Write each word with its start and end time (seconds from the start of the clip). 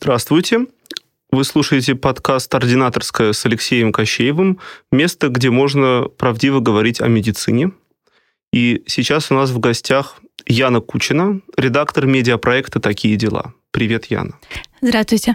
Здравствуйте. 0.00 0.66
Вы 1.32 1.42
слушаете 1.42 1.96
подкаст 1.96 2.54
«Ординаторская» 2.54 3.32
с 3.32 3.44
Алексеем 3.44 3.90
Кощеевым. 3.92 4.60
Место, 4.92 5.28
где 5.28 5.50
можно 5.50 6.04
правдиво 6.16 6.60
говорить 6.60 7.00
о 7.00 7.08
медицине. 7.08 7.72
И 8.52 8.84
сейчас 8.86 9.32
у 9.32 9.34
нас 9.34 9.50
в 9.50 9.58
гостях 9.58 10.20
Яна 10.46 10.80
Кучина, 10.80 11.40
редактор 11.56 12.06
медиапроекта 12.06 12.78
«Такие 12.78 13.16
дела». 13.16 13.54
Привет, 13.72 14.06
Яна. 14.06 14.38
Здравствуйте. 14.80 15.34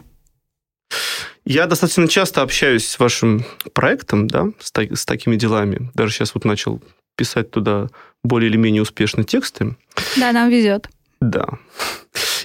Я 1.45 1.67
достаточно 1.67 2.07
часто 2.07 2.41
общаюсь 2.41 2.87
с 2.87 2.97
вашим 2.99 3.43
проектом, 3.73 4.27
да, 4.27 4.45
с, 4.59 4.71
та- 4.71 4.95
с 4.95 5.05
такими 5.05 5.35
делами. 5.35 5.91
Даже 5.93 6.13
сейчас 6.13 6.33
вот 6.35 6.45
начал 6.45 6.81
писать 7.17 7.51
туда 7.51 7.89
более 8.23 8.49
или 8.49 8.55
менее 8.55 8.81
успешно 8.81 9.25
тексты. 9.25 9.75
Да, 10.15 10.31
нам 10.31 10.49
везет. 10.49 10.87
Да. 11.19 11.47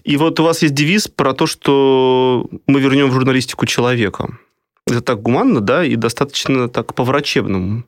И 0.08 0.16
вот 0.16 0.40
у 0.40 0.42
вас 0.42 0.62
есть 0.62 0.72
девиз 0.72 1.06
про 1.06 1.34
то, 1.34 1.46
что 1.46 2.48
мы 2.66 2.80
вернем 2.80 3.10
в 3.10 3.12
журналистику 3.12 3.66
человека. 3.66 4.38
Это 4.86 5.02
так 5.02 5.20
гуманно, 5.20 5.60
да, 5.60 5.84
и 5.84 5.96
достаточно 5.96 6.70
так 6.70 6.94
по-врачебному. 6.94 7.84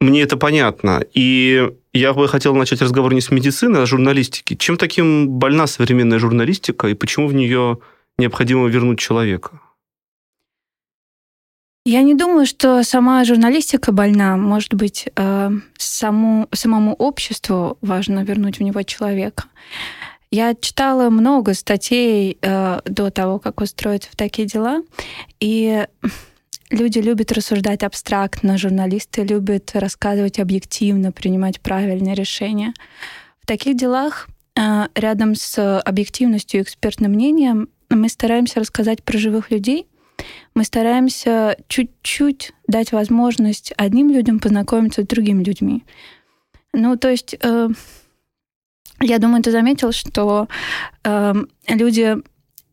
Мне 0.00 0.22
это 0.22 0.38
понятно. 0.38 1.04
И 1.12 1.72
я 1.92 2.14
бы 2.14 2.26
хотел 2.26 2.54
начать 2.54 2.80
разговор 2.80 3.12
не 3.12 3.20
с 3.20 3.30
медицины, 3.30 3.76
а 3.76 3.86
с 3.86 3.88
журналистики. 3.90 4.54
Чем 4.54 4.78
таким 4.78 5.28
больна 5.28 5.66
современная 5.66 6.18
журналистика, 6.18 6.88
и 6.88 6.94
почему 6.94 7.28
в 7.28 7.34
нее 7.34 7.80
необходимо 8.16 8.66
вернуть 8.68 8.98
человека? 8.98 9.60
Я 11.84 12.00
не 12.00 12.14
думаю, 12.14 12.46
что 12.46 12.82
сама 12.82 13.24
журналистика 13.24 13.92
больна. 13.92 14.38
Может 14.38 14.72
быть, 14.72 15.06
э, 15.14 15.50
саму, 15.76 16.48
самому 16.52 16.94
обществу 16.94 17.76
важно 17.82 18.24
вернуть 18.24 18.58
в 18.58 18.62
него 18.62 18.82
человека. 18.84 19.44
Я 20.32 20.54
читала 20.54 21.10
много 21.10 21.54
статей 21.54 22.38
э, 22.40 22.80
до 22.84 23.10
того, 23.10 23.40
как 23.40 23.60
устроиться 23.60 24.10
в 24.12 24.16
такие 24.16 24.46
дела, 24.46 24.82
и 25.40 25.86
люди 26.70 27.00
любят 27.00 27.32
рассуждать 27.32 27.82
абстрактно, 27.82 28.56
журналисты 28.56 29.24
любят 29.24 29.72
рассказывать 29.74 30.38
объективно, 30.38 31.10
принимать 31.10 31.60
правильные 31.60 32.14
решения. 32.14 32.74
В 33.42 33.46
таких 33.46 33.76
делах 33.76 34.28
э, 34.54 34.86
рядом 34.94 35.34
с 35.34 35.80
объективностью 35.80 36.60
и 36.60 36.62
экспертным 36.62 37.10
мнением 37.10 37.68
мы 37.88 38.08
стараемся 38.08 38.60
рассказать 38.60 39.02
про 39.02 39.18
живых 39.18 39.50
людей, 39.50 39.88
мы 40.54 40.62
стараемся 40.62 41.56
чуть-чуть 41.66 42.52
дать 42.68 42.92
возможность 42.92 43.72
одним 43.76 44.10
людям 44.10 44.38
познакомиться 44.38 45.02
с 45.02 45.06
другими 45.06 45.42
людьми. 45.42 45.82
Ну, 46.72 46.96
то 46.96 47.08
есть, 47.10 47.34
э, 47.40 47.68
я 49.00 49.18
думаю, 49.18 49.42
ты 49.42 49.50
заметил, 49.50 49.92
что 49.92 50.48
э, 51.04 51.34
люди 51.68 52.16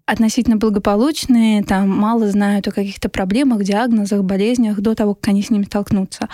относительно 0.06 0.56
благополучные, 0.56 1.64
там 1.64 1.90
мало 1.90 2.30
знают 2.30 2.68
о 2.68 2.72
каких-то 2.72 3.10
проблемах, 3.10 3.64
диагнозах, 3.64 4.24
болезнях 4.24 4.80
до 4.80 4.96
того, 4.96 5.16
как 5.16 5.28
они 5.30 5.44
с 5.44 5.50
ними 5.50 5.66
столкнутся. 5.66 6.30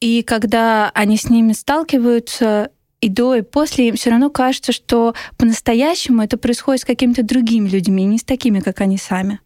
И 0.00 0.22
когда 0.22 0.90
они 0.92 1.16
с 1.16 1.30
ними 1.30 1.52
сталкиваются, 1.52 2.70
и 3.00 3.08
до, 3.08 3.36
и 3.36 3.42
после, 3.42 3.88
им 3.88 3.94
все 3.94 4.10
равно 4.10 4.30
кажется, 4.30 4.72
что 4.72 5.14
по-настоящему 5.36 6.22
это 6.22 6.36
происходит 6.36 6.82
с 6.82 6.84
какими-то 6.84 7.22
другими 7.22 7.68
людьми, 7.68 8.04
не 8.04 8.18
с 8.18 8.24
такими, 8.24 8.58
как 8.60 8.80
они 8.80 8.98
сами. 8.98 9.38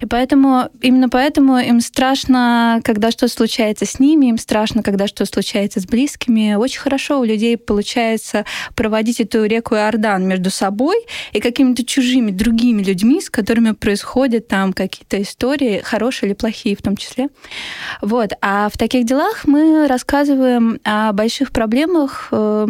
И 0.00 0.06
поэтому, 0.06 0.68
именно 0.80 1.08
поэтому 1.08 1.58
им 1.58 1.80
страшно, 1.80 2.80
когда 2.84 3.10
что-то 3.10 3.28
случается 3.28 3.86
с 3.86 3.98
ними, 3.98 4.26
им 4.26 4.38
страшно, 4.38 4.82
когда 4.82 5.06
что-то 5.06 5.26
случается 5.26 5.80
с 5.80 5.86
близкими. 5.86 6.54
Очень 6.54 6.80
хорошо 6.80 7.20
у 7.20 7.24
людей 7.24 7.56
получается 7.56 8.44
проводить 8.74 9.20
эту 9.20 9.44
реку 9.44 9.74
Иордан 9.74 10.26
между 10.26 10.50
собой 10.50 10.96
и 11.32 11.40
какими-то 11.40 11.84
чужими 11.84 12.30
другими 12.30 12.82
людьми, 12.82 13.20
с 13.20 13.30
которыми 13.30 13.72
происходят 13.72 14.48
там 14.48 14.72
какие-то 14.72 15.20
истории, 15.20 15.80
хорошие 15.82 16.28
или 16.28 16.34
плохие 16.34 16.76
в 16.76 16.82
том 16.82 16.96
числе. 16.96 17.28
Вот. 18.00 18.32
А 18.40 18.68
в 18.68 18.78
таких 18.78 19.04
делах 19.04 19.46
мы 19.46 19.86
рассказываем 19.88 20.80
о 20.84 21.12
больших 21.12 21.50
проблемах 21.52 22.28
э, 22.30 22.68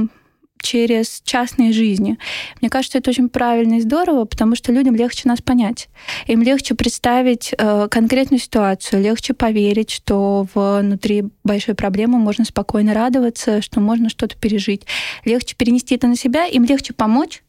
через 0.60 1.22
частные 1.25 1.72
жизни. 1.72 2.19
Мне 2.60 2.71
кажется, 2.71 2.98
это 2.98 3.10
очень 3.10 3.28
правильно 3.28 3.75
и 3.75 3.81
здорово, 3.81 4.25
потому 4.25 4.56
что 4.56 4.72
людям 4.72 4.94
легче 4.94 5.28
нас 5.28 5.41
понять. 5.41 5.88
Им 6.26 6.43
легче 6.43 6.75
представить 6.75 7.54
э, 7.56 7.88
конкретную 7.91 8.41
ситуацию, 8.41 9.03
легче 9.03 9.34
поверить, 9.34 9.91
что 9.91 10.47
внутри 10.54 11.25
большой 11.44 11.75
проблемы 11.75 12.19
можно 12.19 12.44
спокойно 12.44 12.94
радоваться, 12.94 13.62
что 13.62 13.81
можно 13.81 14.09
что-то 14.09 14.37
пережить. 14.37 14.82
Легче 15.25 15.56
перенести 15.56 15.94
это 15.94 16.06
на 16.06 16.16
себя, 16.16 16.47
им 16.47 16.65
легче 16.65 16.92
помочь, 16.92 17.42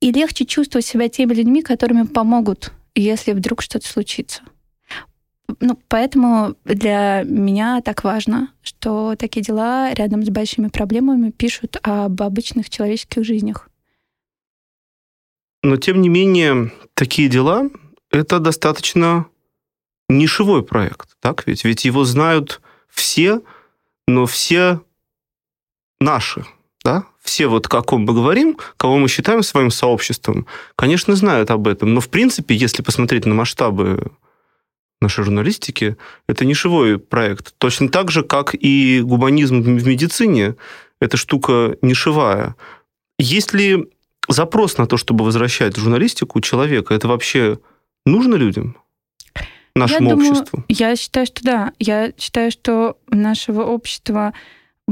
и 0.00 0.10
легче 0.10 0.44
чувствовать 0.44 0.86
себя 0.86 1.08
теми 1.08 1.32
людьми, 1.32 1.62
которыми 1.62 2.04
помогут, 2.04 2.72
если 2.94 3.32
вдруг 3.32 3.62
что-то 3.62 3.86
случится 3.86 4.42
ну, 5.60 5.78
поэтому 5.88 6.56
для 6.64 7.22
меня 7.24 7.80
так 7.82 8.04
важно, 8.04 8.52
что 8.62 9.14
такие 9.16 9.42
дела 9.42 9.92
рядом 9.94 10.24
с 10.24 10.28
большими 10.28 10.68
проблемами 10.68 11.30
пишут 11.30 11.76
об 11.82 12.22
обычных 12.22 12.70
человеческих 12.70 13.24
жизнях. 13.24 13.68
Но, 15.62 15.76
тем 15.76 16.00
не 16.00 16.08
менее, 16.08 16.72
такие 16.94 17.28
дела— 17.28 17.70
это 18.10 18.40
достаточно 18.40 19.26
нишевой 20.08 20.62
проект, 20.64 21.10
так 21.20 21.46
ведь? 21.46 21.64
Ведь 21.64 21.84
его 21.84 22.04
знают 22.04 22.60
все, 22.88 23.40
но 24.06 24.26
все 24.26 24.80
наши, 26.00 26.44
да? 26.84 27.04
Все 27.22 27.46
вот, 27.46 27.72
о 27.72 27.82
ком 27.82 28.02
мы 28.02 28.12
говорим, 28.12 28.58
кого 28.76 28.98
мы 28.98 29.08
считаем 29.08 29.44
своим 29.44 29.70
сообществом, 29.70 30.46
конечно, 30.74 31.14
знают 31.14 31.50
об 31.52 31.68
этом. 31.68 31.94
Но, 31.94 32.00
в 32.00 32.08
принципе, 32.08 32.56
если 32.56 32.82
посмотреть 32.82 33.26
на 33.26 33.34
масштабы 33.34 34.10
нашей 35.02 35.24
журналистики, 35.24 35.96
это 36.28 36.44
нишевой 36.44 36.98
проект. 36.98 37.54
Точно 37.58 37.88
так 37.88 38.10
же, 38.10 38.22
как 38.22 38.54
и 38.54 39.00
гуманизм 39.02 39.60
в 39.60 39.86
медицине, 39.86 40.54
эта 41.00 41.16
штука 41.16 41.76
нишевая. 41.82 42.56
Есть 43.18 43.52
ли 43.52 43.88
запрос 44.28 44.78
на 44.78 44.86
то, 44.86 44.96
чтобы 44.96 45.24
возвращать 45.24 45.76
журналистику 45.76 46.40
человека? 46.40 46.94
Это 46.94 47.08
вообще 47.08 47.58
нужно 48.06 48.36
людям? 48.36 48.76
Нашему 49.74 50.10
я 50.10 50.14
обществу? 50.14 50.58
Думаю, 50.58 50.66
я 50.68 50.96
считаю, 50.96 51.26
что 51.26 51.42
да. 51.42 51.72
Я 51.78 52.12
считаю, 52.18 52.50
что 52.50 52.98
нашего 53.08 53.62
общества 53.62 54.34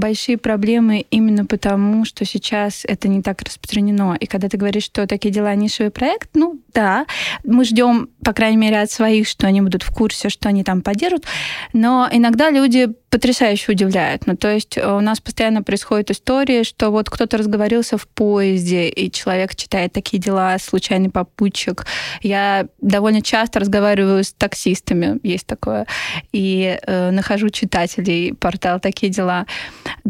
большие 0.01 0.39
проблемы 0.39 1.07
именно 1.11 1.45
потому, 1.45 2.05
что 2.05 2.25
сейчас 2.25 2.85
это 2.85 3.07
не 3.07 3.23
так 3.23 3.43
распространено. 3.43 4.17
И 4.19 4.27
когда 4.27 4.49
ты 4.49 4.57
говоришь, 4.57 4.85
что 4.85 5.07
такие 5.07 5.33
дела 5.33 5.55
нишевый 5.55 5.93
проект, 5.93 6.31
ну 6.35 6.61
да, 6.75 7.07
мы 7.45 7.65
ждем, 7.65 8.09
по 8.25 8.33
крайней 8.33 8.57
мере, 8.57 8.81
от 8.81 8.91
своих, 8.91 9.29
что 9.29 9.47
они 9.47 9.61
будут 9.61 9.83
в 9.83 9.93
курсе, 9.95 10.29
что 10.29 10.49
они 10.49 10.65
там 10.65 10.83
поддержат. 10.83 11.25
Но 11.73 12.09
иногда 12.11 12.51
люди 12.51 12.89
потрясающе 13.11 13.73
удивляют. 13.73 14.27
Ну, 14.27 14.37
то 14.37 14.49
есть 14.53 14.79
э, 14.79 14.89
у 14.89 15.01
нас 15.01 15.21
постоянно 15.21 15.63
происходит 15.63 16.13
история, 16.13 16.63
что 16.63 16.91
вот 16.91 17.11
кто-то 17.11 17.37
разговорился 17.37 17.99
в 17.99 18.07
поезде, 18.07 18.89
и 18.89 19.11
человек 19.11 19.57
читает 19.57 19.93
такие 19.93 20.19
дела, 20.19 20.57
случайный 20.59 21.11
попутчик. 21.11 21.87
Я 22.23 22.69
довольно 22.81 23.21
часто 23.21 23.59
разговариваю 23.59 24.23
с 24.23 24.33
таксистами, 24.33 25.19
есть 25.25 25.47
такое, 25.47 25.87
и 26.33 26.79
э, 26.81 27.11
нахожу 27.11 27.51
читателей 27.51 28.33
портал 28.33 28.79
«Такие 28.79 29.11
дела». 29.11 29.47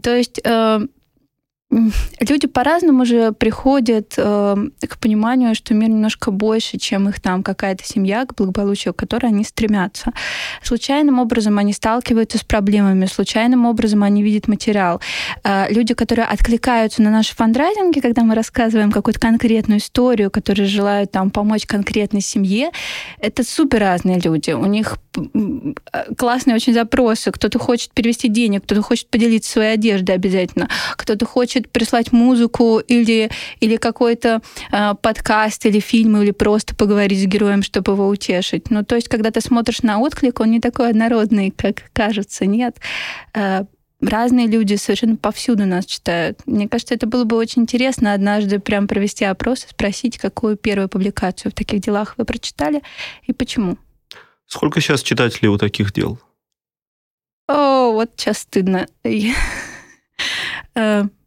То 0.02 0.16
есть 0.16 0.41
э, 0.44 0.80
люди 1.70 2.47
по-разному 2.47 3.04
же 3.04 3.32
приходят 3.32 4.14
э, 4.16 4.56
к 4.88 4.98
пониманию, 4.98 5.54
что 5.54 5.72
мир 5.72 5.88
немножко 5.88 6.31
больше, 6.31 6.78
чем 6.78 7.08
их 7.08 7.20
там 7.20 7.42
какая-то 7.42 7.84
семья, 7.84 8.26
к 8.26 8.34
благополучию, 8.34 8.92
к 8.92 8.97
которой 8.97 9.26
они 9.26 9.44
стремятся. 9.44 10.12
Случайным 10.62 11.19
образом 11.19 11.59
они 11.59 11.72
сталкиваются 11.72 12.38
с 12.38 12.44
проблемами, 12.44 13.06
случайным 13.06 13.66
образом 13.66 14.03
они 14.03 14.22
видят 14.22 14.48
материал. 14.48 15.00
Э, 15.44 15.66
люди, 15.70 15.94
которые 15.94 16.26
откликаются 16.26 17.03
на 17.03 17.10
наши 17.10 17.34
фандрайзинги, 17.36 18.00
когда 18.00 18.25
мы 18.25 18.34
рассказываем 18.34 18.91
какую-то 18.91 19.20
конкретную 19.20 19.78
историю, 19.78 20.30
которые 20.30 20.66
желают 20.66 21.12
там 21.12 21.30
помочь 21.30 21.66
конкретной 21.66 22.20
семье, 22.20 22.70
это 23.18 23.45
супер 23.45 23.80
разные 23.80 24.18
люди. 24.18 24.50
У 24.50 24.66
них 24.66 24.98
э, 25.15 26.15
классные 26.16 26.56
очень 26.56 26.74
запросы. 26.74 27.30
Кто-то 27.30 27.59
хочет 27.59 27.92
перевести 27.92 28.28
денег, 28.28 28.65
кто-то 28.65 28.83
хочет 28.83 29.09
поделиться 29.09 29.53
своей 29.53 29.74
одеждой 29.74 30.16
обязательно, 30.16 30.68
кто-то 30.97 31.27
хочет 31.27 31.59
хочет 31.60 31.71
прислать 31.71 32.12
музыку 32.12 32.78
или, 32.78 33.30
или 33.60 33.77
какой-то 33.77 34.41
э, 34.72 34.95
подкаст 35.01 35.66
или 35.66 35.80
фильм, 35.80 36.21
или 36.22 36.33
просто 36.33 36.74
поговорить 36.74 37.22
с 37.22 37.27
героем, 37.27 37.62
чтобы 37.62 37.92
его 37.92 38.09
утешить. 38.09 38.71
Ну, 38.71 38.84
то 38.84 38.97
есть, 38.97 39.09
когда 39.09 39.30
ты 39.30 39.41
смотришь 39.41 39.83
на 39.83 39.98
отклик, 39.98 40.41
он 40.41 40.51
не 40.51 40.60
такой 40.60 40.91
однородный, 40.91 41.51
как 41.51 41.91
кажется, 41.92 42.47
нет. 42.47 42.77
Э, 43.34 43.65
разные 44.01 44.47
люди 44.47 44.77
совершенно 44.77 45.16
повсюду 45.16 45.66
нас 45.66 45.86
читают. 45.86 46.41
Мне 46.47 46.68
кажется, 46.68 46.95
это 46.95 47.07
было 47.07 47.24
бы 47.24 47.36
очень 47.36 47.62
интересно 47.62 48.15
однажды 48.15 48.59
прям 48.59 48.89
провести 48.89 49.24
опрос 49.24 49.65
и 49.65 49.68
спросить, 49.68 50.18
какую 50.18 50.57
первую 50.57 50.89
публикацию 50.89 51.53
в 51.53 51.54
таких 51.54 51.80
делах 51.80 52.15
вы 52.16 52.24
прочитали 52.24 52.83
и 53.27 53.33
почему. 53.33 53.77
Сколько 54.47 54.80
сейчас 54.80 55.03
читателей 55.03 55.48
у 55.48 55.59
таких 55.59 55.92
дел? 55.92 56.18
О, 57.47 57.92
вот 57.92 58.10
сейчас 58.16 58.39
стыдно. 58.39 58.86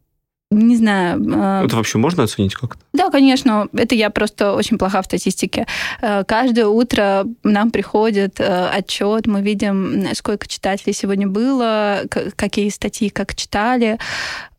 Э, 0.54 0.64
не 0.64 0.76
знаю... 0.76 1.22
Э, 1.34 1.64
это 1.64 1.76
вообще 1.76 1.98
можно 1.98 2.22
оценить 2.22 2.54
как-то? 2.54 2.80
Да, 2.92 3.10
конечно. 3.10 3.68
Это 3.72 3.94
я 3.94 4.10
просто 4.10 4.52
очень 4.52 4.78
плоха 4.78 5.02
в 5.02 5.06
статистике. 5.06 5.66
Э, 6.00 6.24
каждое 6.24 6.66
утро 6.66 7.24
нам 7.42 7.70
приходит 7.70 8.40
э, 8.40 8.68
отчет, 8.68 9.26
мы 9.26 9.42
видим, 9.42 10.06
сколько 10.14 10.46
читателей 10.46 10.92
сегодня 10.92 11.26
было, 11.26 12.02
какие 12.36 12.68
статьи 12.68 13.08
как 13.10 13.34
читали. 13.34 13.98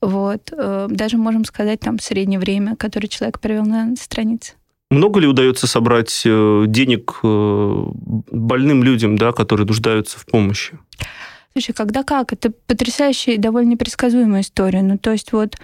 Вот. 0.02 0.54
Даже 0.90 1.18
можем 1.18 1.46
сказать 1.46 1.80
там 1.80 2.00
среднее 2.00 2.40
время, 2.40 2.76
которое 2.76 3.08
человек 3.08 3.40
провел 3.40 3.66
на 3.66 3.96
странице. 3.96 4.54
Много 4.92 5.20
ли 5.20 5.28
удается 5.28 5.66
собрать 5.66 6.22
денег 6.24 7.20
больным 7.24 8.84
людям, 8.84 9.18
да, 9.18 9.32
которые 9.32 9.66
нуждаются 9.66 10.20
в 10.20 10.26
помощи? 10.26 10.78
Слушай, 11.54 11.74
когда 11.74 12.04
как? 12.04 12.34
Это 12.34 12.52
потрясающая 12.68 13.36
и 13.36 13.38
довольно 13.38 13.70
непредсказуемая 13.70 14.42
история. 14.42 14.82
Ну, 14.82 14.98
то 14.98 15.12
есть 15.12 15.32
вот 15.32 15.56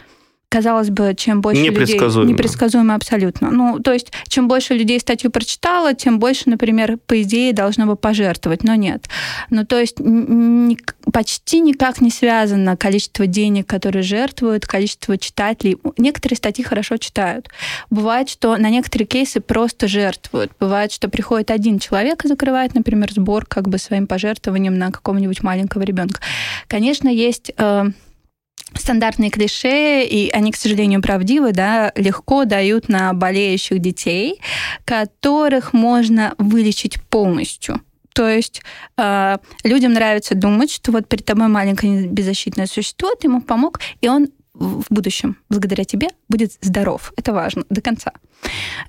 казалось 0.52 0.90
бы, 0.90 1.16
чем 1.16 1.40
больше 1.40 1.62
непредсказуемо. 1.62 2.24
людей... 2.24 2.34
Непредсказуемо. 2.34 2.96
абсолютно. 2.96 3.50
Ну, 3.52 3.80
то 3.80 3.94
есть, 3.94 4.12
чем 4.28 4.50
больше 4.50 4.74
людей 4.74 5.00
статью 5.00 5.32
прочитала, 5.32 5.94
тем 5.94 6.20
больше, 6.20 6.50
например, 6.50 6.98
по 7.08 7.22
идее, 7.22 7.54
должно 7.54 7.86
бы 7.86 7.96
пожертвовать, 7.96 8.64
но 8.66 8.76
нет. 8.76 9.08
Ну, 9.50 9.66
то 9.66 9.80
есть, 9.80 10.00
ни, 10.00 10.78
почти 11.10 11.62
никак 11.62 12.02
не 12.02 12.12
связано 12.12 12.76
количество 12.76 13.28
денег, 13.28 13.66
которые 13.66 14.04
жертвуют, 14.04 14.66
количество 14.66 15.18
читателей. 15.18 15.78
Некоторые 15.98 16.36
статьи 16.36 16.66
хорошо 16.66 16.98
читают. 16.98 17.48
Бывает, 17.90 18.28
что 18.28 18.58
на 18.58 18.70
некоторые 18.70 19.08
кейсы 19.08 19.40
просто 19.40 19.88
жертвуют. 19.88 20.52
Бывает, 20.60 20.92
что 20.92 21.08
приходит 21.08 21.50
один 21.50 21.80
человек 21.80 22.26
и 22.26 22.28
закрывает, 22.28 22.76
например, 22.76 23.10
сбор 23.14 23.46
как 23.46 23.70
бы 23.70 23.78
своим 23.78 24.06
пожертвованием 24.06 24.78
на 24.78 24.92
какого-нибудь 24.92 25.44
маленького 25.44 25.84
ребенка. 25.84 26.20
Конечно, 26.68 27.08
есть... 27.08 27.54
Э, 27.58 27.86
стандартные 28.76 29.30
клише, 29.30 30.04
и 30.04 30.30
они, 30.30 30.52
к 30.52 30.56
сожалению, 30.56 31.02
правдивы, 31.02 31.52
да, 31.52 31.92
легко 31.96 32.46
дают 32.46 32.90
на 32.90 33.14
болеющих 33.14 33.80
детей, 33.80 34.40
которых 34.86 35.74
можно 35.74 36.36
вылечить 36.38 37.02
полностью. 37.04 37.82
То 38.14 38.28
есть 38.28 38.62
э, 38.98 39.38
людям 39.64 39.94
нравится 39.94 40.36
думать, 40.36 40.72
что 40.72 40.92
вот 40.92 41.08
перед 41.08 41.26
тобой 41.26 41.48
маленькое 41.48 42.08
беззащитное 42.08 42.66
существо, 42.66 43.16
ты 43.16 43.28
ему 43.28 43.42
помог, 43.42 43.80
и 44.02 44.10
он 44.10 44.28
в 44.54 44.86
будущем, 44.90 45.38
благодаря 45.50 45.86
тебе, 45.86 46.10
будет 46.28 46.52
здоров. 46.62 47.14
Это 47.16 47.32
важно 47.34 47.64
до 47.70 47.82
конца. 47.82 48.12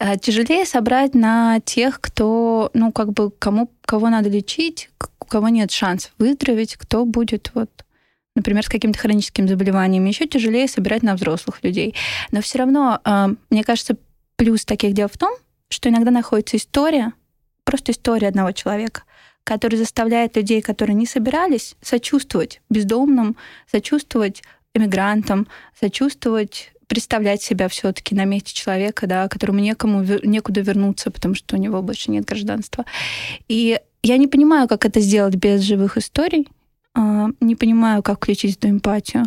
Э, 0.00 0.18
тяжелее 0.18 0.66
собрать 0.66 1.14
на 1.14 1.60
тех, 1.60 2.00
кто, 2.00 2.70
ну, 2.74 2.90
как 2.90 3.12
бы, 3.12 3.30
кому, 3.30 3.70
кого 3.84 4.08
надо 4.08 4.28
лечить, 4.28 4.90
у 5.20 5.24
кого 5.24 5.48
нет 5.48 5.70
шансов 5.70 6.12
выздороветь, 6.18 6.76
кто 6.76 7.04
будет 7.04 7.52
вот 7.54 7.70
например, 8.34 8.64
с 8.64 8.68
каким-то 8.68 8.98
хроническим 8.98 9.48
заболеванием, 9.48 10.04
еще 10.04 10.26
тяжелее 10.26 10.68
собирать 10.68 11.02
на 11.02 11.14
взрослых 11.14 11.62
людей. 11.62 11.94
Но 12.30 12.40
все 12.40 12.58
равно, 12.58 13.00
а, 13.04 13.30
мне 13.50 13.64
кажется, 13.64 13.96
плюс 14.36 14.64
таких 14.64 14.94
дел 14.94 15.08
в 15.08 15.18
том, 15.18 15.34
что 15.68 15.88
иногда 15.88 16.10
находится 16.10 16.56
история, 16.56 17.12
просто 17.64 17.92
история 17.92 18.28
одного 18.28 18.52
человека, 18.52 19.02
который 19.44 19.76
заставляет 19.76 20.36
людей, 20.36 20.62
которые 20.62 20.94
не 20.94 21.06
собирались, 21.06 21.76
сочувствовать 21.82 22.60
бездомным, 22.70 23.36
сочувствовать 23.70 24.42
эмигрантам, 24.74 25.48
сочувствовать 25.78 26.72
представлять 26.86 27.42
себя 27.42 27.68
все-таки 27.68 28.14
на 28.14 28.24
месте 28.24 28.52
человека, 28.52 29.06
да, 29.06 29.26
которому 29.28 29.60
некому 29.60 30.04
некуда 30.22 30.60
вернуться, 30.60 31.10
потому 31.10 31.34
что 31.34 31.56
у 31.56 31.58
него 31.58 31.80
больше 31.80 32.10
нет 32.10 32.26
гражданства. 32.26 32.84
И 33.48 33.80
я 34.02 34.16
не 34.18 34.26
понимаю, 34.26 34.68
как 34.68 34.84
это 34.84 35.00
сделать 35.00 35.36
без 35.36 35.62
живых 35.62 35.96
историй. 35.96 36.48
А, 36.94 37.28
не 37.40 37.56
понимаю, 37.56 38.02
как 38.02 38.18
включить 38.18 38.56
эту 38.56 38.68
эмпатию. 38.68 39.24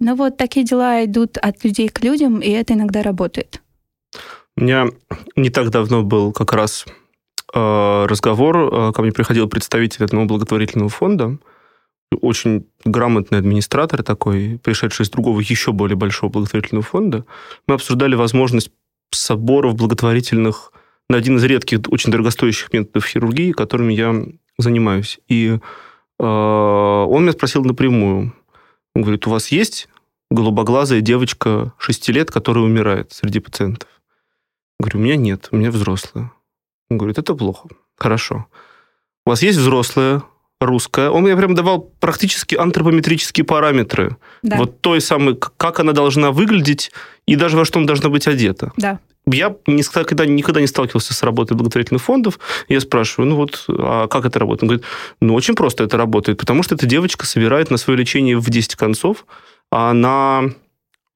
Но 0.00 0.14
вот 0.14 0.36
такие 0.36 0.66
дела 0.66 1.04
идут 1.04 1.38
от 1.38 1.64
людей 1.64 1.88
к 1.88 2.02
людям, 2.02 2.40
и 2.40 2.50
это 2.50 2.74
иногда 2.74 3.02
работает. 3.02 3.62
У 4.56 4.62
меня 4.62 4.86
не 5.36 5.50
так 5.50 5.70
давно 5.70 6.02
был 6.02 6.32
как 6.32 6.52
раз 6.52 6.84
а, 7.54 8.06
разговор, 8.06 8.56
а, 8.56 8.92
ко 8.92 9.02
мне 9.02 9.12
приходил 9.12 9.48
представитель 9.48 10.04
одного 10.04 10.26
благотворительного 10.26 10.90
фонда, 10.90 11.38
очень 12.20 12.66
грамотный 12.84 13.38
администратор 13.38 14.02
такой, 14.02 14.60
пришедший 14.62 15.04
из 15.04 15.10
другого 15.10 15.40
еще 15.40 15.72
более 15.72 15.96
большого 15.96 16.30
благотворительного 16.30 16.84
фонда. 16.84 17.24
Мы 17.66 17.74
обсуждали 17.74 18.14
возможность 18.14 18.70
соборов 19.10 19.74
благотворительных 19.74 20.72
на 21.08 21.16
один 21.16 21.36
из 21.36 21.44
редких, 21.44 21.80
очень 21.88 22.10
дорогостоящих 22.10 22.72
методов 22.72 23.06
хирургии, 23.06 23.52
которыми 23.52 23.92
я 23.92 24.14
занимаюсь. 24.58 25.18
И 25.28 25.58
он 26.18 27.22
меня 27.22 27.32
спросил 27.32 27.64
напрямую. 27.64 28.34
Он 28.94 29.02
говорит, 29.02 29.26
у 29.26 29.30
вас 29.30 29.48
есть 29.48 29.88
голубоглазая 30.30 31.00
девочка 31.00 31.72
6 31.78 32.08
лет, 32.08 32.30
которая 32.30 32.64
умирает 32.64 33.12
среди 33.12 33.40
пациентов? 33.40 33.88
Я 34.80 34.84
говорю, 34.84 34.98
у 35.00 35.02
меня 35.02 35.16
нет, 35.16 35.48
у 35.50 35.56
меня 35.56 35.70
взрослая. 35.70 36.32
Он 36.90 36.98
говорит, 36.98 37.18
это 37.18 37.34
плохо. 37.34 37.68
Хорошо. 37.96 38.46
У 39.24 39.30
вас 39.30 39.42
есть 39.42 39.58
взрослая, 39.58 40.22
русская. 40.60 41.10
Он 41.10 41.22
мне 41.22 41.36
прям 41.36 41.54
давал 41.54 41.80
практически 41.80 42.54
антропометрические 42.54 43.44
параметры. 43.44 44.16
Да. 44.42 44.56
Вот 44.58 44.80
той 44.80 45.00
самой, 45.00 45.36
как 45.36 45.80
она 45.80 45.92
должна 45.92 46.30
выглядеть 46.32 46.92
и 47.26 47.36
даже 47.36 47.56
во 47.56 47.64
что 47.64 47.78
она 47.78 47.86
должна 47.86 48.08
быть 48.08 48.26
одета. 48.26 48.72
Да 48.76 49.00
я 49.26 49.56
никогда, 49.66 50.24
никогда 50.24 50.60
не 50.60 50.66
сталкивался 50.66 51.12
с 51.12 51.22
работой 51.22 51.56
благотворительных 51.56 52.02
фондов. 52.02 52.38
Я 52.68 52.80
спрашиваю, 52.80 53.28
ну 53.28 53.36
вот, 53.36 53.64
а 53.68 54.06
как 54.06 54.24
это 54.24 54.38
работает? 54.38 54.62
Он 54.62 54.68
говорит, 54.68 54.86
ну 55.20 55.34
очень 55.34 55.54
просто 55.54 55.84
это 55.84 55.96
работает, 55.96 56.38
потому 56.38 56.62
что 56.62 56.76
эта 56.76 56.86
девочка 56.86 57.26
собирает 57.26 57.70
на 57.70 57.76
свое 57.76 57.98
лечение 57.98 58.38
в 58.38 58.48
10 58.48 58.76
концов, 58.76 59.26
а 59.72 59.92
на 59.92 60.44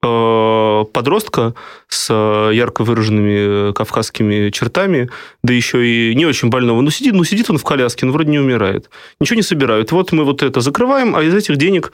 э, 0.03 0.85
подростка 0.91 1.55
с 1.87 2.13
ярко 2.51 2.83
выраженными 2.83 3.71
кавказскими 3.71 4.49
чертами, 4.49 5.09
да 5.41 5.53
еще 5.53 5.85
и 5.85 6.13
не 6.13 6.25
очень 6.25 6.49
больного. 6.49 6.81
Ну, 6.81 6.89
сидит, 6.89 7.13
ну, 7.13 7.23
сидит 7.23 7.49
он 7.49 7.57
в 7.57 7.63
коляске, 7.63 8.05
ну, 8.05 8.11
вроде 8.11 8.29
не 8.29 8.39
умирает. 8.39 8.89
Ничего 9.21 9.37
не 9.37 9.43
собирают. 9.43 9.93
Вот 9.93 10.11
мы 10.11 10.25
вот 10.25 10.43
это 10.43 10.59
закрываем, 10.59 11.15
а 11.15 11.23
из 11.23 11.33
этих 11.33 11.55
денег 11.55 11.93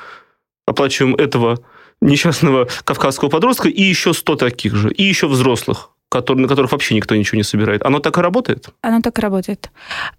оплачиваем 0.66 1.14
этого 1.14 1.60
несчастного 2.02 2.68
кавказского 2.86 3.30
подростка 3.30 3.70
и 3.70 3.84
еще 3.84 4.14
100 4.14 4.36
таких 4.36 4.76
же, 4.76 4.92
и 4.92 5.04
еще 5.04 5.28
взрослых 5.28 5.92
который, 6.10 6.40
на 6.40 6.48
которых 6.48 6.72
вообще 6.72 6.96
никто 6.96 7.16
ничего 7.16 7.38
не 7.38 7.44
собирает. 7.44 7.86
Оно 7.86 8.00
так 8.00 8.18
и 8.18 8.22
работает? 8.22 8.70
Оно 8.82 9.02
так 9.02 9.20
и 9.20 9.22
работает. 9.22 9.72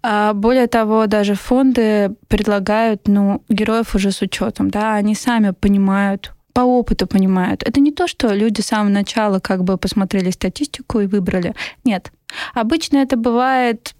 А, 0.03 0.33
более 0.33 0.67
того, 0.67 1.07
даже 1.07 1.35
фонды 1.35 2.11
предлагают 2.27 3.07
ну, 3.07 3.43
героев 3.49 3.95
уже 3.95 4.11
с 4.11 4.21
учетом. 4.21 4.69
Да? 4.69 4.95
Они 4.95 5.15
сами 5.15 5.51
понимают, 5.51 6.33
по 6.53 6.61
опыту 6.61 7.07
понимают. 7.07 7.63
Это 7.63 7.79
не 7.79 7.91
то, 7.91 8.07
что 8.07 8.33
люди 8.33 8.61
с 8.61 8.67
самого 8.67 8.89
начала 8.89 9.39
как 9.39 9.63
бы 9.63 9.77
посмотрели 9.77 10.29
статистику 10.31 10.99
и 10.99 11.07
выбрали. 11.07 11.55
Нет. 11.83 12.11
Обычно 12.53 12.97
это 12.97 13.17
бывает 13.17 13.95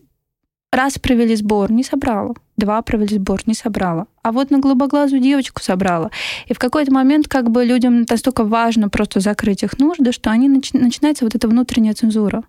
раз 0.71 0.99
провели 0.99 1.35
сбор, 1.35 1.71
не 1.71 1.83
собрала. 1.83 2.35
Два 2.57 2.81
провели 2.81 3.15
сбор, 3.15 3.41
не 3.45 3.53
собрала. 3.53 4.07
А 4.21 4.31
вот 4.31 4.51
на 4.51 4.59
голубоглазую 4.59 5.21
девочку 5.21 5.61
собрала. 5.61 6.11
И 6.47 6.53
в 6.53 6.59
какой-то 6.59 6.93
момент 6.93 7.27
как 7.27 7.49
бы 7.49 7.63
людям 7.63 8.05
настолько 8.09 8.43
важно 8.43 8.89
просто 8.89 9.19
закрыть 9.19 9.63
их 9.63 9.79
нужды, 9.79 10.11
что 10.11 10.29
они 10.29 10.49
начи- 10.49 10.77
начинается 10.77 11.25
вот 11.25 11.35
эта 11.35 11.47
внутренняя 11.47 11.93
цензура. 11.93 12.43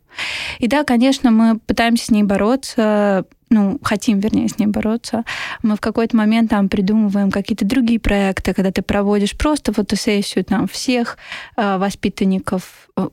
И 0.58 0.66
да, 0.66 0.84
конечно, 0.84 1.30
мы 1.30 1.58
пытаемся 1.58 2.06
с 2.06 2.10
ней 2.10 2.22
бороться, 2.22 3.24
ну, 3.50 3.80
хотим, 3.82 4.20
вернее, 4.20 4.48
с 4.48 4.58
ней 4.58 4.66
бороться. 4.66 5.24
Мы 5.62 5.74
в 5.74 5.80
какой-то 5.80 6.16
момент 6.16 6.50
там 6.50 6.68
придумываем 6.68 7.32
какие-то 7.32 7.64
другие 7.64 7.98
проекты, 7.98 8.54
когда 8.54 8.70
ты 8.70 8.80
проводишь 8.80 9.36
просто 9.36 9.72
фотосессию 9.72 10.44
там 10.44 10.68
всех 10.68 11.18
э, 11.56 11.76
воспитанников, 11.76 12.88
э, 12.96 13.08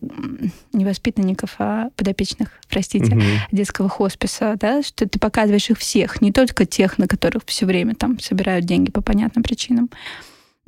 не 0.74 0.86
воспитанников, 0.86 1.56
а 1.58 1.90
подопечных, 1.96 2.50
простите, 2.70 3.16
угу. 3.16 3.24
детского 3.52 3.90
хосписа, 3.90 4.56
да, 4.60 4.84
что 4.84 5.10
ты 5.10 5.18
показываешь 5.18 5.72
их 5.72 5.80
всех, 5.80 6.22
не 6.22 6.32
только 6.32 6.66
тех, 6.66 7.00
на 7.00 7.08
которых 7.08 7.42
все 7.48 7.66
время 7.66 7.96
там 7.96 8.20
собирают 8.20 8.66
деньги 8.66 8.92
по 8.92 9.02
понятным 9.02 9.44
причинам, 9.44 9.90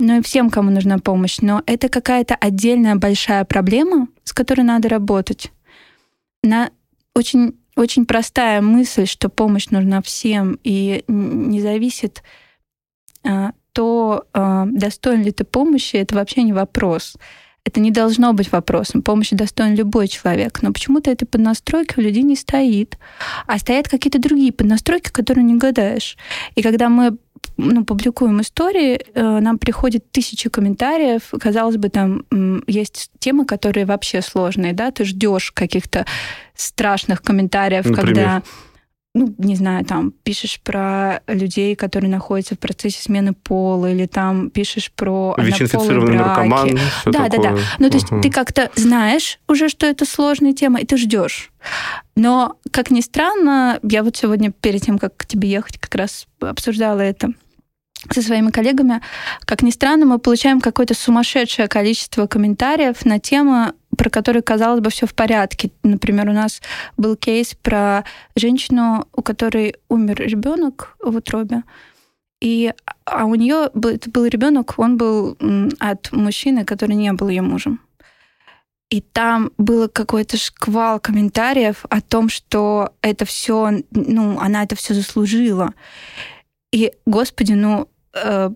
но 0.00 0.16
и 0.16 0.22
всем, 0.22 0.50
кому 0.50 0.70
нужна 0.70 0.98
помощь. 0.98 1.38
Но 1.42 1.62
это 1.66 1.88
какая-то 1.88 2.34
отдельная 2.34 2.96
большая 2.96 3.44
проблема, 3.44 4.08
с 4.24 4.32
которой 4.32 4.62
надо 4.62 4.88
работать. 4.88 5.52
На 6.42 6.70
очень 7.14 7.59
очень 7.76 8.06
простая 8.06 8.60
мысль, 8.60 9.06
что 9.06 9.28
помощь 9.28 9.68
нужна 9.70 10.02
всем 10.02 10.58
и 10.64 11.04
не 11.08 11.60
зависит 11.60 12.22
а, 13.24 13.52
то, 13.72 14.24
а, 14.32 14.66
достоин 14.66 15.22
ли 15.22 15.32
ты 15.32 15.44
помощи, 15.44 15.96
это 15.96 16.14
вообще 16.14 16.42
не 16.42 16.52
вопрос. 16.52 17.16
Это 17.64 17.78
не 17.78 17.90
должно 17.90 18.32
быть 18.32 18.50
вопросом. 18.52 19.02
Помощи 19.02 19.36
достоин 19.36 19.74
любой 19.74 20.08
человек. 20.08 20.62
Но 20.62 20.72
почему-то 20.72 21.10
этой 21.10 21.26
поднастройки 21.26 21.98
у 21.98 22.00
людей 22.00 22.22
не 22.22 22.34
стоит. 22.34 22.98
А 23.46 23.58
стоят 23.58 23.86
какие-то 23.86 24.18
другие 24.18 24.50
поднастройки, 24.50 25.10
которые 25.10 25.44
не 25.44 25.56
гадаешь. 25.56 26.16
И 26.54 26.62
когда 26.62 26.88
мы 26.88 27.18
ну, 27.58 27.84
публикуем 27.84 28.40
истории, 28.40 29.04
э, 29.14 29.40
нам 29.40 29.58
приходит 29.58 30.10
тысячи 30.10 30.48
комментариев. 30.48 31.32
Казалось 31.38 31.76
бы, 31.76 31.90
там 31.90 32.24
есть 32.66 33.10
темы, 33.18 33.44
которые 33.44 33.84
вообще 33.84 34.22
сложные, 34.22 34.72
да, 34.72 34.90
ты 34.90 35.04
ждешь 35.04 35.52
каких-то 35.52 36.06
страшных 36.60 37.22
комментариев, 37.22 37.84
Например? 37.86 38.06
когда 38.06 38.42
ну, 39.12 39.34
не 39.38 39.56
знаю, 39.56 39.84
там, 39.84 40.12
пишешь 40.22 40.60
про 40.60 41.20
людей, 41.26 41.74
которые 41.74 42.10
находятся 42.10 42.54
в 42.54 42.60
процессе 42.60 43.02
смены 43.02 43.32
пола, 43.32 43.90
или 43.90 44.06
там 44.06 44.50
пишешь 44.50 44.92
про 44.92 45.34
ВИЧ-инфицированный 45.36 46.16
наркоман, 46.16 46.78
Да, 47.06 47.28
такое. 47.28 47.28
да, 47.28 47.56
да. 47.56 47.58
Ну, 47.80 47.90
то 47.90 47.96
есть 47.96 48.12
Угу. 48.12 48.20
ты 48.20 48.30
как-то 48.30 48.70
знаешь 48.76 49.40
уже, 49.48 49.68
что 49.68 49.86
это 49.86 50.04
сложная 50.04 50.52
тема, 50.52 50.78
и 50.80 50.86
ты 50.86 50.96
ждешь. 50.96 51.50
Но, 52.14 52.54
как 52.70 52.92
ни 52.92 53.00
странно, 53.00 53.80
я 53.82 54.04
вот 54.04 54.16
сегодня 54.16 54.52
перед 54.52 54.82
тем, 54.82 54.96
как 54.96 55.16
к 55.16 55.26
тебе 55.26 55.50
ехать, 55.50 55.78
как 55.78 55.94
раз 55.96 56.28
обсуждала 56.40 57.00
это 57.00 57.32
со 58.10 58.22
своими 58.22 58.50
коллегами. 58.50 59.00
Как 59.44 59.62
ни 59.62 59.70
странно, 59.70 60.06
мы 60.06 60.18
получаем 60.18 60.60
какое-то 60.60 60.94
сумасшедшее 60.94 61.68
количество 61.68 62.26
комментариев 62.28 63.04
на 63.04 63.18
темы, 63.18 63.74
про 64.00 64.08
которые, 64.08 64.40
казалось 64.40 64.80
бы, 64.80 64.88
все 64.88 65.06
в 65.06 65.12
порядке. 65.12 65.70
Например, 65.82 66.26
у 66.30 66.32
нас 66.32 66.62
был 66.96 67.16
кейс 67.16 67.54
про 67.54 68.02
женщину, 68.34 69.06
у 69.12 69.20
которой 69.20 69.74
умер 69.90 70.22
ребенок 70.22 70.96
в 71.00 71.14
утробе. 71.16 71.64
И, 72.40 72.72
а 73.04 73.26
у 73.26 73.34
нее 73.34 73.68
был, 73.74 73.90
это 73.90 74.10
был 74.10 74.24
ребенок, 74.24 74.78
он 74.78 74.96
был 74.96 75.36
от 75.80 76.12
мужчины, 76.12 76.64
который 76.64 76.96
не 76.96 77.12
был 77.12 77.28
ее 77.28 77.42
мужем. 77.42 77.78
И 78.88 79.02
там 79.02 79.50
было 79.58 79.86
какой-то 79.86 80.38
шквал 80.38 80.98
комментариев 80.98 81.84
о 81.90 82.00
том, 82.00 82.30
что 82.30 82.94
это 83.02 83.26
все, 83.26 83.82
ну, 83.90 84.40
она 84.40 84.62
это 84.62 84.76
все 84.76 84.94
заслужила. 84.94 85.74
И, 86.72 86.90
господи, 87.04 87.52
ну, 87.52 87.86
э, 88.14 88.48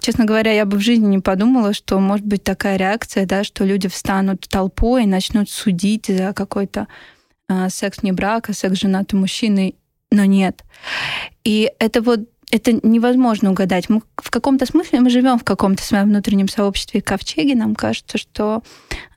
честно 0.00 0.24
говоря, 0.24 0.52
я 0.52 0.64
бы 0.64 0.76
в 0.76 0.80
жизни 0.80 1.06
не 1.06 1.18
подумала, 1.18 1.72
что 1.72 1.98
может 1.98 2.26
быть 2.26 2.44
такая 2.44 2.76
реакция, 2.76 3.26
да, 3.26 3.44
что 3.44 3.64
люди 3.64 3.88
встанут 3.88 4.48
толпой 4.48 5.04
и 5.04 5.06
начнут 5.06 5.50
судить 5.50 6.06
за 6.06 6.32
какой-то 6.32 6.88
э, 7.48 7.68
секс 7.68 8.02
не 8.02 8.12
брака, 8.12 8.52
секс 8.52 8.78
женатый 8.78 9.18
мужчины, 9.18 9.74
но 10.10 10.24
нет. 10.24 10.64
И 11.44 11.70
это 11.78 12.02
вот 12.02 12.20
это 12.50 12.72
невозможно 12.82 13.50
угадать. 13.50 13.90
Мы 13.90 14.00
в 14.16 14.30
каком-то 14.30 14.64
смысле 14.64 15.00
мы 15.00 15.10
живем 15.10 15.38
в 15.38 15.44
каком-то 15.44 15.82
своем 15.82 16.08
внутреннем 16.08 16.48
сообществе 16.48 17.02
ковчеге. 17.02 17.54
Нам 17.54 17.74
кажется, 17.74 18.16
что 18.16 18.62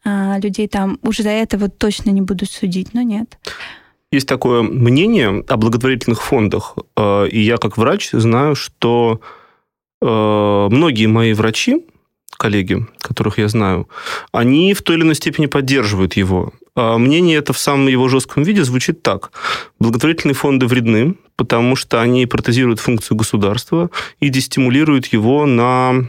а, 0.04 0.38
людей 0.40 0.68
там 0.68 1.00
уже 1.02 1.24
за 1.24 1.30
это 1.30 1.58
вот 1.58 1.78
точно 1.78 2.10
не 2.10 2.22
будут 2.22 2.50
судить, 2.50 2.94
но 2.94 3.02
нет. 3.02 3.38
Есть 4.12 4.28
такое 4.28 4.62
мнение 4.62 5.46
о 5.48 5.56
благотворительных 5.56 6.22
фондах, 6.22 6.76
э, 6.98 7.28
и 7.30 7.40
я 7.40 7.56
как 7.56 7.78
врач 7.78 8.10
знаю, 8.12 8.56
что 8.56 9.22
э, 9.22 9.41
многие 10.02 11.06
мои 11.06 11.34
врачи, 11.34 11.86
коллеги, 12.38 12.86
которых 13.00 13.38
я 13.38 13.48
знаю, 13.48 13.88
они 14.32 14.74
в 14.74 14.82
той 14.82 14.96
или 14.96 15.04
иной 15.04 15.16
степени 15.16 15.46
поддерживают 15.46 16.14
его. 16.14 16.54
А 16.76 16.98
Мнение 16.98 17.38
это 17.38 17.54
в 17.54 17.58
самом 17.58 17.88
его 17.88 18.08
жестком 18.08 18.44
виде 18.44 18.64
звучит 18.64 19.04
так. 19.04 19.32
Благотворительные 19.80 20.36
фонды 20.36 20.66
вредны, 20.66 21.16
потому 21.36 21.76
что 21.76 22.02
они 22.02 22.26
протезируют 22.26 22.80
функцию 22.80 23.18
государства 23.18 23.90
и 24.20 24.30
дестимулируют 24.30 25.08
его 25.08 25.46
на 25.46 26.08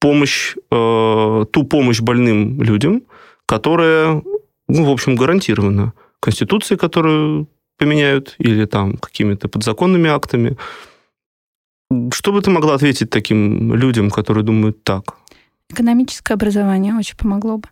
помощь, 0.00 0.54
э, 0.70 1.44
ту 1.52 1.64
помощь 1.64 2.00
больным 2.00 2.60
людям, 2.60 3.02
которая, 3.46 4.22
ну, 4.68 4.84
в 4.84 4.90
общем, 4.90 5.14
гарантирована 5.14 5.92
Конституцией, 6.20 6.78
которую 6.78 7.48
поменяют, 7.78 8.34
или 8.38 8.64
там 8.64 8.96
какими-то 8.96 9.48
подзаконными 9.48 10.10
актами. 10.10 10.56
Что 12.12 12.32
бы 12.32 12.40
ты 12.40 12.50
могла 12.50 12.74
ответить 12.74 13.10
таким 13.10 13.74
людям, 13.74 14.10
которые 14.10 14.44
думают 14.44 14.82
так? 14.84 15.16
Экономическое 15.68 16.34
образование 16.34 16.94
очень 16.94 17.16
помогло 17.16 17.58
бы. 17.58 17.68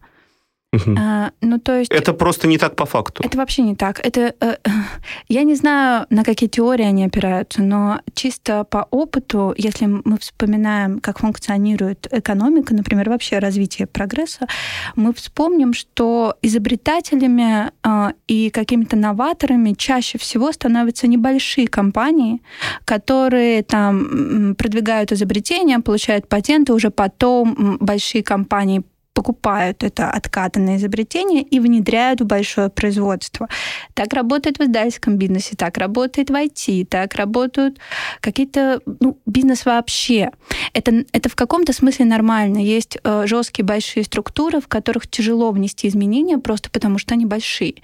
Мгм. 0.72 0.96
А, 0.98 1.32
ну, 1.40 1.58
то 1.58 1.78
есть... 1.78 1.90
Это 1.90 2.12
просто 2.12 2.46
не 2.46 2.56
так 2.56 2.76
по 2.76 2.86
факту. 2.86 3.22
Это 3.24 3.36
вообще 3.36 3.62
не 3.62 3.74
так. 3.74 3.98
Это 4.06 4.34
э, 4.40 4.56
я 5.28 5.42
не 5.42 5.56
знаю, 5.56 6.06
на 6.10 6.22
какие 6.22 6.48
теории 6.48 6.84
они 6.84 7.04
опираются, 7.04 7.60
но 7.62 8.00
чисто 8.14 8.62
по 8.64 8.86
опыту, 8.90 9.52
если 9.58 9.86
мы 9.86 10.18
вспоминаем, 10.18 11.00
как 11.00 11.18
функционирует 11.18 12.06
экономика, 12.12 12.72
например, 12.72 13.10
вообще 13.10 13.40
развитие 13.40 13.88
прогресса, 13.88 14.46
мы 14.94 15.12
вспомним, 15.12 15.74
что 15.74 16.36
изобретателями 16.40 17.70
э, 17.82 18.12
и 18.28 18.50
какими-то 18.50 18.96
новаторами 18.96 19.72
чаще 19.72 20.18
всего 20.18 20.52
становятся 20.52 21.08
небольшие 21.08 21.66
компании, 21.66 22.42
которые 22.84 23.64
там 23.64 24.54
продвигают 24.54 25.10
изобретения, 25.10 25.80
получают 25.80 26.28
патенты, 26.28 26.72
уже 26.72 26.90
потом 26.90 27.76
большие 27.80 28.22
компании 28.22 28.84
покупают 29.20 29.84
это 29.84 30.10
откатанное 30.10 30.78
изобретение 30.78 31.42
и 31.42 31.60
внедряют 31.60 32.22
в 32.22 32.24
большое 32.24 32.70
производство. 32.70 33.50
Так 33.92 34.14
работает 34.14 34.58
в 34.58 34.62
издательском 34.62 35.18
бизнесе, 35.18 35.56
так 35.56 35.76
работает 35.76 36.30
в 36.30 36.32
IT, 36.32 36.86
так 36.86 37.14
работают 37.16 37.78
какие-то, 38.20 38.80
ну, 38.86 39.18
бизнес 39.26 39.66
вообще. 39.66 40.30
Это, 40.72 41.04
это 41.12 41.28
в 41.28 41.34
каком-то 41.34 41.74
смысле 41.74 42.06
нормально. 42.06 42.64
Есть 42.64 42.96
э, 43.04 43.24
жесткие 43.26 43.66
большие 43.66 44.04
структуры, 44.04 44.62
в 44.62 44.68
которых 44.68 45.06
тяжело 45.06 45.50
внести 45.50 45.88
изменения 45.88 46.38
просто 46.38 46.70
потому, 46.70 46.96
что 46.96 47.12
они 47.12 47.26
большие. 47.26 47.74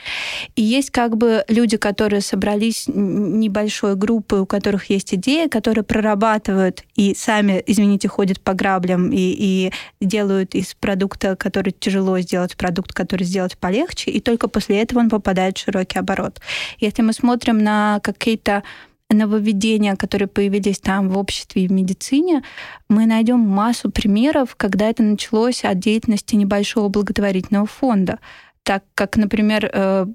И 0.54 0.62
есть 0.62 0.88
как 0.90 1.18
бы 1.18 1.44
люди, 1.48 1.76
которые 1.76 2.22
собрались 2.22 2.88
небольшой 2.88 3.94
группой, 3.94 4.40
у 4.40 4.46
которых 4.46 4.88
есть 4.88 5.12
идея, 5.12 5.50
которые 5.50 5.84
прорабатывают 5.84 6.82
и 6.94 7.14
сами, 7.14 7.62
извините, 7.66 8.08
ходят 8.08 8.40
по 8.40 8.54
граблям 8.54 9.10
и, 9.12 9.18
и 9.18 9.72
делают 10.00 10.54
из 10.54 10.74
продукта, 10.74 11.25
который 11.34 11.72
тяжело 11.72 12.18
сделать, 12.20 12.56
продукт, 12.56 12.92
который 12.92 13.24
сделать 13.24 13.58
полегче, 13.58 14.10
и 14.10 14.20
только 14.20 14.46
после 14.48 14.80
этого 14.82 15.00
он 15.00 15.10
попадает 15.10 15.58
в 15.58 15.64
широкий 15.64 15.98
оборот. 15.98 16.40
Если 16.78 17.02
мы 17.02 17.12
смотрим 17.12 17.58
на 17.58 18.00
какие-то 18.02 18.62
нововведения, 19.10 19.94
которые 19.94 20.28
появились 20.28 20.78
там 20.78 21.08
в 21.08 21.18
обществе 21.18 21.64
и 21.64 21.68
в 21.68 21.72
медицине, 21.72 22.42
мы 22.88 23.06
найдем 23.06 23.38
массу 23.38 23.90
примеров, 23.90 24.56
когда 24.56 24.88
это 24.88 25.02
началось 25.02 25.64
от 25.64 25.78
деятельности 25.78 26.34
небольшого 26.34 26.88
благотворительного 26.88 27.66
фонда. 27.66 28.18
Так 28.66 28.82
как, 28.96 29.16
например, 29.16 29.70
э, 29.72 30.06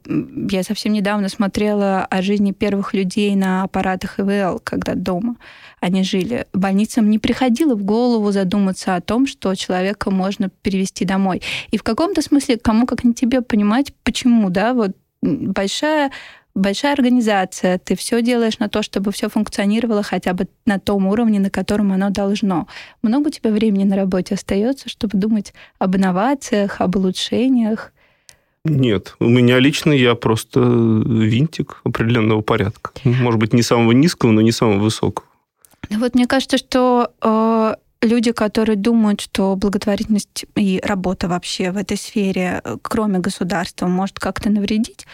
я 0.49 0.63
совсем 0.63 0.91
недавно 0.91 1.29
смотрела 1.29 2.03
о 2.03 2.21
жизни 2.21 2.51
первых 2.51 2.93
людей 2.93 3.33
на 3.33 3.63
аппаратах 3.63 4.19
ИВЛ, 4.19 4.59
когда 4.61 4.93
дома 4.93 5.37
они 5.79 6.03
жили. 6.03 6.45
Больницам 6.51 7.09
не 7.09 7.17
приходило 7.17 7.75
в 7.75 7.83
голову 7.85 8.29
задуматься 8.33 8.95
о 8.95 8.99
том, 8.99 9.25
что 9.25 9.55
человека 9.55 10.11
можно 10.11 10.49
перевести 10.49 11.05
домой. 11.05 11.41
И 11.71 11.77
в 11.77 11.83
каком-то 11.83 12.21
смысле, 12.21 12.57
кому 12.57 12.85
как 12.85 13.05
не 13.05 13.13
тебе 13.13 13.41
понимать, 13.41 13.93
почему, 14.03 14.49
да, 14.49 14.73
вот 14.73 14.97
большая 15.21 16.11
большая 16.53 16.91
организация, 16.91 17.77
ты 17.77 17.95
все 17.95 18.21
делаешь 18.21 18.59
на 18.59 18.67
то, 18.67 18.83
чтобы 18.83 19.13
все 19.13 19.29
функционировало 19.29 20.03
хотя 20.03 20.33
бы 20.33 20.49
на 20.65 20.77
том 20.77 21.07
уровне, 21.07 21.39
на 21.39 21.49
котором 21.49 21.93
оно 21.93 22.09
должно. 22.09 22.67
Много 23.01 23.27
у 23.27 23.31
тебя 23.31 23.51
времени 23.51 23.85
на 23.85 23.95
работе 23.95 24.35
остается, 24.35 24.89
чтобы 24.89 25.17
думать 25.17 25.53
об 25.79 25.95
инновациях, 25.95 26.81
об 26.81 26.97
улучшениях? 26.97 27.93
Нет, 28.63 29.15
у 29.19 29.27
меня 29.27 29.59
лично 29.59 29.91
я 29.91 30.13
просто 30.15 30.59
винтик 30.59 31.81
определенного 31.83 32.41
порядка. 32.41 32.91
Может 33.03 33.39
быть, 33.39 33.53
не 33.53 33.63
самого 33.63 33.91
низкого, 33.91 34.31
но 34.31 34.41
не 34.41 34.51
самого 34.51 34.79
высокого. 34.79 35.27
Вот 35.89 36.13
мне 36.13 36.27
кажется, 36.27 36.57
что 36.57 37.11
э, 37.21 37.75
люди, 38.01 38.31
которые 38.31 38.75
думают, 38.75 39.19
что 39.19 39.55
благотворительность 39.55 40.45
и 40.55 40.79
работа 40.83 41.27
вообще 41.27 41.71
в 41.71 41.77
этой 41.77 41.97
сфере, 41.97 42.61
э, 42.63 42.77
кроме 42.81 43.19
государства, 43.19 43.87
может 43.87 44.19
как-то 44.19 44.49
навредить, 44.49 45.07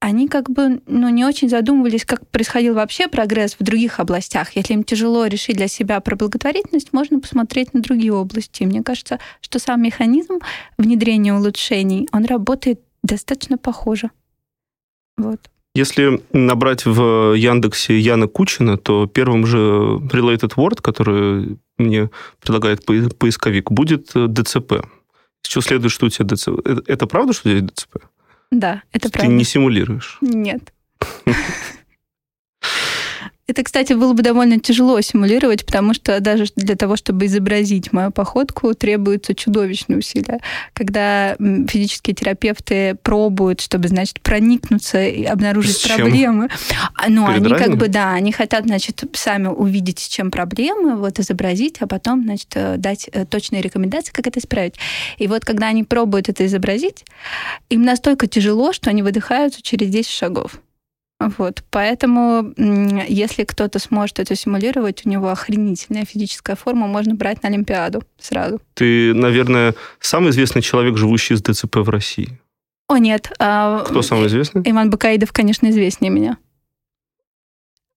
они 0.00 0.28
как 0.28 0.50
бы 0.50 0.80
ну, 0.86 1.10
не 1.10 1.24
очень 1.26 1.50
задумывались, 1.50 2.06
как 2.06 2.26
происходил 2.26 2.74
вообще 2.74 3.06
прогресс 3.06 3.54
в 3.58 3.62
других 3.62 4.00
областях. 4.00 4.56
Если 4.56 4.72
им 4.72 4.82
тяжело 4.82 5.26
решить 5.26 5.56
для 5.56 5.68
себя 5.68 6.00
про 6.00 6.16
благотворительность, 6.16 6.94
можно 6.94 7.20
посмотреть 7.20 7.74
на 7.74 7.82
другие 7.82 8.12
области. 8.12 8.64
Мне 8.64 8.82
кажется, 8.82 9.20
что 9.42 9.58
сам 9.58 9.82
механизм 9.82 10.38
внедрения 10.78 11.34
улучшений, 11.34 12.08
он 12.12 12.24
работает 12.24 12.80
достаточно 13.02 13.58
похоже. 13.58 14.10
Вот. 15.18 15.50
Если 15.74 16.22
набрать 16.32 16.86
в 16.86 17.34
Яндексе 17.34 17.98
Яна 17.98 18.26
Кучина, 18.26 18.78
то 18.78 19.06
первым 19.06 19.46
же 19.46 19.58
related 19.58 20.54
word, 20.56 20.80
который 20.80 21.58
мне 21.76 22.10
предлагает 22.40 22.84
по- 22.86 23.08
поисковик, 23.10 23.70
будет 23.70 24.12
ДЦП. 24.14 24.82
С 25.42 25.48
чего 25.48 25.62
следует, 25.62 25.92
что 25.92 26.06
у 26.06 26.08
тебя 26.08 26.26
ДЦП. 26.26 26.58
Это, 26.64 26.82
это 26.86 27.06
правда, 27.06 27.34
что 27.34 27.50
у 27.50 27.52
тебя 27.52 27.68
ДЦП? 27.68 27.98
Да, 28.50 28.82
это 28.92 29.08
Ты 29.08 29.12
правда. 29.18 29.32
не 29.32 29.44
симулируешь. 29.44 30.18
Нет. 30.20 30.72
Это, 33.50 33.64
кстати, 33.64 33.94
было 33.94 34.12
бы 34.12 34.22
довольно 34.22 34.60
тяжело 34.60 35.00
симулировать, 35.00 35.66
потому 35.66 35.92
что 35.92 36.20
даже 36.20 36.44
для 36.54 36.76
того, 36.76 36.94
чтобы 36.94 37.26
изобразить 37.26 37.92
мою 37.92 38.12
походку, 38.12 38.74
требуется 38.74 39.34
чудовищные 39.34 39.98
усилия. 39.98 40.38
Когда 40.72 41.34
физические 41.68 42.14
терапевты 42.14 42.94
пробуют, 43.02 43.60
чтобы, 43.60 43.88
значит, 43.88 44.20
проникнуться 44.20 45.02
и 45.02 45.24
обнаружить 45.24 45.78
С 45.78 45.80
чем? 45.80 45.96
проблемы. 45.96 46.48
А, 46.94 47.08
Ну, 47.08 47.26
Перед 47.26 47.44
они 47.44 47.54
как 47.54 47.76
бы, 47.76 47.88
да, 47.88 48.12
они 48.12 48.30
хотят, 48.30 48.66
значит, 48.66 49.02
сами 49.14 49.48
увидеть, 49.48 49.98
с 49.98 50.06
чем 50.06 50.30
проблемы, 50.30 50.94
вот 50.94 51.18
изобразить, 51.18 51.78
а 51.80 51.88
потом, 51.88 52.22
значит, 52.22 52.50
э, 52.54 52.76
дать 52.76 53.10
э, 53.12 53.24
точные 53.24 53.62
рекомендации, 53.62 54.12
как 54.12 54.28
это 54.28 54.38
исправить. 54.38 54.76
И 55.18 55.26
вот 55.26 55.44
когда 55.44 55.66
они 55.66 55.82
пробуют 55.82 56.28
это 56.28 56.46
изобразить, 56.46 57.04
им 57.68 57.82
настолько 57.82 58.28
тяжело, 58.28 58.72
что 58.72 58.90
они 58.90 59.02
выдыхаются 59.02 59.60
через 59.60 59.90
10 59.90 60.08
шагов. 60.08 60.60
Вот, 61.20 61.62
поэтому, 61.70 62.54
если 62.56 63.44
кто-то 63.44 63.78
сможет 63.78 64.18
это 64.20 64.34
симулировать, 64.34 65.04
у 65.04 65.10
него 65.10 65.28
охренительная 65.28 66.06
физическая 66.06 66.56
форма, 66.56 66.86
можно 66.86 67.14
брать 67.14 67.42
на 67.42 67.50
Олимпиаду 67.50 68.02
сразу. 68.18 68.58
Ты, 68.72 69.12
наверное, 69.12 69.74
самый 70.00 70.30
известный 70.30 70.62
человек, 70.62 70.96
живущий 70.96 71.36
с 71.36 71.42
ДЦП 71.42 71.76
в 71.76 71.90
России. 71.90 72.40
О, 72.88 72.96
нет. 72.96 73.30
А, 73.38 73.84
Кто 73.84 74.00
самый 74.00 74.28
известный? 74.28 74.62
Иман 74.64 74.88
Бакаидов, 74.88 75.30
конечно, 75.32 75.68
известнее 75.68 76.10
меня. 76.10 76.38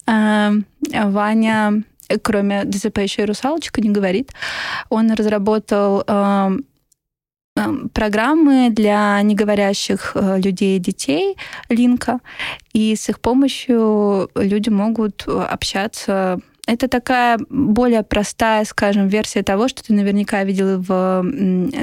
А, 0.05 0.51
Ваня, 0.91 1.83
кроме 2.21 2.65
ДЦП, 2.65 2.99
еще 2.99 3.21
и 3.21 3.25
«Русалочка» 3.25 3.79
не 3.79 3.89
говорит. 3.89 4.33
Он 4.89 5.11
разработал 5.13 6.03
а, 6.07 6.51
программы 7.93 8.69
для 8.71 9.21
неговорящих 9.21 10.13
э, 10.15 10.39
людей 10.39 10.77
и 10.77 10.79
детей, 10.79 11.37
Линка, 11.69 12.19
и 12.73 12.95
с 12.95 13.09
их 13.09 13.19
помощью 13.19 14.29
люди 14.35 14.69
могут 14.69 15.27
общаться 15.27 16.39
это 16.65 16.87
такая 16.87 17.39
более 17.49 18.03
простая, 18.03 18.63
скажем, 18.63 19.07
версия 19.09 19.43
того, 19.43 19.67
что 19.67 19.83
ты 19.83 19.93
наверняка 19.93 20.43
видел 20.45 20.79
в 20.79 21.25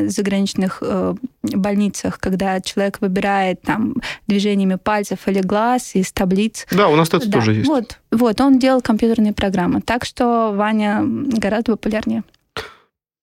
заграничных 0.09 0.79
э, 0.81 1.15
больницах, 1.43 2.19
когда 2.19 2.61
человек 2.63 3.01
выбирает 3.03 3.61
там 3.61 3.97
движениями 4.27 4.77
пальцев 4.77 5.29
или 5.29 5.41
глаз 5.41 5.95
из 5.95 6.13
таблиц. 6.13 6.67
Да, 6.71 6.89
у 6.89 6.97
нас 6.97 7.09
это 7.09 7.29
да. 7.29 7.39
тоже 7.39 7.55
есть. 7.55 7.69
Вот, 7.69 7.99
вот, 8.11 8.41
он 8.41 8.59
делал 8.59 8.81
компьютерные 8.81 9.35
программы. 9.35 9.83
Так 9.83 10.07
что 10.07 10.53
Ваня 10.55 11.03
гораздо 11.05 11.73
популярнее. 11.73 12.23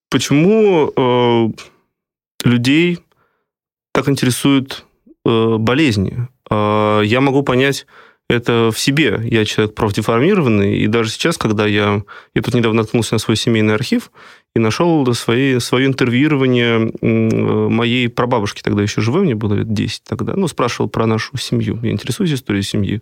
Почему 0.10 0.92
э, 0.96 1.50
людей 2.44 3.00
так 3.94 4.10
интересуют 4.10 4.86
э, 5.26 5.58
болезни. 5.58 6.28
Э, 6.50 7.02
я 7.04 7.22
могу 7.22 7.44
понять 7.44 7.86
это 8.30 8.72
в 8.74 8.80
себе. 8.80 9.22
Я 9.24 9.46
человек 9.46 9.74
профдеформированный, 9.76 10.78
и 10.78 10.88
даже 10.88 11.10
сейчас, 11.10 11.38
когда 11.38 11.66
я... 11.66 12.04
Я 12.34 12.42
тут 12.42 12.54
недавно 12.54 12.82
наткнулся 12.82 13.16
на 13.16 13.20
свой 13.20 13.38
семейный 13.38 13.74
архив, 13.74 14.12
и 14.58 14.60
нашел 14.60 15.14
свои, 15.14 15.60
свое 15.60 15.86
интервьюирование 15.86 16.92
моей 17.02 18.10
прабабушки, 18.10 18.62
тогда 18.62 18.82
еще 18.82 19.02
живой, 19.02 19.22
мне 19.22 19.36
было 19.36 19.54
лет 19.54 19.72
10 19.72 20.04
тогда, 20.04 20.34
ну, 20.36 20.48
спрашивал 20.48 20.90
про 20.90 21.06
нашу 21.06 21.38
семью. 21.38 21.80
Я 21.84 21.92
интересуюсь 21.92 22.34
историей 22.34 22.64
семьи. 22.64 23.02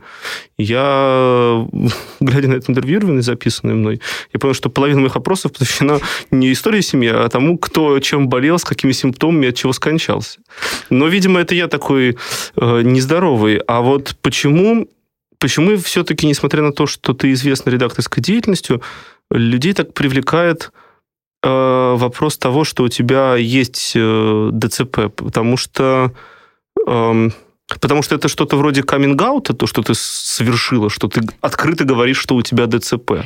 Я, 0.58 1.66
глядя 2.20 2.48
на 2.50 2.56
это 2.56 2.72
интервьюирование, 2.72 3.22
записанное 3.22 3.76
мной, 3.76 4.02
я 4.34 4.40
понял, 4.40 4.54
что 4.54 4.70
половина 4.70 5.00
моих 5.00 5.16
опросов 5.16 5.54
посвящена 5.54 6.00
не 6.32 6.52
истории 6.52 6.82
семьи, 6.82 7.10
а 7.10 7.28
тому, 7.30 7.58
кто 7.58 8.00
чем 8.00 8.28
болел, 8.28 8.60
с 8.60 8.64
какими 8.64 8.92
симптомами, 8.92 9.50
от 9.50 9.56
чего 9.56 9.74
скончался. 9.74 10.40
Но, 10.90 11.08
видимо, 11.08 11.40
это 11.40 11.56
я 11.56 11.68
такой 11.68 12.18
э, 12.56 12.82
нездоровый. 12.82 13.58
А 13.68 13.82
вот 13.82 14.16
почему 14.22 14.88
почему 15.40 15.78
все-таки, 15.78 16.28
несмотря 16.28 16.62
на 16.62 16.72
то, 16.72 16.88
что 16.88 17.14
ты 17.14 17.32
известна 17.34 17.70
редакторской 17.70 18.24
деятельностью, 18.24 18.82
людей 19.30 19.74
так 19.74 19.94
привлекает 19.94 20.72
вопрос 21.50 22.38
того, 22.38 22.64
что 22.64 22.84
у 22.84 22.90
тебя 22.90 23.36
есть 23.36 23.94
э, 23.96 24.50
ДЦП, 24.52 25.14
потому 25.16 25.58
что 25.58 26.12
эм, 26.88 27.34
Потому 27.68 28.04
что 28.04 28.16
это 28.16 28.28
что-то 28.28 28.58
вроде 28.58 28.84
каминг-аута, 28.84 29.54
то, 29.54 29.66
что 29.66 29.82
ты 29.82 29.96
совершила, 29.96 30.90
что 30.90 31.08
ты 31.08 31.22
открыто 31.42 31.84
говоришь, 31.84 32.18
что 32.18 32.36
у 32.36 32.42
тебя 32.44 32.68
ДЦП. 32.68 33.26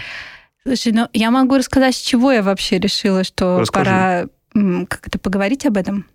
Слушай, 0.66 0.94
ну 0.94 1.08
я 1.14 1.30
могу 1.30 1.56
рассказать, 1.58 1.96
с 1.96 2.00
чего 2.00 2.32
я 2.32 2.42
вообще 2.42 2.80
решила, 2.80 3.24
что 3.24 3.60
Расскажи. 3.60 3.86
пора 3.86 4.86
как-то 4.88 5.20
поговорить 5.20 5.66
об 5.66 5.78
этом. 5.78 6.06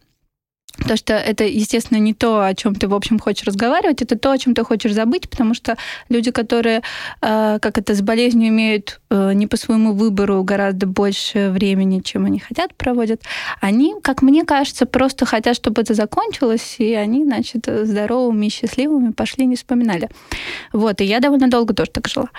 Потому 0.76 0.96
что 0.96 1.14
это, 1.14 1.44
естественно, 1.44 1.98
не 1.98 2.14
то, 2.14 2.44
о 2.44 2.54
чем 2.54 2.74
ты, 2.74 2.88
в 2.88 2.94
общем, 2.94 3.18
хочешь 3.18 3.46
разговаривать, 3.46 4.02
это 4.02 4.18
то, 4.18 4.32
о 4.32 4.38
чем 4.38 4.54
ты 4.54 4.64
хочешь 4.64 4.92
забыть, 4.92 5.30
потому 5.30 5.54
что 5.54 5.76
люди, 6.08 6.30
которые, 6.32 6.82
э, 7.22 7.58
как 7.60 7.78
это, 7.78 7.94
с 7.94 8.02
болезнью 8.02 8.48
имеют 8.48 9.00
э, 9.10 9.32
не 9.34 9.46
по 9.46 9.56
своему 9.56 9.92
выбору 9.92 10.42
гораздо 10.42 10.86
больше 10.86 11.50
времени, 11.50 12.00
чем 12.00 12.24
они 12.24 12.40
хотят, 12.40 12.74
проводят, 12.74 13.22
они, 13.60 13.94
как 14.02 14.22
мне 14.22 14.44
кажется, 14.44 14.84
просто 14.84 15.26
хотят, 15.26 15.54
чтобы 15.56 15.82
это 15.82 15.94
закончилось, 15.94 16.76
и 16.78 16.94
они, 16.94 17.24
значит, 17.24 17.66
здоровыми 17.66 18.46
и 18.46 18.50
счастливыми 18.50 19.12
пошли, 19.12 19.46
не 19.46 19.56
вспоминали. 19.56 20.08
Вот, 20.72 21.00
и 21.00 21.04
я 21.04 21.20
довольно 21.20 21.48
долго 21.48 21.72
тоже 21.72 21.90
так 21.92 22.08
жила. 22.08 22.30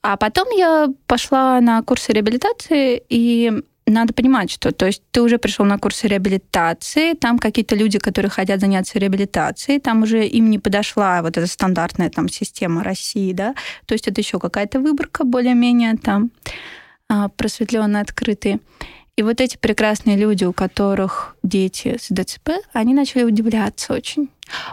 А 0.00 0.16
потом 0.16 0.48
я 0.56 0.88
пошла 1.06 1.60
на 1.60 1.82
курсы 1.82 2.12
реабилитации, 2.12 3.02
и 3.08 3.52
надо 3.90 4.12
понимать, 4.12 4.50
что 4.50 4.72
то 4.72 4.86
есть 4.86 5.02
ты 5.10 5.22
уже 5.22 5.38
пришел 5.38 5.64
на 5.64 5.78
курсы 5.78 6.08
реабилитации, 6.08 7.14
там 7.14 7.38
какие-то 7.38 7.74
люди, 7.74 7.98
которые 7.98 8.30
хотят 8.30 8.60
заняться 8.60 8.98
реабилитацией, 8.98 9.80
там 9.80 10.02
уже 10.02 10.26
им 10.26 10.50
не 10.50 10.58
подошла 10.58 11.22
вот 11.22 11.36
эта 11.36 11.46
стандартная 11.46 12.10
там 12.10 12.28
система 12.28 12.84
России, 12.84 13.32
да, 13.32 13.54
то 13.86 13.94
есть 13.94 14.08
это 14.08 14.20
еще 14.20 14.38
какая-то 14.38 14.80
выборка 14.80 15.24
более-менее 15.24 15.96
там 15.96 16.30
а, 17.08 17.28
просветленные, 17.28 18.02
открытые. 18.02 18.60
И 19.16 19.22
вот 19.22 19.40
эти 19.40 19.56
прекрасные 19.56 20.16
люди, 20.16 20.44
у 20.44 20.52
которых 20.52 21.36
дети 21.42 21.98
с 22.00 22.06
ДЦП, 22.08 22.50
они 22.72 22.94
начали 22.94 23.24
удивляться 23.24 23.92
очень. 23.92 24.30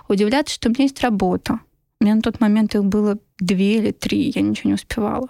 Удивляться, 0.07 0.53
что 0.53 0.69
у 0.69 0.71
меня 0.71 0.83
есть 0.83 1.01
работа. 1.01 1.59
У 1.99 2.03
меня 2.03 2.15
на 2.15 2.21
тот 2.21 2.39
момент 2.39 2.75
их 2.75 2.83
было 2.83 3.17
две 3.39 3.77
или 3.77 3.91
три, 3.91 4.31
я 4.35 4.41
ничего 4.41 4.69
не 4.69 4.75
успевала. 4.75 5.29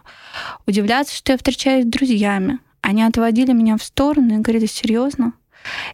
Удивляться, 0.68 1.16
что 1.16 1.32
я 1.32 1.38
встречаюсь 1.38 1.86
с 1.86 1.88
друзьями, 1.88 2.60
они 2.86 3.02
отводили 3.02 3.52
меня 3.52 3.78
в 3.78 3.84
сторону 3.84 4.36
и 4.36 4.42
говорили, 4.42 4.68
серьезно? 4.68 5.34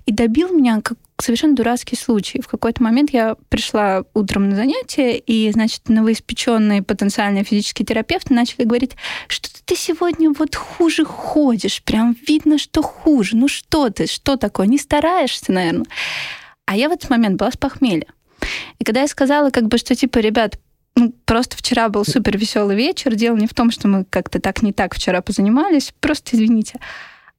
И 0.06 0.12
добил 0.12 0.54
меня 0.54 0.82
как 0.82 0.98
совершенно 1.22 1.56
дурацкий 1.56 1.96
случай. 1.96 2.42
В 2.42 2.50
какой-то 2.50 2.84
момент 2.84 3.12
я 3.12 3.36
пришла 3.48 4.04
утром 4.14 4.50
на 4.50 4.58
занятие, 4.58 5.18
и, 5.18 5.50
значит, 5.52 5.88
новоиспеченные 5.88 6.84
потенциальные 6.84 7.46
физические 7.46 7.86
терапевты 7.86 8.34
начали 8.34 8.66
говорить, 8.66 8.98
что 9.28 9.50
ты 9.64 9.78
сегодня 9.78 10.32
вот 10.32 10.56
хуже 10.56 11.06
ходишь, 11.06 11.82
прям 11.82 12.18
видно, 12.28 12.58
что 12.58 12.82
хуже. 12.82 13.38
Ну 13.38 13.48
что 13.48 13.90
ты, 13.90 14.08
что 14.08 14.36
такое? 14.36 14.68
Не 14.68 14.78
стараешься, 14.78 15.54
наверное. 15.54 15.86
А 16.66 16.76
я 16.76 16.90
в 16.90 16.92
этот 16.92 17.10
момент 17.10 17.38
была 17.38 17.52
с 17.52 17.58
похмелья. 17.58 18.08
И 18.80 18.84
когда 18.84 19.02
я 19.02 19.08
сказала, 19.08 19.50
как 19.50 19.68
бы, 19.68 19.78
что 19.78 19.96
типа, 19.96 20.18
ребят, 20.18 20.60
ну, 20.96 21.14
просто 21.26 21.58
вчера 21.58 21.90
был 21.90 22.06
супер 22.06 22.38
веселый 22.38 22.76
вечер. 22.76 23.16
Дело 23.16 23.38
не 23.38 23.48
в 23.48 23.54
том, 23.54 23.72
что 23.72 23.88
мы 23.88 24.06
как-то 24.06 24.40
так 24.40 24.62
не 24.62 24.74
так 24.74 24.96
вчера 24.96 25.22
позанимались. 25.22 25.94
Просто 26.00 26.36
извините. 26.36 26.80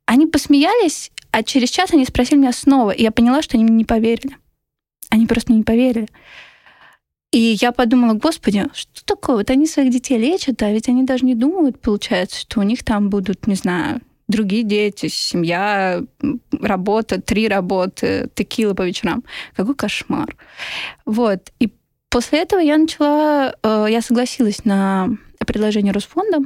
Они 0.07 0.27
посмеялись, 0.27 1.13
а 1.31 1.43
через 1.43 1.71
час 1.71 1.93
они 1.93 2.05
спросили 2.05 2.39
меня 2.39 2.53
снова. 2.53 2.91
И 2.91 3.03
я 3.03 3.11
поняла, 3.11 3.43
что 3.43 3.57
они 3.57 3.65
мне 3.65 3.77
не 3.77 3.85
поверили. 3.85 4.37
Они 5.11 5.27
просто 5.27 5.53
не 5.53 5.63
поверили. 5.63 6.09
И 7.31 7.57
я 7.61 7.73
подумала, 7.73 8.15
господи, 8.15 8.67
что 8.75 9.05
такое? 9.05 9.37
Вот 9.37 9.51
они 9.51 9.67
своих 9.67 9.91
детей 9.91 10.19
лечат, 10.19 10.63
а 10.63 10.71
ведь 10.71 10.89
они 10.89 11.05
даже 11.05 11.25
не 11.25 11.35
думают, 11.35 11.81
получается, 11.81 12.41
что 12.41 12.61
у 12.61 12.63
них 12.63 12.85
там 12.85 13.09
будут, 13.09 13.47
не 13.47 13.55
знаю, 13.55 14.03
другие 14.29 14.65
дети, 14.65 15.09
семья, 15.09 16.03
работа, 16.61 17.21
три 17.21 17.49
работы, 17.49 18.29
текила 18.35 18.75
по 18.75 18.83
вечерам. 18.83 19.25
Какой 19.55 19.75
кошмар. 19.75 20.37
Вот. 21.07 21.53
И 21.59 21.73
После 22.13 22.41
этого 22.41 22.61
я 22.61 22.77
начала, 22.77 23.55
э, 23.63 23.87
я 23.89 24.03
согласилась 24.03 24.67
на 24.67 25.09
предложение 25.39 25.95
Росфонда 25.95 26.41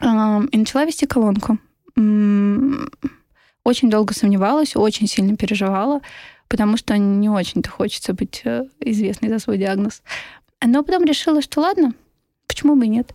э, 0.00 0.04
и 0.50 0.56
начала 0.56 0.86
вести 0.86 1.06
колонку. 1.06 1.58
Очень 3.64 3.90
долго 3.90 4.14
сомневалась, 4.14 4.74
очень 4.74 5.08
сильно 5.08 5.36
переживала, 5.36 6.00
потому 6.48 6.78
что 6.78 6.96
не 6.96 7.28
очень-то 7.28 7.68
хочется 7.68 8.14
быть 8.14 8.40
э, 8.44 8.64
известной 8.80 9.28
за 9.28 9.40
свой 9.40 9.58
диагноз. 9.58 10.02
Но 10.64 10.82
потом 10.82 11.04
решила, 11.04 11.42
что 11.42 11.60
ладно, 11.60 11.92
почему 12.48 12.76
бы 12.76 12.86
и 12.86 12.88
нет. 12.88 13.14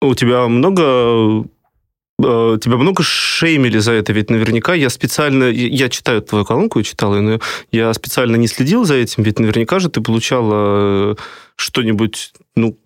У 0.00 0.14
тебя 0.14 0.48
много 0.48 1.46
тебя 2.18 2.76
много 2.76 3.02
шеймили 3.02 3.78
за 3.78 3.92
это, 3.92 4.12
ведь 4.12 4.30
наверняка 4.30 4.74
я 4.74 4.88
специально, 4.88 5.44
я 5.44 5.88
читаю 5.88 6.22
твою 6.22 6.44
колонку, 6.44 6.82
читал 6.82 7.14
ее, 7.14 7.20
но 7.20 7.40
я 7.72 7.92
специально 7.92 8.36
не 8.36 8.48
следил 8.48 8.84
за 8.84 8.94
этим, 8.94 9.22
ведь 9.22 9.38
наверняка 9.38 9.78
же 9.80 9.90
ты 9.90 10.00
получала 10.00 11.12
э, 11.12 11.14
что-нибудь, 11.56 12.32
ну, 12.54 12.78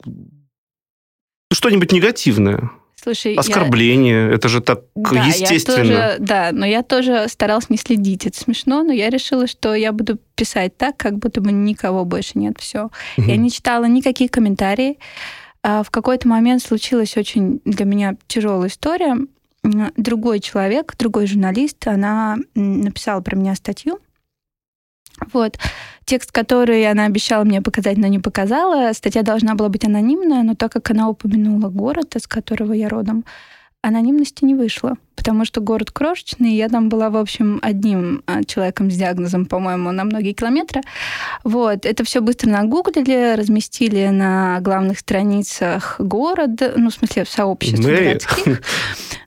что-нибудь 1.53 1.93
негативное. 1.93 2.71
Слушай, 3.03 3.35
Оскорбление, 3.35 4.27
я... 4.27 4.35
это 4.35 4.49
же 4.49 4.61
так 4.61 4.83
да, 4.95 5.25
естественно. 5.25 5.85
Я 5.85 6.09
тоже, 6.09 6.17
да, 6.19 6.51
но 6.53 6.67
я 6.67 6.83
тоже 6.83 7.27
старалась 7.29 7.71
не 7.71 7.79
следить. 7.79 8.27
Это 8.27 8.39
смешно, 8.39 8.83
но 8.83 8.93
я 8.93 9.09
решила, 9.09 9.47
что 9.47 9.75
я 9.75 9.93
буду 9.93 10.19
писать 10.35 10.77
так, 10.77 10.99
как 10.99 11.19
будто 11.19 11.41
бы 11.41 11.51
никого 11.51 12.05
больше 12.05 12.33
нет. 12.35 12.57
Все. 12.59 12.91
Угу. 13.17 13.27
Я 13.27 13.37
не 13.37 13.51
читала 13.51 13.87
никакие 13.87 14.29
комментарии. 14.29 14.99
А 15.63 15.83
в 15.83 15.91
какой-то 15.91 16.27
момент 16.27 16.63
случилась 16.63 17.17
очень 17.17 17.61
для 17.65 17.85
меня 17.85 18.17
тяжелая 18.27 18.69
история. 18.69 19.17
Другой 19.63 20.41
человек, 20.41 20.97
другой 20.97 21.27
журналист, 21.27 21.87
она 21.87 22.39
написала 22.55 23.21
про 23.21 23.37
меня 23.37 23.55
статью. 23.55 23.99
Вот. 25.33 25.59
Текст, 26.07 26.33
который 26.33 26.91
она 26.91 27.05
обещала 27.05 27.45
мне 27.45 27.61
показать, 27.61 27.99
но 27.99 28.07
не 28.07 28.19
показала. 28.19 28.93
Статья 28.95 29.23
должна 29.23 29.55
была 29.55 29.69
быть 29.69 29.85
анонимная, 29.85 30.43
но 30.43 30.55
так 30.55 30.73
как 30.73 30.91
она 30.91 31.11
упомянула 31.11 31.69
город, 31.69 32.17
из 32.17 32.27
которого 32.27 32.73
я 32.73 32.89
родом, 32.89 33.25
анонимности 33.83 34.45
не 34.45 34.55
вышло, 34.55 34.97
потому 35.17 35.45
что 35.45 35.61
город 35.61 35.91
крошечный, 35.91 36.55
я 36.55 36.69
там 36.69 36.89
была, 36.89 37.11
в 37.11 37.17
общем, 37.17 37.59
одним 37.63 38.23
а, 38.27 38.45
человеком 38.45 38.91
с 38.91 38.97
диагнозом, 38.97 39.47
по-моему, 39.47 39.91
на 39.93 40.05
многие 40.05 40.33
километры. 40.33 40.83
Вот, 41.45 41.87
это 41.87 42.05
все 42.05 42.21
быстро 42.21 42.51
нагуглили, 42.51 43.37
разместили 43.37 44.09
на 44.09 44.61
главных 44.61 44.99
страницах 44.99 45.97
города, 45.99 46.75
ну, 46.77 46.91
в 46.91 46.95
смысле, 46.95 47.25
в 47.25 47.29
сообществе 47.29 48.05
городских. 48.05 48.63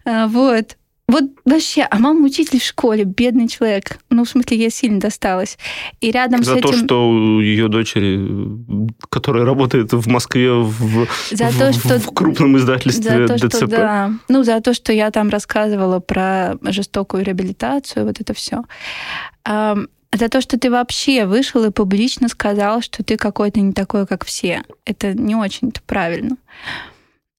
А, 0.06 0.28
вот. 0.30 0.78
Вот 1.08 1.26
вообще, 1.44 1.86
а 1.90 2.00
мама 2.00 2.26
учитель 2.26 2.60
в 2.60 2.64
школе, 2.64 3.04
бедный 3.04 3.50
человек. 3.50 4.00
Ну, 4.10 4.24
в 4.24 4.30
смысле, 4.30 4.58
ей 4.58 4.72
сильно 4.72 5.02
досталось. 5.02 5.58
И 6.00 6.12
рядом 6.12 6.44
За 6.44 6.54
с 6.54 6.58
этим... 6.58 6.70
то, 6.70 6.74
что 6.74 7.42
ее 7.42 7.68
дочери, 7.68 8.26
которая 9.10 9.44
работает 9.44 9.92
в 9.92 10.08
Москве 10.08 10.54
в, 10.54 11.08
за 11.30 11.50
в, 11.50 11.60
то, 11.60 11.74
что... 11.74 12.00
в 12.00 12.14
крупном 12.14 12.58
издательстве 12.58 13.28
за 13.28 13.38
то, 13.38 13.48
ДЦП. 13.48 13.56
Что, 13.58 13.68
да. 13.68 14.12
Ну, 14.30 14.44
за 14.44 14.62
то, 14.62 14.74
что 14.74 14.94
я 14.94 15.12
там 15.12 15.30
рассказывала 15.30 16.00
про 16.00 16.56
жестокую 16.64 17.26
реабилитацию, 17.26 18.06
вот 18.06 18.22
это 18.22 18.34
все. 18.34 18.64
За 19.46 20.30
то, 20.30 20.42
что 20.42 20.58
ты 20.58 20.72
вообще 20.72 21.26
вышел 21.26 21.64
и 21.66 21.72
публично 21.72 22.30
сказал, 22.30 22.82
что 22.82 23.04
ты 23.04 23.18
какой-то 23.18 23.60
не 23.60 23.74
такой, 23.74 24.08
как 24.08 24.24
все. 24.24 24.64
Это 24.86 25.14
не 25.14 25.36
очень-то 25.36 25.82
правильно. 25.86 26.38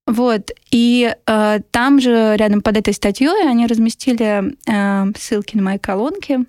Вот. 0.06 0.50
И 0.70 1.14
э, 1.26 1.60
там 1.70 2.00
же, 2.00 2.36
рядом 2.36 2.60
под 2.60 2.76
этой 2.76 2.92
статьей, 2.92 3.48
они 3.48 3.66
разместили 3.66 4.54
э, 4.68 5.12
ссылки 5.18 5.56
на 5.56 5.62
мои 5.62 5.78
колонки. 5.78 6.40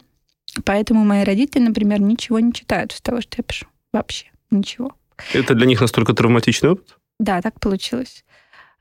Поэтому 0.64 1.06
мои 1.06 1.24
родители, 1.24 1.64
например, 1.64 2.02
ничего 2.02 2.40
не 2.40 2.54
читают 2.54 2.94
из 2.94 3.02
того, 3.02 3.22
что 3.22 3.36
я 3.38 3.44
пишу. 3.44 3.66
Вообще 3.94 4.28
ничего. 4.52 4.94
Это 5.34 5.54
для 5.54 5.66
них 5.66 5.82
настолько 5.82 6.14
травматичный 6.14 6.72
опыт? 6.72 6.98
Да, 7.20 7.42
так 7.42 7.60
получилось. 7.60 8.26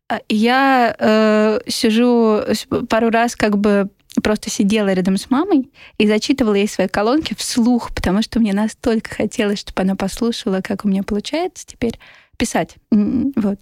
А, 0.09 0.21
я 0.29 0.95
э, 0.99 1.61
сижу 1.69 2.41
пару 2.89 3.11
раз 3.11 3.37
как 3.37 3.57
бы 3.59 3.89
просто 4.23 4.51
сидела 4.51 4.93
рядом 4.93 5.17
с 5.17 5.31
мамой 5.31 5.71
и 5.99 6.07
зачитывала 6.07 6.55
ей 6.55 6.69
свои 6.69 6.89
колонки 6.89 7.35
вслух, 7.35 7.93
потому 7.95 8.23
что 8.23 8.39
мне 8.41 8.53
настолько 8.53 9.15
хотелось, 9.15 9.61
чтобы 9.61 9.83
она 9.83 9.97
послушала, 9.97 10.61
как 10.61 10.85
у 10.85 10.89
меня 10.89 11.03
получается 11.03 11.67
теперь 11.67 11.99
писать. 12.37 12.77
Вот. 12.91 13.61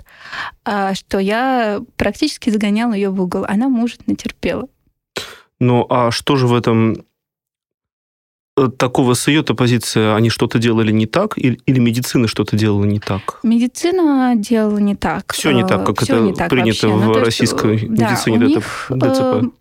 А, 0.65 0.95
что 0.95 1.19
я 1.19 1.81
практически 1.97 2.51
загоняла 2.51 2.95
ее 2.95 3.11
в 3.11 3.21
угол. 3.21 3.45
Она 3.49 3.69
мужественно 3.69 4.17
терпела. 4.17 4.69
Ну, 5.61 5.87
а 5.89 6.11
что 6.11 6.37
же 6.37 6.47
в 6.47 6.55
этом 6.55 7.05
э, 8.57 8.69
такого 8.77 9.15
с 9.15 9.29
ее-то 9.29 9.55
позиции? 9.55 10.15
Они 10.15 10.29
что-то 10.29 10.59
делали 10.59 10.91
не 10.91 11.07
так? 11.07 11.39
Или, 11.39 11.61
или 11.67 11.79
медицина 11.79 12.27
что-то 12.27 12.57
делала 12.57 12.85
не 12.85 12.99
так? 12.99 13.39
Медицина 13.43 14.35
делала 14.37 14.79
не 14.79 14.97
так. 14.97 15.33
Все 15.33 15.53
не 15.53 15.67
так, 15.67 15.87
как 15.87 16.03
Все 16.03 16.31
это 16.31 16.49
принято 16.49 16.89
вообще. 16.89 17.05
в 17.05 17.07
ну, 17.07 17.25
российской 17.25 17.73
есть, 17.73 17.85
медицине 17.85 18.39
да, 18.39 18.47
у 18.47 18.49
них, 18.49 18.87
ДЦП. 18.91 19.55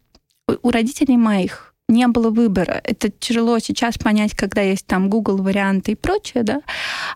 Э, 0.49 0.55
у 0.61 0.71
родителей 0.71 1.17
моих 1.17 1.70
не 1.91 2.07
было 2.07 2.29
выбора. 2.29 2.81
Это 2.83 3.09
тяжело 3.09 3.59
сейчас 3.59 3.97
понять, 3.97 4.35
когда 4.35 4.61
есть 4.61 4.85
там 4.87 5.09
Google 5.09 5.37
варианты 5.37 5.91
и 5.91 5.95
прочее, 5.95 6.43
да. 6.43 6.61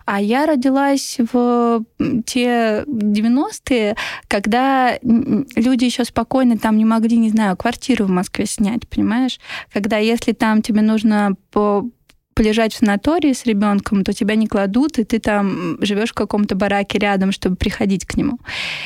А 0.06 0.22
я 0.22 0.46
родилась 0.46 1.18
в 1.32 1.84
те 2.26 2.84
90-е, 2.88 3.96
когда 4.28 4.98
люди 5.02 5.86
еще 5.86 6.04
спокойно 6.04 6.58
там 6.58 6.78
не 6.78 6.86
могли, 6.86 7.18
не 7.18 7.30
знаю, 7.30 7.58
квартиру 7.58 8.06
в 8.06 8.10
Москве 8.10 8.46
снять, 8.46 8.88
понимаешь? 8.88 9.40
Когда 9.74 9.98
если 9.98 10.34
там 10.34 10.62
тебе 10.62 10.82
нужно 10.82 11.36
по 11.52 11.90
полежать 12.36 12.74
в 12.74 12.78
санатории 12.78 13.34
с 13.34 13.46
ребенком, 13.46 14.04
то 14.04 14.14
тебя 14.14 14.36
не 14.36 14.46
кладут, 14.46 15.00
и 15.00 15.04
ты 15.04 15.20
там 15.20 15.78
живешь 15.82 16.12
в 16.12 16.14
каком-то 16.14 16.56
бараке 16.56 17.00
рядом, 17.00 17.32
чтобы 17.32 17.56
приходить 17.56 18.06
к 18.06 18.16
нему. 18.16 18.40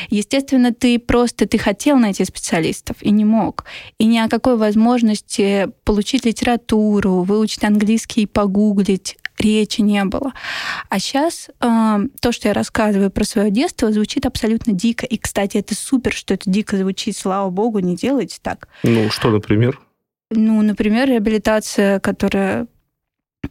Естественно, 0.09 0.71
ты 0.71 0.99
просто 0.99 1.47
ты 1.47 1.57
хотел 1.57 1.97
найти 1.97 2.23
специалистов 2.23 2.97
и 3.01 3.09
не 3.09 3.25
мог. 3.25 3.65
И 3.97 4.05
ни 4.05 4.19
о 4.19 4.29
какой 4.29 4.55
возможности 4.55 5.67
получить 5.83 6.25
литературу, 6.25 7.23
выучить 7.23 7.63
английский 7.63 8.21
и 8.21 8.27
погуглить 8.27 9.17
речи 9.39 9.81
не 9.81 10.03
было. 10.05 10.33
А 10.89 10.99
сейчас 10.99 11.49
э, 11.59 11.99
то, 12.21 12.31
что 12.31 12.49
я 12.49 12.53
рассказываю 12.53 13.09
про 13.09 13.23
свое 13.23 13.49
детство, 13.49 13.91
звучит 13.91 14.25
абсолютно 14.25 14.73
дико. 14.73 15.05
И, 15.05 15.17
кстати, 15.17 15.57
это 15.57 15.75
супер, 15.75 16.13
что 16.13 16.33
это 16.33 16.49
дико 16.49 16.77
звучит. 16.77 17.17
Слава 17.17 17.49
богу, 17.49 17.79
не 17.79 17.95
делайте 17.95 18.38
так. 18.41 18.67
Ну, 18.83 19.09
что, 19.09 19.31
например? 19.31 19.79
Ну, 20.29 20.62
например, 20.62 21.07
реабилитация, 21.07 21.99
которая 21.99 22.67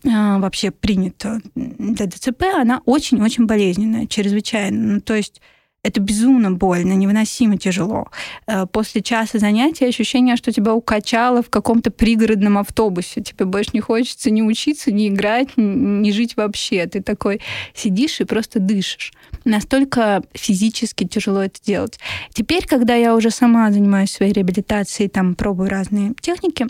вообще 0.05 0.71
принято 0.71 1.41
для 1.55 2.07
ДЦП, 2.07 2.45
она 2.55 2.83
очень-очень 2.85 3.47
болезненная, 3.47 4.07
чрезвычайно. 4.07 4.95
Ну, 4.95 5.01
то 5.01 5.15
есть 5.15 5.41
это 5.85 6.01
безумно 6.01 6.51
больно, 6.51 6.93
невыносимо 6.93 7.57
тяжело. 7.57 8.09
Э, 8.47 8.67
после 8.67 9.01
часа 9.01 9.39
занятия 9.39 9.87
ощущение, 9.87 10.37
что 10.37 10.53
тебя 10.53 10.75
укачало 10.75 11.43
в 11.43 11.51
каком-то 11.51 11.91
пригородном 11.91 12.59
автобусе. 12.59 13.23
Тебе 13.23 13.45
больше 13.45 13.71
не 13.75 13.81
хочется 13.81 14.31
ни 14.31 14.43
учиться, 14.43 14.91
ни 14.91 15.09
играть, 15.09 15.51
ни 15.57 16.11
жить 16.11 16.37
вообще. 16.37 16.87
Ты 16.87 17.01
такой 17.01 17.41
сидишь 17.75 18.21
и 18.21 18.25
просто 18.25 18.59
дышишь. 18.59 19.13
Настолько 19.45 20.23
физически 20.35 21.05
тяжело 21.05 21.43
это 21.43 21.63
делать. 21.63 21.99
Теперь, 22.33 22.67
когда 22.67 22.95
я 22.95 23.15
уже 23.15 23.31
сама 23.31 23.71
занимаюсь 23.71 24.11
своей 24.11 24.33
реабилитацией, 24.33 25.09
там 25.09 25.37
пробую 25.37 25.71
разные 25.71 26.13
техники, 26.21 26.67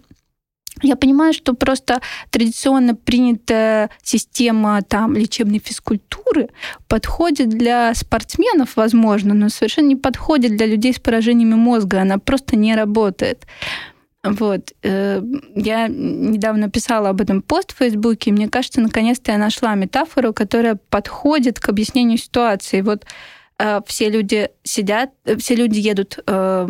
я 0.82 0.96
понимаю, 0.96 1.32
что 1.32 1.54
просто 1.54 2.00
традиционно 2.30 2.94
принятая 2.94 3.90
система 4.02 4.82
там, 4.82 5.14
лечебной 5.14 5.58
физкультуры 5.58 6.50
подходит 6.88 7.48
для 7.48 7.94
спортсменов, 7.94 8.76
возможно, 8.76 9.34
но 9.34 9.48
совершенно 9.48 9.88
не 9.88 9.96
подходит 9.96 10.56
для 10.56 10.66
людей 10.66 10.92
с 10.92 10.98
поражениями 10.98 11.54
мозга. 11.54 12.00
Она 12.00 12.18
просто 12.18 12.56
не 12.56 12.74
работает. 12.74 13.46
Вот. 14.24 14.72
Э, 14.82 15.22
я 15.54 15.88
недавно 15.88 16.70
писала 16.70 17.10
об 17.10 17.20
этом 17.20 17.40
пост 17.40 17.72
в 17.72 17.78
Фейсбуке, 17.78 18.30
и 18.30 18.32
мне 18.32 18.48
кажется, 18.48 18.80
наконец-то 18.80 19.32
я 19.32 19.38
нашла 19.38 19.74
метафору, 19.74 20.32
которая 20.32 20.76
подходит 20.90 21.60
к 21.60 21.68
объяснению 21.68 22.18
ситуации. 22.18 22.80
Вот 22.80 23.04
все 23.86 24.08
люди 24.08 24.50
сидят, 24.62 25.10
э, 25.24 25.36
все 25.36 25.54
люди 25.54 25.78
едут 25.78 26.18
э, 26.26 26.68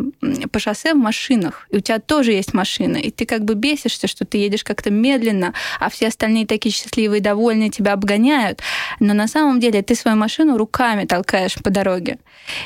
по 0.50 0.58
шоссе 0.58 0.94
в 0.94 0.96
машинах, 0.96 1.66
и 1.70 1.76
у 1.76 1.80
тебя 1.80 1.98
тоже 1.98 2.32
есть 2.32 2.54
машина, 2.54 2.96
и 2.96 3.10
ты 3.10 3.26
как 3.26 3.44
бы 3.44 3.54
бесишься, 3.54 4.06
что 4.06 4.24
ты 4.24 4.38
едешь 4.38 4.64
как-то 4.64 4.90
медленно, 4.90 5.52
а 5.80 5.90
все 5.90 6.08
остальные 6.08 6.46
такие 6.46 6.72
счастливые 6.72 7.20
довольные 7.20 7.70
тебя 7.70 7.92
обгоняют, 7.92 8.60
но 9.00 9.14
на 9.14 9.28
самом 9.28 9.60
деле 9.60 9.82
ты 9.82 9.94
свою 9.94 10.16
машину 10.16 10.56
руками 10.56 11.04
толкаешь 11.04 11.54
по 11.54 11.70
дороге. 11.70 12.18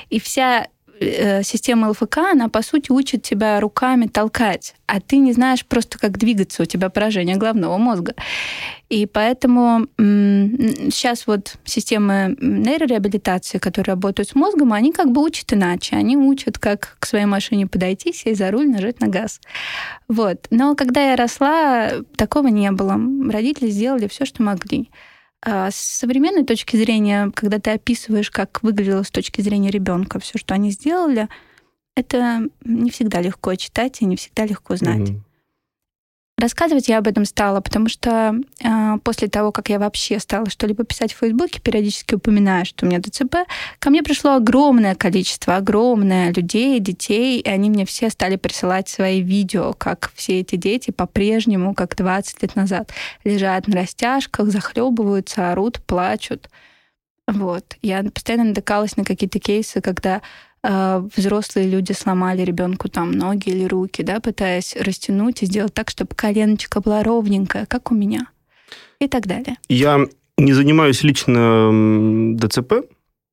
И 0.09 0.21
вся 0.21 0.67
Э, 0.82 0.82
система 1.45 1.91
ЛФК, 1.91 2.19
она, 2.19 2.49
по 2.49 2.63
сути, 2.63 2.91
учит 2.93 3.23
тебя 3.23 3.61
руками 3.61 4.07
толкать, 4.07 4.75
а 4.87 5.01
ты 5.01 5.17
не 5.17 5.33
знаешь 5.33 5.65
просто, 5.65 5.99
как 5.99 6.19
двигаться, 6.19 6.63
у 6.63 6.67
тебя 6.67 6.91
поражение 6.91 7.37
головного 7.37 7.79
мозга. 7.79 8.15
И 8.89 9.07
поэтому 9.07 9.87
сейчас 9.97 11.27
вот 11.27 11.57
системы 11.65 12.37
нейрореабилитации, 12.41 13.57
которые 13.57 13.95
работают 13.95 14.29
с 14.29 14.35
мозгом, 14.35 14.75
они 14.75 14.93
как 14.93 15.11
бы 15.13 15.23
учат 15.23 15.53
иначе. 15.55 15.97
Они 15.97 16.17
учат, 16.17 16.59
как 16.59 16.97
к 16.99 17.07
своей 17.07 17.25
машине 17.25 17.67
подойти, 17.67 18.13
сесть 18.13 18.39
за 18.39 18.51
руль, 18.51 18.69
нажать 18.69 19.01
на 19.01 19.09
газ. 19.09 19.41
Вот. 20.09 20.47
Но 20.51 20.75
когда 20.75 21.11
я 21.11 21.17
росла, 21.17 21.91
такого 22.17 22.49
не 22.49 22.71
было. 22.71 23.01
Родители 23.31 23.71
сделали 23.71 24.09
все, 24.09 24.27
что 24.27 24.43
могли. 24.43 24.91
А 25.45 25.71
с 25.71 25.77
современной 25.77 26.45
точки 26.45 26.77
зрения, 26.77 27.31
когда 27.35 27.59
ты 27.59 27.71
описываешь, 27.71 28.31
как 28.31 28.63
выглядело 28.63 29.03
с 29.03 29.11
точки 29.11 29.41
зрения 29.41 29.71
ребенка 29.71 30.21
все, 30.21 30.39
что 30.39 30.55
они 30.55 30.71
сделали, 30.71 31.29
это 31.97 32.49
не 32.65 32.91
всегда 32.91 33.21
легко 33.21 33.55
читать 33.57 34.01
и 34.01 34.05
не 34.05 34.17
всегда 34.17 34.47
легко 34.47 34.77
знать. 34.77 35.11
Mm-hmm. 35.11 35.21
Рассказывать 36.39 36.89
я 36.89 36.99
об 36.99 37.07
этом 37.07 37.25
стала, 37.25 37.61
потому 37.61 37.89
что 37.89 38.35
э, 38.65 38.99
после 39.05 39.29
того, 39.29 39.53
как 39.53 39.69
я 39.69 39.79
вообще 39.79 40.19
стала 40.19 40.49
что-либо 40.49 40.83
писать 40.83 41.13
в 41.13 41.19
Фейсбуке, 41.19 41.61
периодически 41.61 42.15
упоминаю, 42.15 42.65
что 42.65 42.85
у 42.85 42.89
меня 42.89 43.01
ДЦП, 43.01 43.47
ко 43.79 43.91
мне 43.91 44.03
пришло 44.03 44.33
огромное 44.33 44.95
количество, 44.95 45.57
огромное 45.57 46.33
людей, 46.33 46.81
детей, 46.81 47.39
и 47.39 47.49
они 47.49 47.71
мне 47.71 47.85
все 47.85 48.09
стали 48.09 48.37
присылать 48.37 48.89
свои 48.89 49.21
видео, 49.21 49.75
как 49.75 50.11
все 50.17 50.41
эти 50.41 50.57
дети 50.57 50.91
по-прежнему, 50.91 51.75
как 51.75 51.95
20 51.95 52.43
лет 52.43 52.57
назад, 52.57 52.91
лежат 53.25 53.69
на 53.69 53.77
растяжках, 53.77 54.49
захлебываются, 54.49 55.53
орут, 55.53 55.81
плачут. 55.85 56.49
Вот. 57.29 57.77
Я 57.83 58.03
постоянно 58.03 58.45
натыкалась 58.45 58.97
на 58.97 59.05
какие-то 59.05 59.39
кейсы, 59.39 59.81
когда 59.81 60.23
взрослые 60.63 61.69
люди 61.69 61.93
сломали 61.93 62.43
ребенку 62.43 62.89
там 62.89 63.11
ноги 63.13 63.51
или 63.51 63.65
руки, 63.65 64.03
да, 64.03 64.21
пытаясь 64.21 64.77
растянуть 64.77 65.43
и 65.43 65.47
сделать 65.47 65.75
так, 65.75 65.91
чтобы 65.91 66.15
коленочка 66.15 66.81
была 66.81 67.03
ровненькая, 67.03 67.67
как 67.67 67.91
у 67.91 67.95
меня, 67.95 68.29
и 69.01 69.09
так 69.09 69.27
далее. 69.27 69.57
Я 69.69 70.07
не 70.39 70.53
занимаюсь 70.53 71.03
лично 71.03 72.37
ДЦП, 72.37 72.85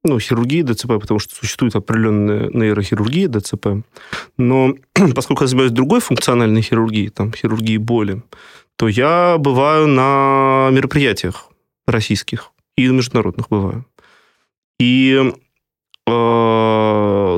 ну, 0.03 0.19
хирургией 0.19 0.63
ДЦП, 0.63 0.99
потому 0.99 1.19
что 1.19 1.35
существует 1.35 1.75
определенная 1.75 2.49
нейрохирургия 2.53 3.27
ДЦП. 3.27 3.83
Но 4.37 4.75
поскольку 5.15 5.43
я 5.43 5.47
занимаюсь 5.47 5.71
другой 5.71 5.99
функциональной 5.99 6.61
хирургией, 6.61 7.09
там, 7.09 7.33
хирургией 7.33 7.77
боли, 7.77 8.23
то 8.77 8.87
я 8.87 9.37
бываю 9.37 9.87
на 9.87 10.69
мероприятиях 10.71 11.49
российских 11.85 12.51
и 12.77 12.87
международных 12.87 13.49
бываю. 13.49 13.85
И 14.79 15.33
э, 16.07 16.11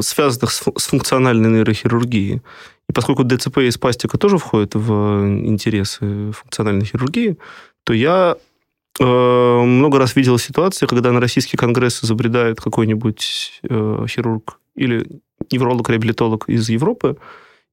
связанных 0.01 0.51
с, 0.51 0.61
функциональной 0.61 1.49
нейрохирургией. 1.49 2.41
И 2.89 2.93
поскольку 2.93 3.23
ДЦП 3.23 3.59
и 3.59 3.71
спастика 3.71 4.17
тоже 4.17 4.37
входят 4.37 4.75
в 4.75 4.91
интересы 5.45 6.31
функциональной 6.31 6.85
хирургии, 6.85 7.37
то 7.83 7.93
я 7.93 8.35
э, 8.99 9.03
много 9.03 9.97
раз 9.97 10.15
видел 10.15 10.37
ситуации, 10.37 10.85
когда 10.85 11.11
на 11.11 11.19
российский 11.19 11.57
конгресс 11.57 12.01
забредает 12.01 12.59
какой-нибудь 12.59 13.61
э, 13.63 14.05
хирург 14.09 14.59
или 14.75 15.21
невролог-реабилитолог 15.51 16.49
из 16.49 16.69
Европы, 16.69 17.17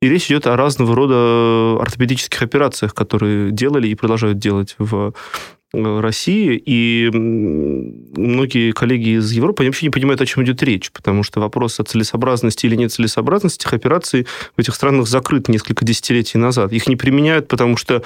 и 0.01 0.09
речь 0.09 0.27
идет 0.27 0.47
о 0.47 0.57
разного 0.57 0.95
рода 0.95 1.83
ортопедических 1.83 2.41
операциях, 2.43 2.95
которые 2.95 3.51
делали 3.51 3.89
и 3.89 3.97
продолжают 3.97 4.39
делать 4.39 4.77
в 4.79 5.09
э, 5.09 5.13
России, 5.73 6.61
и 6.65 7.11
многие 7.13 8.73
коллеги 8.73 9.19
из 9.19 9.31
Европы 9.33 9.63
они 9.63 9.69
вообще 9.69 9.87
не 9.87 9.91
понимают, 9.91 10.21
о 10.21 10.27
чем 10.27 10.43
идет 10.45 10.63
речь, 10.63 10.91
потому 10.91 11.23
что 11.23 11.41
вопрос 11.41 11.79
о 11.79 11.85
целесообразности 11.85 12.67
или 12.67 12.75
нецелесообразности 12.77 13.65
этих 13.65 13.75
операций 13.75 14.27
в 14.57 14.61
этих 14.61 14.75
странах 14.75 15.07
закрыт 15.07 15.49
несколько 15.49 15.85
десятилетий 15.85 16.39
назад. 16.39 16.73
Их 16.73 16.87
не 16.87 16.97
применяют, 16.97 17.49
потому 17.49 17.77
что 17.77 18.03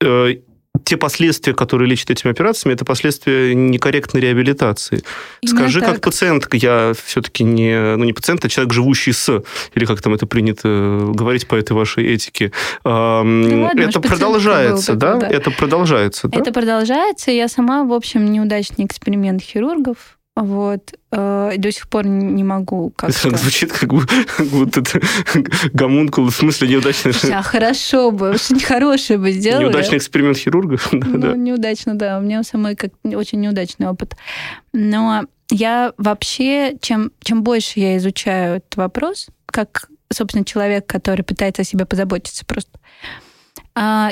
э, 0.00 0.36
те 0.84 0.96
последствия, 0.96 1.54
которые 1.54 1.88
лечат 1.88 2.10
этими 2.10 2.30
операциями, 2.30 2.74
это 2.74 2.84
последствия 2.84 3.54
некорректной 3.54 4.20
реабилитации. 4.20 5.02
Именно 5.40 5.58
Скажи, 5.58 5.80
так. 5.80 5.94
как 5.94 6.00
пациент, 6.02 6.48
я 6.52 6.92
все-таки 7.04 7.44
не, 7.44 7.96
ну, 7.96 8.04
не 8.04 8.12
пациент, 8.12 8.44
а 8.44 8.48
человек, 8.48 8.72
живущий 8.72 9.12
с, 9.12 9.42
или 9.74 9.84
как 9.84 10.02
там 10.02 10.14
это 10.14 10.26
принято 10.26 11.10
говорить 11.14 11.46
по 11.46 11.54
этой 11.54 11.72
вашей 11.72 12.06
этике. 12.06 12.52
Да 12.84 13.22
ладно, 13.22 13.80
это 13.80 14.00
продолжается, 14.00 14.94
да? 14.94 15.16
да? 15.16 15.28
Это 15.28 15.50
продолжается, 15.50 16.28
да? 16.28 16.38
Это 16.38 16.52
продолжается. 16.52 17.30
Я 17.30 17.48
сама, 17.48 17.84
в 17.84 17.92
общем, 17.92 18.30
неудачный 18.30 18.84
эксперимент 18.84 19.42
хирургов. 19.42 20.18
Вот. 20.40 20.94
Э, 21.12 21.52
до 21.58 21.70
сих 21.70 21.86
пор 21.88 22.06
не 22.06 22.42
могу 22.42 22.90
как 22.96 23.10
Это 23.10 23.36
звучит 23.36 23.72
как, 23.72 23.90
будто 23.92 24.82
гомункул, 25.74 26.24
в 26.24 26.34
смысле 26.34 26.68
неудачный... 26.68 27.12
Да, 27.28 27.42
хорошо 27.42 28.10
бы, 28.10 28.38
что-нибудь 28.38 28.64
хорошее 28.64 29.18
бы 29.18 29.32
сделали. 29.32 29.64
Неудачный 29.64 29.98
эксперимент 29.98 30.38
хирургов? 30.38 30.92
Ну, 30.92 31.18
да. 31.18 31.36
неудачно, 31.36 31.94
да. 31.94 32.18
У 32.18 32.22
меня 32.22 32.42
самый 32.42 32.74
как 32.74 32.92
очень 33.04 33.40
неудачный 33.40 33.88
опыт. 33.88 34.16
Но 34.72 35.24
я 35.50 35.92
вообще, 35.98 36.78
чем, 36.80 37.12
чем 37.22 37.42
больше 37.42 37.80
я 37.80 37.98
изучаю 37.98 38.56
этот 38.56 38.76
вопрос, 38.76 39.26
как, 39.44 39.90
собственно, 40.10 40.44
человек, 40.46 40.86
который 40.86 41.22
пытается 41.22 41.62
о 41.62 41.64
себе 41.66 41.84
позаботиться 41.84 42.46
просто, 42.46 42.78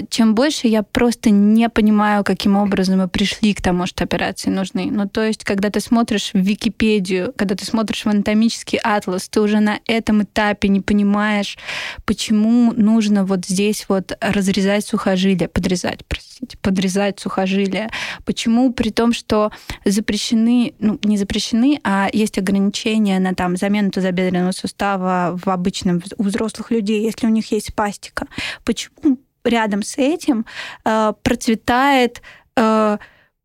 чем 0.09 0.35
больше 0.35 0.66
я 0.66 0.83
просто 0.83 1.31
не 1.31 1.68
понимаю, 1.68 2.24
каким 2.24 2.57
образом 2.57 2.98
мы 2.98 3.09
пришли 3.09 3.52
к 3.52 3.61
тому, 3.61 3.87
что 3.87 4.04
операции 4.04 4.48
нужны. 4.48 4.88
Ну, 4.90 5.07
то 5.09 5.22
есть, 5.22 5.44
когда 5.44 5.68
ты 5.68 5.81
смотришь 5.81 6.31
в 6.33 6.38
Википедию, 6.38 7.35
когда 7.37 7.54
ты 7.54 7.66
смотришь 7.66 8.04
в 8.04 8.09
анатомический 8.09 8.78
атлас, 8.78 9.28
ты 9.28 9.40
уже 9.40 9.61
на 9.61 9.81
этом 9.87 10.22
этапе 10.22 10.68
не 10.68 10.81
понимаешь, 10.81 11.59
почему 12.07 12.72
нужно 12.72 13.24
вот 13.24 13.44
здесь 13.44 13.85
вот 13.88 14.16
разрезать 14.20 14.87
сухожилия, 14.87 15.48
подрезать, 15.48 16.04
простите, 16.07 16.57
подрезать 16.62 17.20
сухожилия. 17.20 17.90
Почему 18.24 18.72
при 18.72 18.88
том, 18.88 19.12
что 19.12 19.52
запрещены, 19.85 20.74
ну, 20.78 20.98
не 21.02 21.18
запрещены, 21.18 21.78
а 21.85 22.09
есть 22.12 22.38
ограничения 22.38 23.18
на 23.18 23.35
там 23.35 23.57
замену 23.57 23.90
тазобедренного 23.90 24.52
сустава 24.52 25.38
в 25.44 25.48
обычном, 25.50 26.02
у 26.16 26.22
взрослых 26.22 26.70
людей, 26.70 27.02
если 27.02 27.26
у 27.26 27.31
них 27.31 27.52
есть 27.52 27.74
пастика. 27.74 28.26
Почему 28.64 29.18
рядом 29.44 29.83
с 29.83 29.98
этим 29.98 30.46
э, 30.85 31.12
процветает 31.22 32.22
э, 32.57 32.98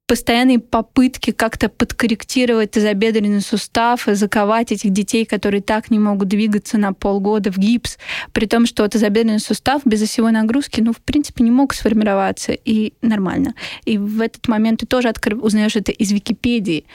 постоянные 0.05 0.59
попытки 0.59 1.31
как-то 1.31 1.69
подкорректировать 1.69 2.71
тазобедренный 2.71 3.41
сустав 3.41 4.07
и 4.07 4.13
заковать 4.13 4.71
этих 4.71 4.91
детей, 4.91 5.25
которые 5.25 5.61
так 5.61 5.89
не 5.89 5.99
могут 5.99 6.27
двигаться 6.27 6.77
на 6.77 6.93
полгода 6.93 7.51
в 7.51 7.57
гипс, 7.57 7.97
при 8.31 8.45
том, 8.45 8.65
что 8.65 8.87
тазобедренный 8.87 9.39
сустав 9.39 9.81
без 9.85 10.01
осевой 10.01 10.31
нагрузки, 10.31 10.81
ну, 10.81 10.93
в 10.93 11.01
принципе, 11.01 11.43
не 11.43 11.51
мог 11.51 11.73
сформироваться, 11.73 12.51
и 12.51 12.93
нормально. 13.01 13.55
И 13.85 13.97
в 13.97 14.21
этот 14.21 14.47
момент 14.47 14.81
ты 14.81 14.85
тоже 14.85 15.09
откры... 15.09 15.37
узнаешь 15.37 15.75
это 15.75 15.91
из 15.91 16.11
Википедии. 16.11 16.85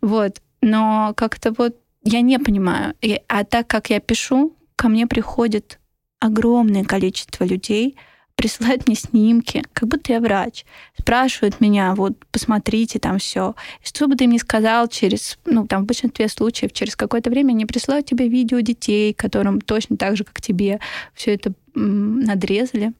Вот. 0.00 0.40
Но 0.62 1.14
как-то 1.16 1.52
вот 1.56 1.76
я 2.04 2.20
не 2.20 2.38
понимаю. 2.38 2.94
И, 3.00 3.20
а 3.28 3.44
так 3.44 3.66
как 3.66 3.90
я 3.90 4.00
пишу, 4.00 4.56
ко 4.76 4.88
мне 4.88 5.06
приходит 5.06 5.78
огромное 6.20 6.84
количество 6.84 7.44
людей, 7.44 7.96
присылают 8.40 8.86
мне 8.86 8.96
снимки, 8.96 9.62
как 9.74 9.86
будто 9.90 10.14
я 10.14 10.18
врач, 10.18 10.64
спрашивают 10.98 11.60
меня, 11.60 11.94
вот, 11.94 12.14
посмотрите 12.32 12.98
там 12.98 13.18
все. 13.18 13.54
Что 13.84 14.06
бы 14.06 14.16
ты 14.16 14.26
мне 14.26 14.38
сказал 14.38 14.88
через, 14.88 15.38
ну, 15.44 15.66
там, 15.66 15.82
в 15.82 15.86
большинстве 15.86 16.26
случаев, 16.26 16.72
через 16.72 16.96
какое-то 16.96 17.28
время 17.28 17.50
они 17.52 17.66
присылают 17.66 18.06
тебе 18.06 18.28
видео 18.28 18.60
детей, 18.60 19.12
которым 19.12 19.60
точно 19.60 19.98
так 19.98 20.16
же, 20.16 20.24
как 20.24 20.40
тебе, 20.40 20.80
все 21.12 21.34
это 21.34 21.52
надрезали, 21.74 22.94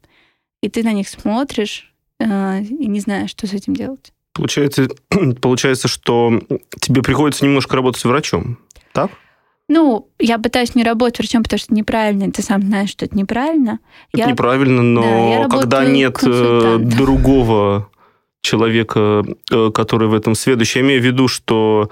и 0.63 0.69
ты 0.69 0.83
на 0.83 0.93
них 0.93 1.09
смотришь 1.09 1.91
э, 2.19 2.63
и 2.63 2.87
не 2.87 3.01
знаешь, 3.01 3.31
что 3.31 3.47
с 3.47 3.55
этим 3.55 3.75
делать. 3.75 4.13
Получается, 4.35 4.89
получается, 5.41 5.89
что 5.89 6.39
тебе 6.83 7.01
приходится 7.03 7.47
немножко 7.47 7.77
работать 7.77 8.05
врачом, 8.05 8.59
так? 8.93 9.11
Ну, 9.73 10.09
я 10.19 10.39
пытаюсь 10.39 10.75
не 10.75 10.83
работать 10.83 11.21
врачом, 11.21 11.45
потому 11.45 11.61
что 11.61 11.73
неправильно. 11.73 12.33
Ты 12.33 12.43
сам 12.43 12.61
знаешь, 12.63 12.91
что 12.91 13.05
это 13.05 13.17
неправильно. 13.17 13.79
Это 14.13 14.23
я... 14.23 14.27
неправильно, 14.27 14.83
но 14.83 15.47
да, 15.49 15.49
когда 15.49 15.85
нет 15.85 16.19
э, 16.25 16.79
другого 16.81 17.89
человека, 18.43 19.25
э, 19.53 19.71
который 19.73 20.09
в 20.09 20.15
этом 20.15 20.35
сведущий, 20.35 20.81
я 20.81 20.87
имею 20.87 21.01
в 21.01 21.05
виду, 21.05 21.29
что 21.29 21.89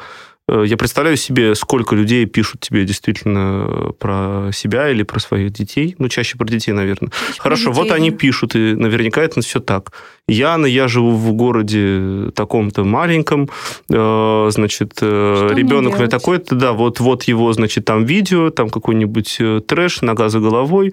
я 0.48 0.76
представляю 0.76 1.16
себе, 1.16 1.54
сколько 1.54 1.94
людей 1.94 2.24
пишут 2.26 2.60
тебе 2.60 2.84
действительно 2.84 3.92
про 3.98 4.50
себя 4.52 4.90
или 4.90 5.02
про 5.02 5.20
своих 5.20 5.52
детей. 5.52 5.94
Ну, 5.98 6.08
чаще 6.08 6.38
про 6.38 6.46
детей, 6.46 6.72
наверное. 6.72 7.10
Чаще 7.10 7.40
Хорошо, 7.40 7.70
детей, 7.70 7.82
вот 7.82 7.90
они 7.92 8.10
пишут, 8.10 8.54
и 8.56 8.74
наверняка 8.74 9.22
это 9.22 9.40
все 9.40 9.60
так. 9.60 9.92
Яна, 10.26 10.66
я 10.66 10.88
живу 10.88 11.12
в 11.12 11.32
городе 11.32 12.30
таком-то 12.34 12.84
маленьком, 12.84 13.48
э, 13.90 14.48
значит, 14.50 14.98
э, 15.00 15.34
Что 15.36 15.54
ребенок 15.54 15.98
мне 15.98 16.08
такой-то, 16.08 16.54
да, 16.54 16.72
вот, 16.72 17.00
вот 17.00 17.24
его, 17.24 17.52
значит, 17.52 17.84
там 17.84 18.04
видео, 18.04 18.50
там 18.50 18.68
какой-нибудь 18.68 19.40
трэш, 19.66 20.02
нога 20.02 20.28
за 20.28 20.40
головой, 20.40 20.92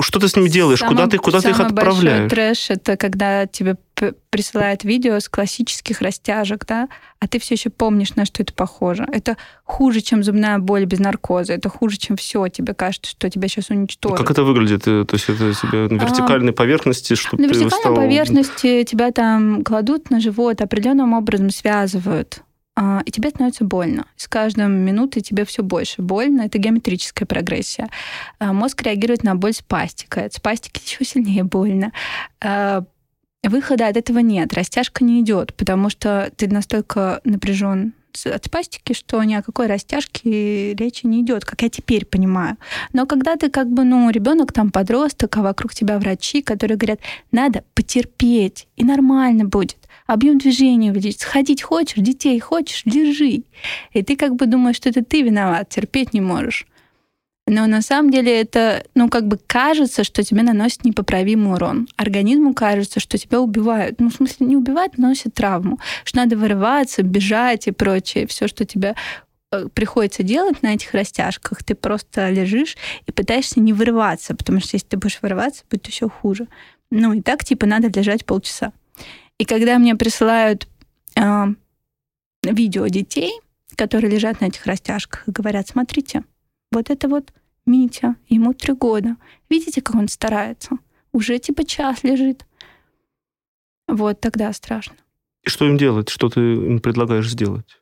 что 0.00 0.20
ты 0.20 0.28
с 0.28 0.36
ними 0.36 0.48
делаешь? 0.48 0.78
Самый, 0.78 0.90
куда 0.90 1.06
ты, 1.08 1.18
куда 1.18 1.40
ты 1.40 1.50
их 1.50 1.60
отправляешь? 1.60 2.30
трэш 2.30 2.70
это 2.70 2.96
когда 2.96 3.46
тебе 3.46 3.76
присылают 4.30 4.84
видео 4.84 5.18
с 5.18 5.28
классических 5.28 6.00
растяжек, 6.00 6.64
да, 6.64 6.88
а 7.18 7.28
ты 7.28 7.38
все 7.38 7.54
еще 7.54 7.70
помнишь, 7.70 8.14
на 8.14 8.24
что 8.24 8.42
это 8.42 8.54
похоже. 8.54 9.06
Это 9.12 9.36
хуже, 9.64 10.00
чем 10.00 10.22
зубная 10.22 10.58
боль 10.58 10.84
без 10.86 11.00
наркоза. 11.00 11.52
Это 11.52 11.68
хуже, 11.68 11.98
чем 11.98 12.16
все. 12.16 12.48
Тебе 12.48 12.72
кажется, 12.72 13.10
что 13.10 13.28
тебя 13.28 13.48
сейчас 13.48 13.68
уничтожат. 13.70 14.16
Как 14.16 14.30
это 14.30 14.44
выглядит? 14.44 14.86
Э, 14.86 15.04
то 15.04 15.16
есть 15.16 15.28
это 15.28 15.52
тебе 15.52 15.88
на 15.88 16.00
вертикальной 16.00 16.52
а, 16.52 16.54
поверхности, 16.54 17.14
чтобы 17.14 17.42
На 17.42 17.48
вертикальной 17.48 17.70
стал... 17.80 17.94
поверхности 17.94 18.84
тебя 18.84 19.10
там 19.10 19.64
кладут 19.64 20.10
на 20.10 20.20
живот, 20.20 20.62
определенным 20.62 21.12
образом 21.12 21.50
связывают 21.50 22.38
а, 22.38 22.49
и 23.04 23.10
тебе 23.10 23.30
становится 23.30 23.64
больно. 23.64 24.06
С 24.16 24.26
каждой 24.26 24.68
минутой 24.68 25.22
тебе 25.22 25.44
все 25.44 25.62
больше 25.62 26.02
больно. 26.02 26.42
Это 26.42 26.58
геометрическая 26.58 27.26
прогрессия. 27.26 27.88
А, 28.38 28.52
мозг 28.52 28.82
реагирует 28.82 29.22
на 29.22 29.34
боль 29.34 29.52
спастика. 29.52 30.24
От 30.24 30.34
спастики 30.34 30.80
еще 30.82 31.04
сильнее 31.04 31.44
больно. 31.44 31.92
А, 32.40 32.84
выхода 33.42 33.88
от 33.88 33.96
этого 33.96 34.20
нет. 34.20 34.54
Растяжка 34.54 35.04
не 35.04 35.20
идет, 35.20 35.54
потому 35.54 35.90
что 35.90 36.30
ты 36.36 36.48
настолько 36.48 37.20
напряжен 37.24 37.92
от 38.26 38.44
спастики, 38.44 38.92
что 38.92 39.22
ни 39.24 39.34
о 39.34 39.42
какой 39.42 39.66
растяжке 39.66 40.74
речи 40.74 41.06
не 41.06 41.22
идет, 41.22 41.44
как 41.44 41.62
я 41.62 41.68
теперь 41.68 42.04
понимаю. 42.06 42.56
Но 42.92 43.06
когда 43.06 43.36
ты 43.36 43.50
как 43.50 43.70
бы, 43.70 43.84
ну, 43.84 44.10
ребенок 44.10 44.52
там 44.52 44.70
подросток, 44.70 45.36
а 45.36 45.42
вокруг 45.42 45.74
тебя 45.74 45.98
врачи, 45.98 46.42
которые 46.42 46.76
говорят, 46.76 47.00
надо 47.32 47.64
потерпеть, 47.74 48.66
и 48.76 48.84
нормально 48.84 49.44
будет 49.44 49.76
объем 50.06 50.38
движения 50.38 50.90
увеличить. 50.90 51.20
Сходить 51.20 51.62
хочешь, 51.62 51.98
детей 51.98 52.38
хочешь, 52.40 52.82
держи. 52.84 53.44
И 53.92 54.02
ты 54.02 54.16
как 54.16 54.34
бы 54.34 54.46
думаешь, 54.46 54.76
что 54.76 54.88
это 54.88 55.04
ты 55.04 55.22
виноват, 55.22 55.68
терпеть 55.68 56.12
не 56.12 56.20
можешь. 56.20 56.66
Но 57.46 57.66
на 57.66 57.82
самом 57.82 58.10
деле 58.10 58.40
это, 58.40 58.84
ну, 58.94 59.08
как 59.08 59.26
бы 59.26 59.38
кажется, 59.44 60.04
что 60.04 60.22
тебе 60.22 60.42
наносит 60.42 60.84
непоправимый 60.84 61.54
урон. 61.54 61.88
Организму 61.96 62.54
кажется, 62.54 63.00
что 63.00 63.18
тебя 63.18 63.40
убивают. 63.40 64.00
Ну, 64.00 64.08
в 64.10 64.14
смысле, 64.14 64.46
не 64.46 64.56
убивают, 64.56 64.98
наносят 64.98 65.34
травму. 65.34 65.80
Что 66.04 66.18
надо 66.18 66.36
вырываться, 66.36 67.02
бежать 67.02 67.66
и 67.66 67.72
прочее. 67.72 68.28
Все, 68.28 68.46
что 68.46 68.64
тебе 68.64 68.94
э, 69.50 69.66
приходится 69.74 70.22
делать 70.22 70.62
на 70.62 70.74
этих 70.74 70.94
растяжках, 70.94 71.64
ты 71.64 71.74
просто 71.74 72.30
лежишь 72.30 72.76
и 73.06 73.12
пытаешься 73.12 73.58
не 73.58 73.72
вырываться, 73.72 74.36
потому 74.36 74.60
что 74.60 74.76
если 74.76 74.86
ты 74.86 74.96
будешь 74.96 75.18
вырываться, 75.20 75.64
будет 75.68 75.86
еще 75.88 76.08
хуже. 76.08 76.46
Ну, 76.92 77.12
и 77.14 77.20
так, 77.20 77.44
типа, 77.44 77.66
надо 77.66 77.88
лежать 77.88 78.24
полчаса. 78.24 78.72
И 79.38 79.44
когда 79.44 79.78
мне 79.78 79.96
присылают 79.96 80.68
э, 81.16 81.46
видео 82.44 82.86
детей, 82.86 83.32
которые 83.76 84.12
лежат 84.12 84.40
на 84.40 84.46
этих 84.46 84.66
растяжках 84.66 85.26
и 85.26 85.32
говорят, 85.32 85.66
смотрите, 85.68 86.22
вот 86.70 86.90
это 86.90 87.08
вот 87.08 87.32
Митя, 87.66 88.16
ему 88.28 88.54
три 88.54 88.74
года. 88.74 89.16
Видите, 89.48 89.82
как 89.82 89.96
он 89.96 90.08
старается? 90.08 90.78
Уже 91.12 91.38
типа 91.38 91.64
час 91.64 92.02
лежит. 92.02 92.46
Вот 93.86 94.20
тогда 94.20 94.52
страшно. 94.52 94.96
И 95.42 95.50
что 95.50 95.66
им 95.66 95.76
делать? 95.76 96.08
Что 96.08 96.28
ты 96.28 96.40
им 96.40 96.80
предлагаешь 96.80 97.28
сделать? 97.30 97.80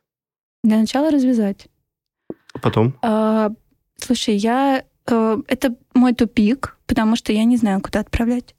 Для 0.63 0.77
начала 0.77 1.11
развязать. 1.11 1.67
А 2.53 2.59
потом? 2.59 2.97
А, 3.01 3.51
Слушай, 4.01 4.35
я... 4.35 4.83
Э, 5.07 5.37
это 5.47 5.75
мой 5.93 6.13
тупик, 6.13 6.77
потому 6.87 7.15
что 7.15 7.33
я 7.33 7.43
не 7.43 7.57
знаю, 7.57 7.81
куда 7.81 7.99
отправлять. 7.99 8.55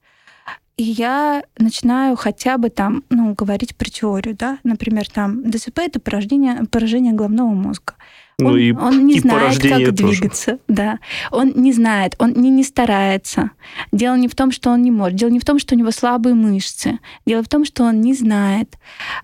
И 0.77 0.83
я 0.83 1.45
начинаю 1.59 2.16
хотя 2.16 2.57
бы 2.57 2.71
там, 2.71 3.05
ну, 3.11 3.35
говорить 3.35 3.77
про 3.77 3.90
теорию, 3.90 4.35
да, 4.35 4.59
например, 4.64 5.09
там 5.11 5.51
ДЦП 5.51 5.81
это 5.81 6.01
поражение, 6.01 6.64
поражение 6.71 7.12
головного 7.12 7.51
мозга. 7.51 7.95
Ну 8.40 8.50
он, 8.50 8.59
и, 8.59 8.72
он 8.72 9.07
не 9.07 9.16
и 9.16 9.20
знает, 9.20 9.62
как 9.62 9.79
тоже. 9.79 9.92
двигаться, 9.92 10.59
да. 10.68 10.98
Он 11.31 11.53
не 11.55 11.72
знает, 11.72 12.16
он 12.18 12.33
не, 12.33 12.50
не 12.50 12.64
старается. 12.64 13.50
Дело 13.92 14.16
не 14.16 14.29
в 14.29 14.35
том, 14.35 14.50
что 14.53 14.70
он 14.70 14.83
не 14.83 14.90
может. 14.90 15.18
Дело 15.18 15.31
не 15.31 15.38
в 15.38 15.44
том, 15.44 15.59
что 15.59 15.74
у 15.74 15.79
него 15.79 15.90
слабые 15.90 16.35
мышцы. 16.35 16.98
Дело 17.26 17.42
в 17.42 17.48
том, 17.48 17.64
что 17.64 17.85
он 17.85 18.00
не 18.00 18.14
знает. 18.14 18.79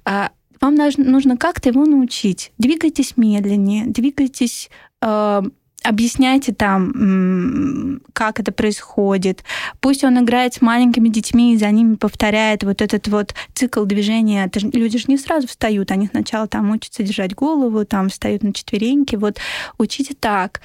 А, 0.04 0.30
Вам 0.60 0.74
нужно, 0.74 1.04
нужно 1.04 1.36
как-то 1.36 1.68
его 1.68 1.84
научить. 1.84 2.52
Двигайтесь 2.58 3.16
медленнее, 3.16 3.86
двигайтесь 3.86 4.70
э, 5.02 5.42
объясняйте 5.86 6.52
там, 6.52 8.00
как 8.12 8.40
это 8.40 8.52
происходит. 8.52 9.44
Пусть 9.80 10.04
он 10.04 10.18
играет 10.18 10.54
с 10.54 10.60
маленькими 10.60 11.08
детьми 11.08 11.54
и 11.54 11.56
за 11.56 11.70
ними 11.70 11.94
повторяет 11.94 12.64
вот 12.64 12.82
этот 12.82 13.08
вот 13.08 13.34
цикл 13.54 13.84
движения. 13.84 14.50
Люди 14.72 14.98
же 14.98 15.04
не 15.08 15.18
сразу 15.18 15.46
встают, 15.46 15.90
они 15.90 16.06
сначала 16.06 16.46
там 16.48 16.70
учатся 16.70 17.02
держать 17.02 17.34
голову, 17.34 17.84
там 17.84 18.08
встают 18.08 18.42
на 18.42 18.52
четвереньки. 18.52 19.16
Вот 19.16 19.38
учите 19.78 20.14
так. 20.14 20.60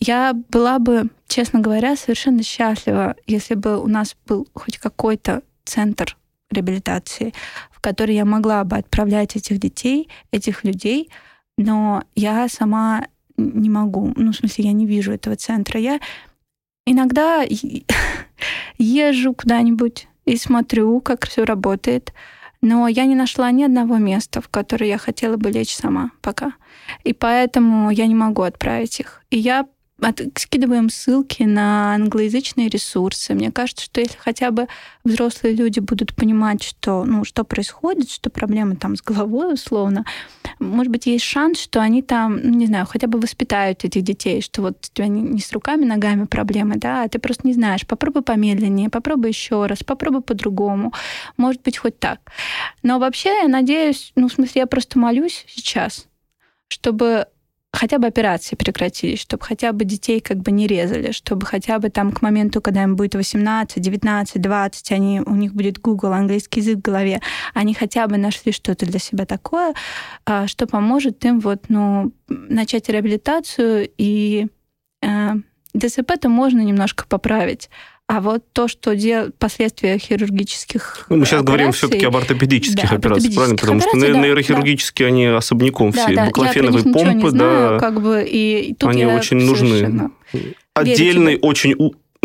Я 0.00 0.34
была 0.50 0.78
бы, 0.78 1.08
честно 1.28 1.60
говоря, 1.60 1.96
совершенно 1.96 2.42
счастлива, 2.42 3.16
если 3.26 3.54
бы 3.54 3.78
у 3.78 3.86
нас 3.86 4.16
был 4.26 4.46
хоть 4.54 4.78
какой-то 4.78 5.42
центр 5.64 6.16
реабилитации, 6.50 7.32
в 7.70 7.80
который 7.80 8.14
я 8.14 8.24
могла 8.24 8.64
бы 8.64 8.76
отправлять 8.76 9.36
этих 9.36 9.58
детей, 9.58 10.08
этих 10.30 10.64
людей, 10.64 11.10
но 11.56 12.02
я 12.14 12.48
сама 12.48 13.06
не 13.36 13.70
могу. 13.70 14.12
Ну, 14.16 14.32
в 14.32 14.36
смысле, 14.36 14.66
я 14.66 14.72
не 14.72 14.86
вижу 14.86 15.12
этого 15.12 15.36
центра. 15.36 15.80
Я 15.80 16.00
иногда 16.86 17.44
езжу 18.78 19.34
куда-нибудь 19.34 20.08
и 20.24 20.36
смотрю, 20.36 21.00
как 21.00 21.26
все 21.26 21.44
работает, 21.44 22.12
но 22.60 22.88
я 22.88 23.04
не 23.04 23.14
нашла 23.14 23.50
ни 23.50 23.62
одного 23.62 23.98
места, 23.98 24.40
в 24.40 24.48
которое 24.48 24.88
я 24.88 24.98
хотела 24.98 25.36
бы 25.36 25.50
лечь 25.50 25.74
сама 25.74 26.12
пока. 26.22 26.54
И 27.04 27.12
поэтому 27.12 27.90
я 27.90 28.06
не 28.06 28.14
могу 28.14 28.42
отправить 28.42 29.00
их. 29.00 29.22
И 29.30 29.38
я 29.38 29.66
скидываем 30.36 30.90
ссылки 30.90 31.44
на 31.44 31.94
англоязычные 31.94 32.68
ресурсы. 32.68 33.34
Мне 33.34 33.50
кажется, 33.50 33.84
что 33.84 34.00
если 34.00 34.18
хотя 34.18 34.50
бы 34.50 34.66
взрослые 35.04 35.54
люди 35.54 35.80
будут 35.80 36.14
понимать, 36.14 36.62
что, 36.62 37.04
ну, 37.04 37.24
что 37.24 37.44
происходит, 37.44 38.10
что 38.10 38.28
проблемы 38.28 38.76
там 38.76 38.96
с 38.96 39.02
головой 39.02 39.54
условно, 39.54 40.04
может 40.58 40.92
быть, 40.92 41.06
есть 41.06 41.24
шанс, 41.24 41.60
что 41.60 41.80
они 41.80 42.02
там, 42.02 42.40
ну, 42.42 42.50
не 42.50 42.66
знаю, 42.66 42.86
хотя 42.86 43.06
бы 43.06 43.18
воспитают 43.18 43.84
этих 43.84 44.02
детей, 44.02 44.40
что 44.40 44.62
вот 44.62 44.76
у 44.78 44.94
тебя 44.94 45.06
не, 45.06 45.40
с 45.40 45.52
руками, 45.52 45.84
ногами 45.84 46.24
проблемы, 46.24 46.76
да, 46.76 47.04
а 47.04 47.08
ты 47.08 47.18
просто 47.18 47.46
не 47.46 47.54
знаешь. 47.54 47.86
Попробуй 47.86 48.22
помедленнее, 48.22 48.90
попробуй 48.90 49.30
еще 49.30 49.66
раз, 49.66 49.84
попробуй 49.84 50.22
по-другому. 50.22 50.92
Может 51.36 51.62
быть, 51.62 51.78
хоть 51.78 51.98
так. 51.98 52.20
Но 52.82 52.98
вообще, 52.98 53.30
я 53.42 53.48
надеюсь, 53.48 54.12
ну, 54.16 54.28
в 54.28 54.32
смысле, 54.32 54.60
я 54.62 54.66
просто 54.66 54.98
молюсь 54.98 55.44
сейчас, 55.48 56.06
чтобы 56.68 57.26
хотя 57.74 57.98
бы 57.98 58.06
операции 58.06 58.56
прекратились, 58.56 59.20
чтобы 59.20 59.44
хотя 59.44 59.72
бы 59.72 59.84
детей 59.84 60.20
как 60.20 60.38
бы 60.38 60.50
не 60.50 60.66
резали, 60.66 61.12
чтобы 61.12 61.44
хотя 61.46 61.78
бы 61.78 61.90
там 61.90 62.12
к 62.12 62.22
моменту, 62.22 62.60
когда 62.60 62.82
им 62.82 62.96
будет 62.96 63.14
18, 63.14 63.82
19, 63.82 64.40
20, 64.40 64.92
они, 64.92 65.20
у 65.20 65.34
них 65.34 65.54
будет 65.54 65.80
Google, 65.80 66.12
английский 66.12 66.60
язык 66.60 66.78
в 66.78 66.82
голове, 66.82 67.20
они 67.52 67.74
хотя 67.74 68.06
бы 68.06 68.16
нашли 68.16 68.52
что-то 68.52 68.86
для 68.86 68.98
себя 68.98 69.26
такое, 69.26 69.74
а, 70.24 70.46
что 70.46 70.66
поможет 70.66 71.24
им 71.24 71.40
вот, 71.40 71.64
ну, 71.68 72.12
начать 72.28 72.88
реабилитацию, 72.88 73.90
и 73.98 74.46
э, 75.02 75.30
ДЦП-то 75.74 76.28
можно 76.28 76.60
немножко 76.60 77.06
поправить, 77.06 77.68
а 78.06 78.20
вот 78.20 78.44
то, 78.52 78.68
что 78.68 78.94
дел... 78.94 79.30
последствия 79.38 79.96
хирургических 79.98 81.06
Ну, 81.08 81.16
мы 81.16 81.26
сейчас 81.26 81.42
говорим 81.42 81.68
операций- 81.68 81.72
все-таки 81.72 82.04
об 82.04 82.16
ортопедических 82.16 82.90
Да, 82.90 82.96
операциях, 82.96 83.34
правильно? 83.34 83.56
Потому 83.56 83.80
что 83.80 83.90
операций, 83.90 84.12
да, 84.12 84.20
нейрохирургические, 84.20 85.08
они 85.08 85.26
особняком 85.26 85.90
Да, 85.90 86.04
все. 86.06 86.14
да, 86.14 86.26
ничего 86.26 86.92
помпы, 86.92 87.12
не 87.14 87.30
знаю, 87.30 87.70
да, 87.70 87.78
как 87.78 88.02
бы, 88.02 88.24
и, 88.28 88.74
тут 88.78 88.90
они 88.90 89.06
очень 89.06 89.38
нужны. 89.38 89.78
тебе. 89.78 89.88
очень 91.40 91.74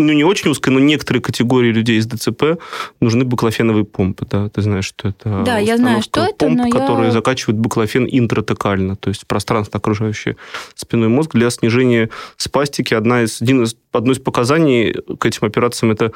ну, 0.00 0.12
не 0.12 0.24
очень 0.24 0.50
узкой, 0.50 0.70
но 0.70 0.78
некоторые 0.80 1.22
категории 1.22 1.72
людей 1.72 2.00
с 2.00 2.06
ДЦП 2.06 2.58
нужны 3.00 3.24
баклофеновые 3.24 3.84
помпы, 3.84 4.26
да, 4.30 4.48
ты 4.48 4.62
знаешь, 4.62 4.84
что 4.86 5.08
это 5.08 5.42
Да, 5.44 5.58
я 5.58 5.76
знаю, 5.76 6.02
что 6.02 6.22
это, 6.24 6.34
помп, 6.46 6.56
но 6.58 6.66
я- 6.66 6.72
которые 6.72 7.10
закачивают 7.12 7.58
баклофен 7.58 8.06
интратекально, 8.10 8.96
то 8.96 9.08
есть 9.08 9.26
пространство, 9.26 9.78
окружающее 9.78 10.36
спиной 10.74 11.08
мозг, 11.08 11.32
для 11.34 11.50
снижения 11.50 12.10
спастики. 12.36 12.94
Одна 12.94 13.22
из, 13.22 13.40
один 13.42 13.62
из, 13.62 13.76
одно 13.92 14.12
из 14.12 14.18
показаний 14.18 14.94
к 15.18 15.26
этим 15.26 15.46
операциям 15.46 15.92
это 15.92 16.12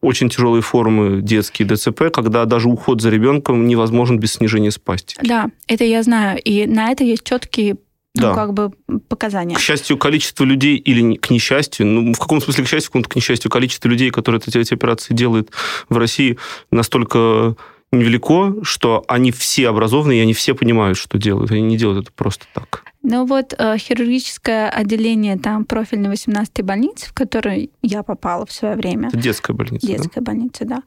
очень 0.00 0.28
тяжелые 0.28 0.62
формы 0.62 1.22
детские 1.22 1.66
ДЦП, 1.68 2.10
когда 2.12 2.44
даже 2.44 2.68
уход 2.68 3.00
за 3.00 3.10
ребенком 3.10 3.66
невозможен 3.66 4.18
без 4.18 4.34
снижения 4.34 4.70
спастики. 4.70 5.20
Да, 5.22 5.48
это 5.66 5.84
я 5.84 6.02
знаю. 6.02 6.40
И 6.42 6.66
на 6.66 6.90
это 6.90 7.04
есть 7.04 7.24
четкие 7.24 7.76
ну, 8.14 8.22
Да. 8.22 8.34
как 8.34 8.52
бы 8.52 8.70
показания. 9.08 9.56
К 9.56 9.60
счастью, 9.60 9.96
количество 9.96 10.44
людей, 10.44 10.76
или 10.76 11.16
к 11.16 11.30
несчастью, 11.30 11.86
ну, 11.86 12.12
в 12.12 12.18
каком 12.18 12.40
смысле 12.40 12.64
к 12.64 12.68
счастью, 12.68 12.88
в 12.88 12.92
каком-то 12.92 13.08
к 13.08 13.16
несчастью, 13.16 13.50
количество 13.50 13.88
людей, 13.88 14.10
которые 14.10 14.40
эти, 14.46 14.58
эти 14.58 14.74
операции 14.74 15.14
делают 15.14 15.50
в 15.88 15.96
России, 15.96 16.38
настолько 16.70 17.54
невелико, 17.92 18.54
что 18.62 19.04
они 19.06 19.30
все 19.32 19.68
образованные, 19.68 20.20
и 20.20 20.22
они 20.22 20.32
все 20.32 20.54
понимают, 20.54 20.96
что 20.96 21.18
делают. 21.18 21.50
Они 21.50 21.60
не 21.60 21.76
делают 21.76 22.04
это 22.06 22.12
просто 22.14 22.46
так. 22.54 22.84
Ну 23.02 23.26
вот 23.26 23.54
э, 23.58 23.76
хирургическое 23.78 24.70
отделение 24.70 25.36
там 25.36 25.64
профильной 25.66 26.10
18-й 26.10 26.62
больницы, 26.62 27.08
в 27.08 27.12
которую 27.12 27.68
я 27.82 28.02
попала 28.02 28.46
в 28.46 28.52
свое 28.52 28.76
время, 28.76 29.08
Это 29.08 29.18
детская 29.18 29.52
больница, 29.52 29.86
да? 29.86 29.92
детская 29.92 30.20
больница, 30.22 30.64
да, 30.64 30.82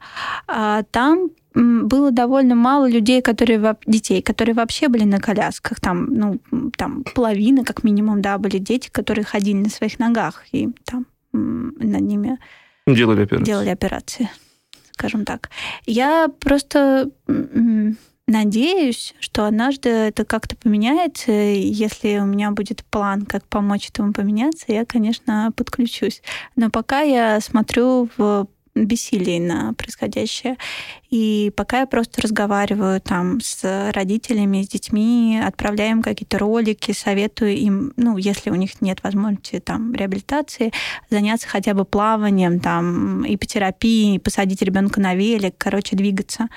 а, 0.48 0.82
там 0.90 1.30
было 1.56 2.10
довольно 2.10 2.54
мало 2.54 2.88
людей, 2.88 3.22
которые 3.22 3.76
детей, 3.86 4.20
которые 4.20 4.54
вообще 4.54 4.88
были 4.88 5.04
на 5.04 5.20
колясках. 5.20 5.80
Там, 5.80 6.12
ну, 6.12 6.40
там 6.76 7.02
половина, 7.14 7.64
как 7.64 7.82
минимум, 7.82 8.20
да, 8.20 8.36
были 8.36 8.58
дети, 8.58 8.90
которые 8.90 9.24
ходили 9.24 9.56
на 9.56 9.70
своих 9.70 9.98
ногах 9.98 10.44
и 10.52 10.68
там 10.84 11.06
над 11.32 12.00
ними 12.02 12.38
Делали 12.86 13.22
операцию. 13.22 13.46
делали 13.46 13.68
операции, 13.70 14.28
скажем 14.92 15.24
так. 15.24 15.50
Я 15.86 16.28
просто 16.40 17.10
надеюсь, 18.28 19.14
что 19.18 19.46
однажды 19.46 19.88
это 19.88 20.24
как-то 20.24 20.56
поменяется. 20.56 21.32
Если 21.32 22.18
у 22.18 22.26
меня 22.26 22.50
будет 22.50 22.84
план, 22.84 23.24
как 23.24 23.46
помочь 23.46 23.88
этому 23.88 24.12
поменяться, 24.12 24.66
я, 24.68 24.84
конечно, 24.84 25.52
подключусь. 25.56 26.22
Но 26.54 26.70
пока 26.70 27.00
я 27.00 27.40
смотрю 27.40 28.10
в 28.18 28.46
бессилии 28.84 29.38
на 29.38 29.72
происходящее. 29.74 30.56
И 31.10 31.52
пока 31.56 31.80
я 31.80 31.86
просто 31.86 32.20
разговариваю 32.20 33.00
там 33.00 33.40
с 33.40 33.90
родителями, 33.92 34.62
с 34.62 34.68
детьми, 34.68 35.40
отправляем 35.42 36.02
какие-то 36.02 36.38
ролики, 36.38 36.92
советую 36.92 37.56
им, 37.56 37.92
ну, 37.96 38.16
если 38.16 38.50
у 38.50 38.54
них 38.54 38.80
нет 38.80 39.02
возможности 39.02 39.60
там 39.60 39.94
реабилитации, 39.94 40.72
заняться 41.10 41.48
хотя 41.48 41.74
бы 41.74 41.84
плаванием, 41.84 42.60
там, 42.60 43.24
ипотерапией, 43.26 44.18
посадить 44.18 44.62
ребенка 44.62 45.00
на 45.00 45.14
велик, 45.14 45.54
короче, 45.56 45.96
двигаться. 45.96 46.48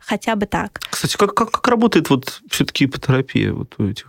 Хотя 0.00 0.36
бы 0.36 0.46
так. 0.46 0.80
Кстати, 0.90 1.16
как, 1.16 1.34
как, 1.34 1.50
как 1.50 1.68
работает 1.68 2.10
вот 2.10 2.42
все-таки 2.50 2.84
ипотерапия 2.84 3.52
вот 3.52 3.74
у 3.78 3.86
этих 3.86 4.08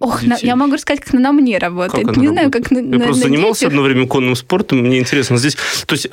Ох, 0.00 0.22
на- 0.22 0.38
я 0.40 0.54
могу 0.56 0.74
рассказать, 0.74 1.00
как 1.04 1.14
она 1.14 1.22
на 1.24 1.32
мне 1.32 1.58
работает. 1.58 2.06
Как 2.06 2.16
она 2.16 2.22
Не 2.22 2.28
знаю, 2.28 2.46
работает? 2.46 2.64
как 2.68 2.70
на, 2.72 2.78
Я 2.78 2.84
на- 2.98 3.04
просто 3.04 3.22
на 3.24 3.28
занимался 3.28 3.60
детях. 3.60 3.68
одно 3.72 3.82
время 3.82 4.06
конным 4.06 4.36
спортом, 4.36 4.78
мне 4.78 4.98
интересно. 4.98 5.36
Здесь, 5.38 5.56
то 5.86 5.94
есть, 5.94 6.06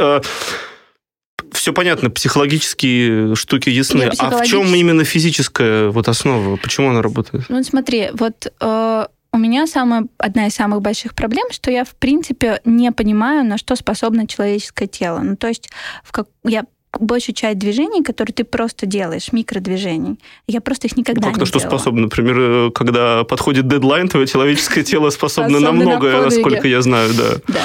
все 1.52 1.74
понятно, 1.74 2.10
психологические 2.10 3.36
штуки 3.36 3.70
ясны. 3.70 4.00
Нет, 4.00 4.16
А 4.20 4.30
в 4.30 4.30
чем 4.30 4.42
психологически- 4.44 4.78
именно 4.80 5.04
физическая 5.04 5.90
вот 5.90 6.08
основа? 6.08 6.58
Почему 6.58 6.90
она 6.90 7.02
работает? 7.02 7.46
Ну, 7.50 7.64
смотри, 7.64 8.10
вот 8.14 8.52
э, 8.60 9.06
у 9.32 9.38
меня 9.38 9.68
самая, 9.68 10.06
одна 10.18 10.48
из 10.48 10.54
самых 10.56 10.82
больших 10.82 11.16
проблем, 11.16 11.48
что 11.52 11.72
я, 11.72 11.86
в 11.86 11.96
принципе, 11.96 12.62
не 12.66 12.92
понимаю, 12.92 13.46
на 13.46 13.58
что 13.58 13.76
способно 13.76 14.28
человеческое 14.28 14.88
тело. 14.88 15.20
Ну, 15.20 15.36
то 15.36 15.48
есть 15.48 15.70
в 16.04 16.12
как... 16.12 16.28
я 16.44 16.66
большую 17.00 17.36
часть 17.36 17.60
движений, 17.60 18.04
которые 18.04 18.34
ты 18.34 18.44
просто 18.44 18.86
делаешь, 18.86 19.32
микродвижений, 19.32 20.20
я 20.48 20.62
просто 20.62 20.88
их 20.88 20.98
никогда 20.98 21.28
как 21.28 21.36
не 21.36 21.40
то 21.40 21.46
что 21.46 21.60
делала. 21.60 21.78
способно? 21.78 22.02
Например, 22.02 22.36
э, 22.40 22.72
когда 22.72 23.24
подходит 23.24 23.68
дедлайн, 23.68 24.08
твое 24.08 24.26
человеческое 24.28 24.84
тело 24.84 25.10
способно 25.10 25.60
на 25.60 25.72
многое, 25.72 26.22
насколько 26.22 26.68
я 26.68 26.82
знаю, 26.82 27.12
да. 27.14 27.54
Да. 27.54 27.62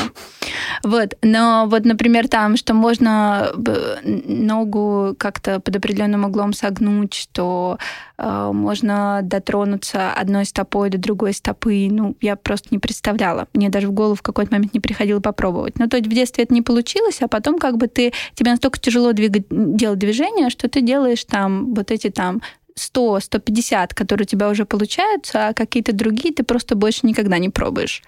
Вот. 0.83 1.15
Но 1.23 1.67
вот, 1.69 1.85
например, 1.87 2.29
там, 2.29 2.57
что 2.57 2.75
можно 2.75 3.51
б- 3.57 4.01
ногу 4.05 5.15
как-то 5.19 5.61
под 5.61 5.77
определенным 5.77 6.25
углом 6.25 6.53
согнуть, 6.53 7.14
что 7.14 7.79
э, 8.18 8.51
можно 8.53 9.20
дотронуться 9.22 10.12
одной 10.12 10.45
стопой 10.45 10.91
до 10.91 10.99
другой 10.99 11.33
стопы. 11.33 11.89
Ну, 11.91 12.14
я 12.20 12.37
просто 12.37 12.68
не 12.70 12.79
представляла. 12.79 13.49
Мне 13.55 13.70
даже 13.70 13.89
в 13.89 13.93
голову 13.93 14.16
в 14.16 14.22
какой-то 14.22 14.53
момент 14.53 14.75
не 14.75 14.81
приходило 14.81 15.20
попробовать. 15.20 15.79
Ну, 15.79 15.89
то 15.89 15.97
есть 15.97 16.09
в 16.09 16.12
детстве 16.12 16.45
это 16.45 16.53
не 16.53 16.62
получилось, 16.62 17.18
а 17.22 17.29
потом 17.29 17.59
как 17.59 17.79
бы 17.79 17.87
ты, 17.87 18.12
тебе 18.35 18.51
настолько 18.51 18.79
тяжело 18.79 19.12
двигать, 19.15 19.47
делать 19.51 19.99
движения, 19.99 20.51
что 20.51 20.69
ты 20.69 20.81
делаешь 20.81 21.25
там 21.25 21.75
вот 21.75 21.91
эти 21.91 22.11
там 22.11 22.43
100-150, 22.79 23.95
которые 23.95 24.25
у 24.25 24.29
тебя 24.29 24.49
уже 24.49 24.65
получаются, 24.65 25.49
а 25.49 25.55
какие-то 25.55 25.93
другие 25.93 26.35
ты 26.35 26.43
просто 26.43 26.75
больше 26.75 27.01
никогда 27.07 27.39
не 27.39 27.49
пробуешь. 27.49 28.03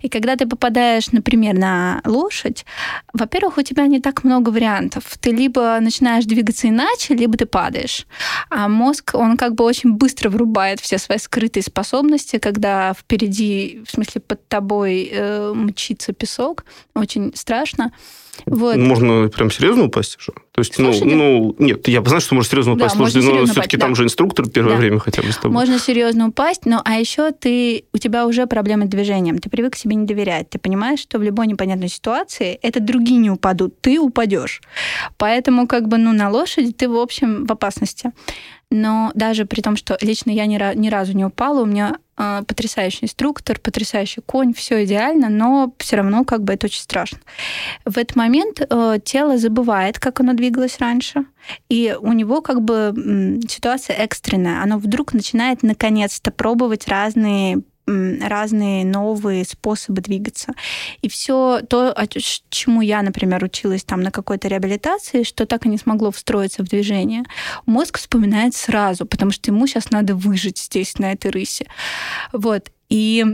И 0.00 0.08
когда 0.08 0.36
ты 0.36 0.46
попадаешь, 0.46 1.10
например, 1.12 1.54
на 1.54 2.00
лошадь, 2.04 2.64
во-первых, 3.12 3.58
у 3.58 3.62
тебя 3.62 3.86
не 3.86 4.00
так 4.00 4.24
много 4.24 4.50
вариантов. 4.50 5.04
Ты 5.20 5.30
либо 5.30 5.78
начинаешь 5.80 6.24
двигаться 6.24 6.68
иначе, 6.68 7.14
либо 7.14 7.36
ты 7.36 7.46
падаешь. 7.46 8.06
А 8.50 8.68
мозг, 8.68 9.14
он 9.14 9.36
как 9.36 9.54
бы 9.54 9.64
очень 9.64 9.92
быстро 9.92 10.30
врубает 10.30 10.80
все 10.80 10.98
свои 10.98 11.18
скрытые 11.18 11.62
способности, 11.62 12.38
когда 12.38 12.94
впереди, 12.94 13.82
в 13.86 13.90
смысле, 13.90 14.20
под 14.20 14.46
тобой 14.48 15.10
э, 15.12 15.52
мчится 15.54 16.12
песок. 16.12 16.64
Очень 16.94 17.32
страшно. 17.34 17.92
Вот. 18.46 18.76
Можно 18.76 19.28
прям 19.28 19.50
серьезно 19.50 19.84
упасть 19.84 20.16
уже? 20.18 20.32
То 20.52 20.60
есть, 20.60 20.78
ну, 20.78 20.92
ну, 21.04 21.56
нет, 21.58 21.88
я 21.88 22.02
знаю, 22.02 22.20
что 22.20 22.34
можно 22.34 22.48
серьезно 22.48 22.74
упасть, 22.74 22.96
да, 22.96 23.06
слушай, 23.06 23.22
но 23.22 23.44
все-таки 23.46 23.76
да. 23.76 23.86
там 23.86 23.96
же 23.96 24.04
инструктор 24.04 24.48
первое 24.48 24.74
да. 24.74 24.78
время 24.78 24.98
хотя 25.00 25.22
бы 25.22 25.32
с 25.32 25.36
тобой. 25.36 25.52
Можно 25.52 25.78
серьезно 25.78 26.28
упасть, 26.28 26.64
но 26.64 26.80
а 26.84 26.94
еще 26.94 27.32
ты, 27.32 27.84
у 27.92 27.98
тебя 27.98 28.26
уже 28.26 28.46
проблемы 28.46 28.86
с 28.86 28.88
движением, 28.88 29.38
ты 29.38 29.50
привык 29.50 29.74
себе 29.76 29.96
не 29.96 30.06
доверять, 30.06 30.50
ты 30.50 30.58
понимаешь, 30.58 31.00
что 31.00 31.18
в 31.18 31.22
любой 31.22 31.48
непонятной 31.48 31.88
ситуации 31.88 32.58
это 32.62 32.80
другие 32.80 33.18
не 33.18 33.30
упадут, 33.30 33.80
ты 33.80 33.98
упадешь. 33.98 34.60
Поэтому 35.16 35.66
как 35.66 35.88
бы, 35.88 35.98
ну, 35.98 36.12
на 36.12 36.30
лошади 36.30 36.72
ты, 36.72 36.88
в 36.88 36.96
общем, 36.96 37.46
в 37.46 37.52
опасности. 37.52 38.12
Но 38.76 39.12
даже 39.14 39.46
при 39.46 39.60
том, 39.60 39.76
что 39.76 39.96
лично 40.00 40.32
я 40.32 40.46
ни, 40.46 40.58
ни 40.76 40.88
разу 40.88 41.12
не 41.12 41.24
упала, 41.24 41.62
у 41.62 41.64
меня 41.64 41.98
э, 42.16 42.42
потрясающий 42.44 43.04
инструктор, 43.04 43.60
потрясающий 43.60 44.20
конь, 44.20 44.52
все 44.52 44.84
идеально, 44.84 45.28
но 45.28 45.72
все 45.78 45.94
равно 45.94 46.24
как 46.24 46.42
бы 46.42 46.54
это 46.54 46.66
очень 46.66 46.80
страшно. 46.80 47.18
В 47.84 47.96
этот 47.96 48.16
момент 48.16 48.60
э, 48.68 48.98
тело 49.04 49.38
забывает, 49.38 50.00
как 50.00 50.18
оно 50.18 50.32
двигалось 50.32 50.80
раньше, 50.80 51.24
и 51.68 51.96
у 52.00 52.12
него 52.12 52.42
как 52.42 52.62
бы 52.62 53.40
ситуация 53.48 53.94
экстренная. 53.94 54.60
Оно 54.60 54.78
вдруг 54.78 55.14
начинает 55.14 55.62
наконец-то 55.62 56.32
пробовать 56.32 56.88
разные 56.88 57.62
разные 57.86 58.84
новые 58.84 59.44
способы 59.44 60.00
двигаться. 60.00 60.52
И 61.02 61.08
все 61.08 61.60
то, 61.68 61.94
чему 62.48 62.80
я, 62.80 63.02
например, 63.02 63.44
училась 63.44 63.84
там 63.84 64.00
на 64.00 64.10
какой-то 64.10 64.48
реабилитации, 64.48 65.22
что 65.22 65.46
так 65.46 65.66
и 65.66 65.68
не 65.68 65.78
смогло 65.78 66.10
встроиться 66.10 66.62
в 66.62 66.68
движение, 66.68 67.24
мозг 67.66 67.98
вспоминает 67.98 68.54
сразу, 68.54 69.06
потому 69.06 69.30
что 69.30 69.50
ему 69.50 69.66
сейчас 69.66 69.90
надо 69.90 70.14
выжить 70.14 70.58
здесь, 70.58 70.98
на 70.98 71.12
этой 71.12 71.30
рысе. 71.30 71.66
Вот. 72.32 72.70
И 72.88 73.24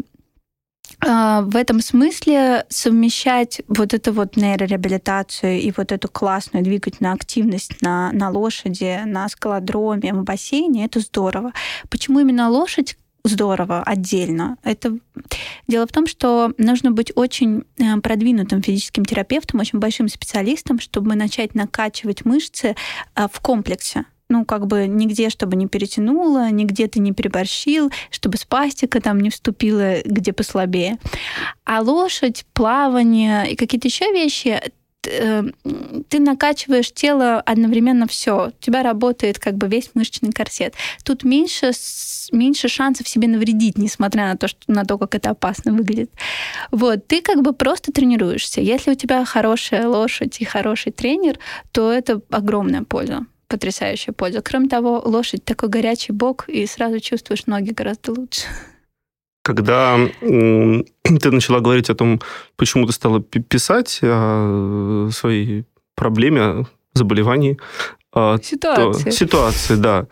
а, 1.07 1.43
в 1.43 1.57
этом 1.57 1.81
смысле 1.81 2.67
совмещать 2.69 3.63
вот 3.69 3.95
эту 3.95 4.13
вот 4.13 4.37
нейрореабилитацию 4.37 5.61
и 5.61 5.73
вот 5.75 5.93
эту 5.93 6.09
классную 6.09 6.63
двигательную 6.65 7.15
активность 7.15 7.81
на, 7.81 8.13
на 8.13 8.31
лошади, 8.31 9.01
на 9.07 9.29
скалодроме, 9.29 10.13
в 10.13 10.25
бассейне, 10.25 10.85
это 10.85 11.01
здорово. 11.01 11.53
Почему 11.89 12.21
именно 12.21 12.51
лошадь? 12.51 12.97
Здорово 13.25 13.83
отдельно. 13.83 14.57
Это 14.63 14.99
дело 15.69 15.87
в 15.87 15.93
том, 15.93 16.07
что 16.07 16.53
нужно 16.59 16.91
быть 16.91 17.13
очень 17.15 17.65
э, 17.79 18.01
продвинутым 18.01 18.63
физическим 18.63 19.05
терапевтом, 19.05 19.61
очень 19.61 19.79
большим 19.79 20.09
специалистом, 20.09 20.81
чтобы 20.81 21.15
начать 21.15 21.55
накачивать 21.55 22.25
мышцы 22.25 22.75
э, 23.15 23.29
в 23.31 23.41
комплексе 23.41 24.05
ну, 24.31 24.45
как 24.45 24.67
бы 24.67 24.87
нигде, 24.87 25.29
чтобы 25.29 25.57
не 25.57 25.67
перетянуло, 25.67 26.51
нигде 26.51 26.87
ты 26.87 27.01
не 27.01 27.13
переборщил, 27.13 27.91
чтобы 28.11 28.39
спастика 28.39 29.01
там 29.01 29.21
не 29.21 29.29
вступила, 29.29 29.97
где 30.05 30.33
послабее. 30.33 30.99
А 31.65 31.81
лошадь, 31.81 32.47
плавание 32.55 33.51
и 33.51 33.57
какие-то 33.57 33.89
еще 33.89 34.11
вещи 34.13 34.61
ты 35.03 36.21
накачиваешь 36.21 36.93
тело 36.93 37.41
одновременно 37.41 38.07
все. 38.07 38.49
У 38.49 38.63
тебя 38.63 38.83
работает 38.83 39.39
как 39.39 39.55
бы 39.55 39.67
весь 39.69 39.91
мышечный 39.95 40.33
корсет. 40.33 40.75
Тут 41.05 41.25
меньше, 41.25 41.73
меньше 42.33 42.69
шансов 42.69 43.09
себе 43.09 43.29
навредить, 43.29 43.79
несмотря 43.79 44.29
на 44.29 44.37
то, 44.37 44.49
что, 44.49 44.61
на 44.67 44.85
то, 44.85 44.99
как 44.99 45.15
это 45.15 45.31
опасно 45.31 45.73
выглядит. 45.73 46.11
Вот, 46.71 47.07
ты 47.07 47.23
как 47.23 47.43
бы 47.43 47.53
просто 47.53 47.93
тренируешься. 47.93 48.61
Если 48.61 48.93
у 48.93 48.95
тебя 48.95 49.25
хорошая 49.25 49.89
лошадь 49.89 50.41
и 50.41 50.45
хороший 50.45 50.93
тренер, 50.93 51.39
то 51.73 51.93
это 51.93 52.21
огромная 52.31 52.83
польза 52.83 53.27
потрясающая 53.49 54.15
польза. 54.15 54.43
Кроме 54.43 54.69
того, 54.69 55.03
лошадь 55.05 55.45
такой 55.45 55.69
горячий 55.69 56.13
бок, 56.13 56.45
и 56.47 56.65
сразу 56.67 57.01
чувствуешь 57.01 57.47
ноги 57.47 57.73
гораздо 57.73 58.13
лучше 58.13 58.43
когда 59.43 59.99
ты 60.21 61.31
начала 61.31 61.61
говорить 61.61 61.91
о 61.91 61.95
том, 61.95 62.21
почему 62.57 62.87
ты 62.87 62.93
стала 62.93 63.21
писать 63.21 64.01
о 64.03 65.09
своей 65.13 65.65
проблеме, 65.95 66.67
заболевании, 66.95 67.59
ситуации. 68.43 69.05
То, 69.05 69.11
ситуации, 69.11 69.77
да. 69.77 70.07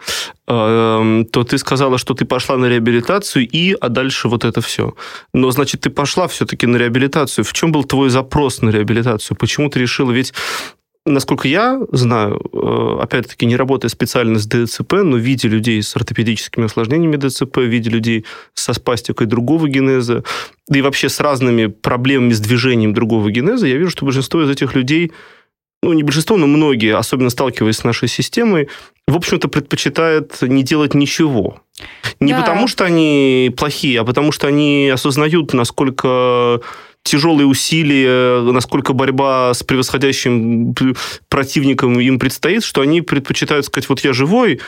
А, 0.46 1.00
эм, 1.00 1.24
то 1.24 1.42
ты 1.42 1.58
сказала, 1.58 1.98
что 1.98 2.14
ты 2.14 2.24
пошла 2.24 2.56
на 2.56 2.66
реабилитацию 2.66 3.48
и, 3.48 3.72
а 3.80 3.88
дальше 3.88 4.28
вот 4.28 4.44
это 4.44 4.60
все. 4.60 4.94
Но, 5.34 5.50
значит, 5.50 5.80
ты 5.80 5.90
пошла 5.90 6.28
все-таки 6.28 6.66
на 6.66 6.76
реабилитацию. 6.76 7.44
В 7.44 7.52
чем 7.52 7.72
был 7.72 7.84
твой 7.84 8.10
запрос 8.10 8.62
на 8.62 8.70
реабилитацию? 8.70 9.36
Почему 9.36 9.68
ты 9.68 9.80
решила? 9.80 10.12
Ведь 10.12 10.32
насколько 11.08 11.48
я 11.48 11.80
знаю, 11.92 12.40
э, 12.52 12.98
опять-таки, 13.02 13.46
не 13.46 13.56
работая 13.56 13.88
специально 13.88 14.38
с 14.38 14.46
ДЦП, 14.46 14.94
но 15.04 15.16
видя 15.16 15.48
людей 15.48 15.82
с 15.82 15.94
ортопедическими 15.96 16.66
осложнениями 16.66 17.16
ДЦП, 17.16 17.58
видя 17.58 17.90
людей 17.90 18.24
со 18.54 18.72
спастикой 18.72 19.26
другого 19.26 19.68
генеза, 19.68 20.24
да 20.68 20.78
и 20.78 20.82
вообще 20.82 21.08
с 21.08 21.20
разными 21.20 21.66
проблемами 21.66 22.32
с 22.32 22.40
движением 22.40 22.94
другого 22.94 23.30
генеза, 23.30 23.66
я 23.66 23.76
вижу, 23.76 23.90
что 23.90 24.04
большинство 24.04 24.42
из 24.42 24.50
этих 24.50 24.74
людей 24.74 25.12
ну, 25.82 25.92
не 25.92 26.02
большинство, 26.02 26.36
но 26.36 26.46
многие, 26.46 26.96
особенно 26.96 27.30
сталкиваясь 27.30 27.76
с 27.76 27.84
нашей 27.84 28.08
системой, 28.08 28.68
в 29.06 29.16
общем-то, 29.16 29.48
предпочитают 29.48 30.42
не 30.42 30.64
делать 30.64 30.94
ничего. 30.94 31.60
Не 32.18 32.32
да. 32.32 32.40
потому, 32.40 32.66
что 32.66 32.84
они 32.84 33.54
плохие, 33.56 34.00
а 34.00 34.04
потому, 34.04 34.32
что 34.32 34.48
они 34.48 34.90
осознают, 34.92 35.54
насколько 35.54 36.60
тяжелые 37.08 37.46
усилия, 37.46 38.42
насколько 38.52 38.92
борьба 38.92 39.54
с 39.54 39.62
превосходящим 39.62 40.74
противником 41.28 41.98
им 41.98 42.18
предстоит, 42.18 42.64
что 42.64 42.80
они 42.80 43.00
предпочитают 43.02 43.66
сказать, 43.66 43.88
вот 43.88 44.00
я 44.00 44.12
живой, 44.12 44.60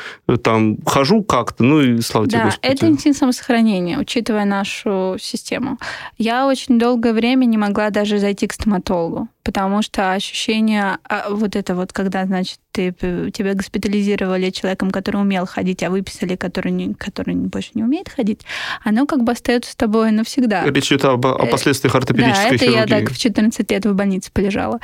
там, 0.43 0.78
хожу 0.84 1.22
как-то, 1.22 1.64
ну 1.64 1.80
и 1.80 2.01
слава 2.01 2.26
да, 2.26 2.30
тебе, 2.30 2.45
Господи. 2.45 2.72
это 2.72 2.88
инстинкт 2.88 3.18
самосохранения, 3.18 3.99
учитывая 3.99 4.45
нашу 4.45 5.16
систему. 5.20 5.78
Я 6.18 6.47
очень 6.47 6.78
долгое 6.78 7.12
время 7.12 7.45
не 7.45 7.59
могла 7.59 7.91
даже 7.91 8.18
зайти 8.18 8.47
к 8.47 8.53
стоматологу 8.53 9.28
потому 9.43 9.82
что 9.82 10.12
ощущение 10.12 10.99
а, 11.05 11.30
вот 11.30 11.57
это 11.57 11.74
вот, 11.74 11.93
когда, 11.93 12.26
значит, 12.26 12.59
ты, 12.72 12.93
тебя 12.93 13.55
госпитализировали 13.55 14.51
человеком, 14.51 14.91
который 14.91 15.20
умел 15.20 15.47
ходить, 15.47 15.82
а 15.82 15.91
выписали, 15.91 16.36
который, 16.36 16.72
не, 16.72 16.95
который 16.95 17.34
больше 17.34 17.70
не 17.74 17.82
умеет 17.82 18.09
ходить, 18.09 18.43
оно 18.84 19.07
как 19.07 19.24
бы 19.24 19.32
остается 19.32 19.72
с 19.72 19.76
тобой 19.76 20.11
навсегда. 20.11 20.64
Речь 20.64 20.88
идет 20.88 21.05
об, 21.07 21.26
о 21.26 21.47
э, 21.47 21.51
последствиях 21.51 21.95
ортопедической 21.95 22.51
да, 22.51 22.55
это 22.55 22.64
хирургии. 22.64 22.80
я 22.80 22.86
так 22.86 23.11
в 23.11 23.18
14 23.18 23.70
лет 23.70 23.86
в 23.86 23.95
больнице 23.95 24.30
полежала. 24.32 24.78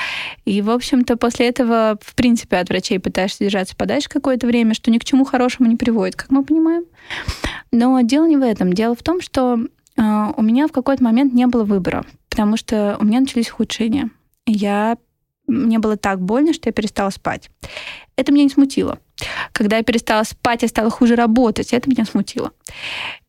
И, 0.45 0.63
в 0.63 0.71
общем-то, 0.71 1.17
после 1.17 1.49
этого, 1.49 1.99
в 2.01 2.15
принципе, 2.15 2.57
от 2.57 2.69
врачей 2.69 2.99
пытаешься 2.99 3.45
держаться 3.45 3.77
подальше 3.77 4.09
какое-то 4.09 4.47
время, 4.47 4.75
что 4.75 4.91
ни 4.91 4.99
к 4.99 5.05
чему 5.05 5.25
хорошему 5.25 5.69
не 5.69 5.77
приводит, 5.77 6.17
как 6.17 6.31
мы 6.31 6.45
понимаем. 6.45 6.85
Но 7.73 8.01
дело 8.01 8.27
не 8.27 8.37
в 8.37 8.43
этом. 8.43 8.73
Дело 8.73 8.95
в 8.95 9.03
том, 9.03 9.21
что 9.21 9.59
э, 9.97 10.33
у 10.37 10.43
меня 10.43 10.67
в 10.67 10.73
какой-то 10.73 11.05
момент 11.05 11.35
не 11.35 11.47
было 11.47 11.65
выбора, 11.65 12.05
потому 12.31 12.57
что 12.57 12.97
у 12.99 13.05
меня 13.05 13.21
начались 13.21 13.51
ухудшения 13.51 14.11
я 14.47 14.97
мне 15.47 15.79
было 15.79 15.97
так 15.97 16.21
больно, 16.21 16.53
что 16.53 16.69
я 16.69 16.73
перестала 16.73 17.11
спать. 17.11 17.51
Это 18.17 18.33
меня 18.33 18.45
не 18.45 18.51
смутило. 18.51 18.99
Когда 19.53 19.77
я 19.77 19.85
перестала 19.85 20.25
спать, 20.25 20.63
я 20.63 20.69
стала 20.69 20.91
хуже 20.91 21.15
работать. 21.15 21.73
Это 21.73 21.89
меня 21.89 22.05
смутило. 22.05 22.51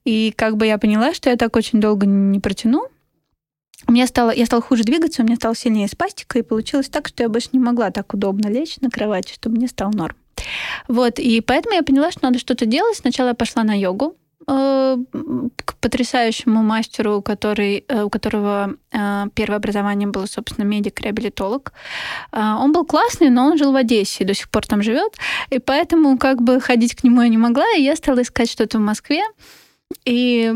И 0.04 0.34
как 0.36 0.58
бы 0.58 0.66
я 0.66 0.80
поняла, 0.80 1.14
что 1.14 1.30
я 1.30 1.36
так 1.36 1.56
очень 1.56 1.80
долго 1.80 2.08
не 2.08 2.40
протяну, 2.40 2.88
меня 3.88 4.08
стало, 4.08 4.32
я 4.32 4.46
стала 4.46 4.62
хуже 4.62 4.84
двигаться, 4.84 5.22
у 5.22 5.26
меня 5.26 5.36
стало 5.36 5.56
сильнее 5.56 5.88
спастика, 5.88 6.40
и 6.40 6.42
получилось 6.42 6.90
так, 6.90 7.08
что 7.08 7.24
я 7.24 7.30
больше 7.30 7.50
не 7.54 7.60
могла 7.60 7.92
так 7.92 8.14
удобно 8.14 8.48
лечь 8.48 8.78
на 8.82 8.90
кровати, 8.90 9.34
чтобы 9.34 9.58
мне 9.58 9.68
стал 9.68 9.92
норм. 9.92 10.16
Вот, 10.88 11.20
и 11.20 11.42
поэтому 11.42 11.76
я 11.76 11.84
поняла, 11.84 12.12
что 12.12 12.24
надо 12.24 12.40
что-то 12.40 12.66
делать. 12.66 12.98
Сначала 12.98 13.30
я 13.30 13.34
пошла 13.34 13.64
на 13.64 13.80
йогу, 13.80 14.16
к 14.48 15.76
потрясающему 15.82 16.64
мастеру, 16.64 17.22
который, 17.22 17.84
э, 17.88 18.04
у 18.04 18.10
которого 18.10 18.76
э, 18.92 19.26
первое 19.36 19.58
образование 19.58 20.08
было, 20.08 20.26
собственно, 20.26 20.66
медик-реабилитолог. 20.66 21.74
Он 22.32 22.72
был 22.72 22.86
классный, 22.86 23.30
но 23.30 23.48
он 23.48 23.58
жил 23.58 23.74
в 23.74 23.76
Одессе 23.76 24.24
и 24.24 24.28
до 24.28 24.34
сих 24.34 24.50
пор 24.50 24.66
там 24.66 24.82
живет. 24.82 25.18
И 25.50 25.60
поэтому 25.60 26.18
как 26.18 26.42
бы 26.42 26.62
ходить 26.62 26.96
к 26.96 27.04
нему 27.04 27.22
я 27.22 27.28
не 27.28 27.38
могла, 27.38 27.66
и 27.76 27.82
я 27.82 27.96
стала 27.96 28.22
искать 28.22 28.50
что-то 28.50 28.78
в 28.78 28.82
Москве. 28.82 29.22
И 30.04 30.54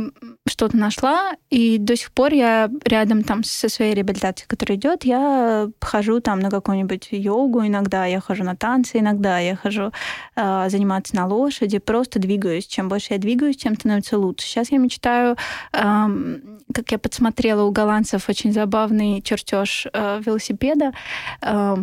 что-то 0.48 0.78
нашла, 0.78 1.34
и 1.50 1.78
до 1.78 1.96
сих 1.96 2.12
пор 2.12 2.34
я 2.34 2.70
рядом 2.84 3.24
там 3.24 3.44
со 3.44 3.70
своей 3.70 3.94
реабилитацией, 3.94 4.48
которая 4.48 4.78
идет, 4.78 5.04
я 5.06 5.70
хожу 5.80 6.20
там 6.20 6.40
на 6.40 6.50
какую-нибудь 6.50 7.10
йогу 7.12 7.66
иногда, 7.66 8.06
я 8.06 8.20
хожу 8.20 8.44
на 8.44 8.56
танцы 8.56 9.00
иногда, 9.00 9.40
я 9.40 9.56
хожу 9.56 9.92
э, 10.36 10.70
заниматься 10.70 11.16
на 11.16 11.28
лошади, 11.28 11.80
просто 11.80 12.20
двигаюсь. 12.20 12.68
Чем 12.68 12.90
больше 12.90 13.14
я 13.14 13.20
двигаюсь, 13.20 13.58
тем 13.58 13.76
становится 13.76 14.18
лучше. 14.18 14.46
Сейчас 14.46 14.72
я 14.72 14.78
мечтаю, 14.78 15.38
э, 15.74 15.78
как 16.74 16.92
я 16.92 17.00
подсмотрела 17.00 17.64
у 17.64 17.72
голландцев 17.72 18.28
очень 18.30 18.52
забавный 18.54 19.22
чертеж 19.22 19.88
э, 19.94 20.22
велосипеда. 20.26 20.94
Э, 21.42 21.78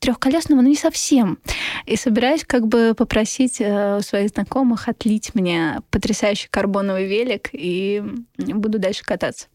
трехколесного, 0.00 0.60
но 0.60 0.68
не 0.68 0.76
совсем. 0.76 1.38
И 1.86 1.96
собираюсь 1.96 2.44
как 2.44 2.66
бы 2.66 2.94
попросить 2.96 3.56
э, 3.60 4.00
своих 4.00 4.30
знакомых 4.30 4.88
отлить 4.88 5.34
мне 5.34 5.80
потрясающий 5.90 6.48
карбоновый 6.50 7.06
велик, 7.06 7.48
и 7.52 8.02
буду 8.36 8.78
дальше 8.78 9.02
кататься. 9.02 9.46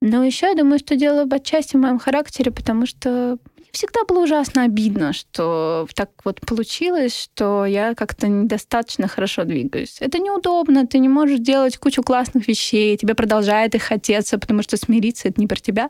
Но 0.00 0.22
еще 0.22 0.46
я 0.46 0.54
думаю, 0.54 0.78
что 0.78 0.94
дело 0.94 1.26
отчасти 1.28 1.76
в 1.76 1.80
моем 1.80 1.98
характере, 1.98 2.52
потому 2.52 2.86
что 2.86 3.38
всегда 3.72 4.00
было 4.06 4.24
ужасно 4.24 4.64
обидно, 4.64 5.12
что 5.12 5.86
так 5.94 6.10
вот 6.24 6.40
получилось, 6.40 7.14
что 7.14 7.64
я 7.66 7.94
как-то 7.94 8.28
недостаточно 8.28 9.08
хорошо 9.08 9.44
двигаюсь. 9.44 9.96
Это 10.00 10.18
неудобно, 10.18 10.86
ты 10.86 10.98
не 10.98 11.08
можешь 11.08 11.40
делать 11.40 11.76
кучу 11.78 12.02
классных 12.02 12.48
вещей, 12.48 12.96
тебе 12.96 13.14
продолжает 13.14 13.74
их 13.74 13.82
хотеться, 13.82 14.38
потому 14.38 14.62
что 14.62 14.76
смириться— 14.76 15.28
это 15.30 15.40
не 15.40 15.46
про 15.46 15.56
тебя. 15.56 15.88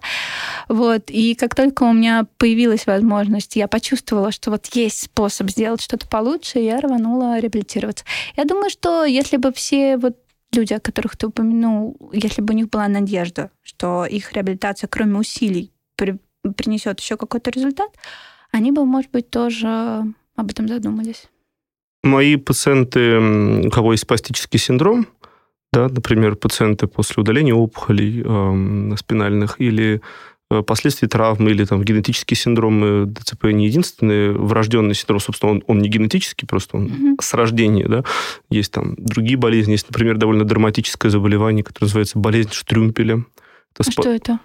Вот. 0.68 1.10
И 1.10 1.34
как 1.34 1.54
только 1.54 1.84
у 1.84 1.92
меня 1.92 2.26
появилась 2.38 2.86
возможность, 2.86 3.56
я 3.56 3.68
почувствовала, 3.68 4.32
что 4.32 4.50
вот 4.50 4.66
есть 4.74 5.02
способ 5.02 5.50
сделать 5.50 5.80
что-то 5.80 6.06
получше, 6.08 6.58
я 6.58 6.80
рванула 6.80 7.38
реабилитироваться. 7.38 8.04
Я 8.36 8.44
думаю, 8.44 8.70
что 8.70 9.04
если 9.04 9.36
бы 9.36 9.52
все 9.52 9.96
вот 9.96 10.16
люди, 10.52 10.72
о 10.72 10.80
которых 10.80 11.16
ты 11.16 11.26
упомянул, 11.26 11.96
если 12.12 12.42
бы 12.42 12.54
у 12.54 12.56
них 12.56 12.70
была 12.70 12.88
надежда, 12.88 13.50
что 13.62 14.06
их 14.06 14.32
реабилитация, 14.32 14.88
кроме 14.88 15.18
усилий, 15.18 15.72
принесет 16.56 17.00
еще 17.00 17.16
какой-то 17.16 17.50
результат, 17.50 17.90
они 18.50 18.72
бы, 18.72 18.84
может 18.84 19.10
быть, 19.10 19.30
тоже 19.30 20.04
об 20.36 20.50
этом 20.50 20.68
задумались. 20.68 21.28
Мои 22.02 22.36
пациенты, 22.36 23.18
у 23.66 23.70
кого 23.70 23.92
есть 23.92 24.04
спастический 24.04 24.58
синдром, 24.58 25.06
да, 25.72 25.88
например, 25.88 26.36
пациенты 26.36 26.86
после 26.86 27.20
удаления 27.20 27.54
опухолей 27.54 28.22
э, 28.24 28.96
спинальных 28.96 29.60
или 29.60 30.00
э, 30.50 30.62
последствий 30.62 31.08
травмы 31.08 31.50
или 31.50 31.64
там 31.64 31.82
генетические 31.82 32.36
синдромы 32.38 33.06
ДЦП 33.06 33.46
не 33.46 33.66
единственный 33.66 34.32
врожденный 34.32 34.94
синдром, 34.94 35.20
собственно, 35.20 35.52
он, 35.52 35.64
он 35.66 35.78
не 35.80 35.88
генетический, 35.88 36.46
просто 36.46 36.78
он 36.78 36.86
mm-hmm. 36.86 37.16
с 37.20 37.34
рождения, 37.34 37.86
да. 37.86 38.04
Есть 38.48 38.72
там 38.72 38.94
другие 38.96 39.36
болезни, 39.36 39.72
есть, 39.72 39.90
например, 39.90 40.16
довольно 40.16 40.44
драматическое 40.44 41.10
заболевание, 41.10 41.62
которое 41.62 41.86
называется 41.86 42.18
болезнь 42.18 42.50
Штрюмпеля. 42.52 43.24
Это 43.74 43.80
а 43.80 43.82
спа... 43.82 44.02
что 44.02 44.10
это? 44.10 44.38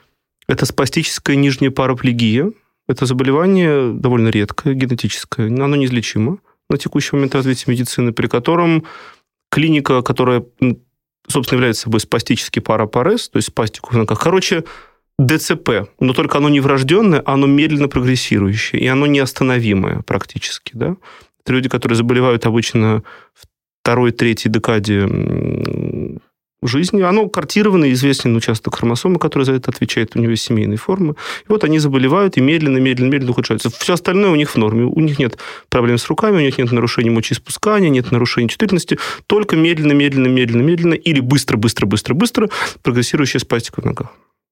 Это 0.48 0.66
спастическая 0.66 1.36
нижняя 1.36 1.72
параплегия. 1.72 2.52
Это 2.88 3.06
заболевание 3.06 3.94
довольно 3.94 4.30
редкое, 4.30 4.74
генетическое. 4.74 5.48
Оно 5.48 5.76
неизлечимо 5.76 6.40
на 6.70 6.78
текущий 6.78 7.16
момент 7.16 7.36
развития 7.36 7.72
медицины, 7.72 8.12
при 8.12 8.28
котором 8.28 8.86
клиника, 9.50 10.02
которая, 10.02 10.44
собственно, 11.28 11.58
является 11.58 11.84
собой 11.84 12.00
спастический 12.00 12.60
парапарез, 12.60 13.30
то 13.30 13.38
есть 13.38 13.50
спастику 13.50 13.94
в 13.94 13.98
ногах. 13.98 14.20
Короче, 14.20 14.64
ДЦП, 15.20 15.90
но 16.00 16.14
только 16.14 16.40
оно 16.40 16.50
не 16.50 16.60
врожденное, 16.60 17.22
оно 17.26 17.48
медленно 17.48 17.88
прогрессирующее, 17.88 18.82
и 18.82 18.88
оно 18.88 19.06
неостановимое 19.06 20.02
практически. 20.02 20.72
Да? 20.74 20.98
Это 21.44 21.54
люди, 21.54 21.70
которые 21.70 21.96
заболевают 21.96 22.46
обычно 22.46 23.04
в 23.34 23.46
второй, 23.82 24.12
третьей 24.12 24.50
декаде 24.50 25.08
жизни. 26.68 27.02
Оно 27.02 27.28
картировано, 27.30 27.92
известен 27.92 28.36
участок 28.36 28.76
хромосомы, 28.76 29.20
который 29.20 29.44
за 29.44 29.54
это 29.54 29.72
отвечает, 29.72 30.16
у 30.16 30.20
него 30.20 30.32
есть 30.32 30.44
семейные 30.44 30.78
формы. 30.78 31.16
И 31.48 31.52
вот 31.52 31.64
они 31.64 31.80
заболевают 31.80 32.38
и 32.38 32.42
медленно, 32.42 32.78
медленно, 32.78 33.10
медленно 33.10 33.32
ухудшаются. 33.32 33.70
Все 33.70 33.94
остальное 33.94 34.32
у 34.32 34.36
них 34.36 34.50
в 34.50 34.56
норме. 34.56 34.86
У 34.86 35.00
них 35.00 35.20
нет 35.20 35.38
проблем 35.70 35.98
с 35.98 36.08
руками, 36.08 36.38
у 36.38 36.42
них 36.42 36.58
нет 36.58 36.72
нарушений 36.72 37.10
мочеиспускания, 37.10 37.90
нет 37.90 38.12
нарушений 38.12 38.50
чувствительности, 38.50 38.98
только 39.28 39.56
медленно, 39.56 39.94
медленно, 39.94 40.28
медленно, 40.28 40.62
медленно 40.62 40.94
или 40.94 41.20
быстро, 41.20 41.58
быстро, 41.58 41.86
быстро, 41.86 42.14
быстро 42.14 42.50
прогрессирующая 42.82 43.40
спастика 43.40 43.82
в 43.82 43.86
ногах 43.86 44.10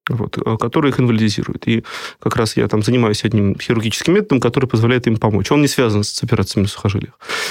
вот, 0.09 0.37
э, 0.37 0.57
которые 0.57 0.91
их 0.91 0.99
инвалидизирует. 0.99 1.67
И 1.67 1.83
как 2.19 2.35
раз 2.35 2.57
я 2.57 2.67
там 2.67 2.81
занимаюсь 2.81 3.23
одним 3.23 3.57
хирургическим 3.59 4.13
методом, 4.13 4.39
который 4.39 4.65
позволяет 4.65 5.07
им 5.07 5.17
помочь. 5.17 5.51
Он 5.51 5.61
не 5.61 5.67
связан 5.67 6.03
с 6.03 6.23
операциями 6.23 6.65
сухожилий. 6.65 7.09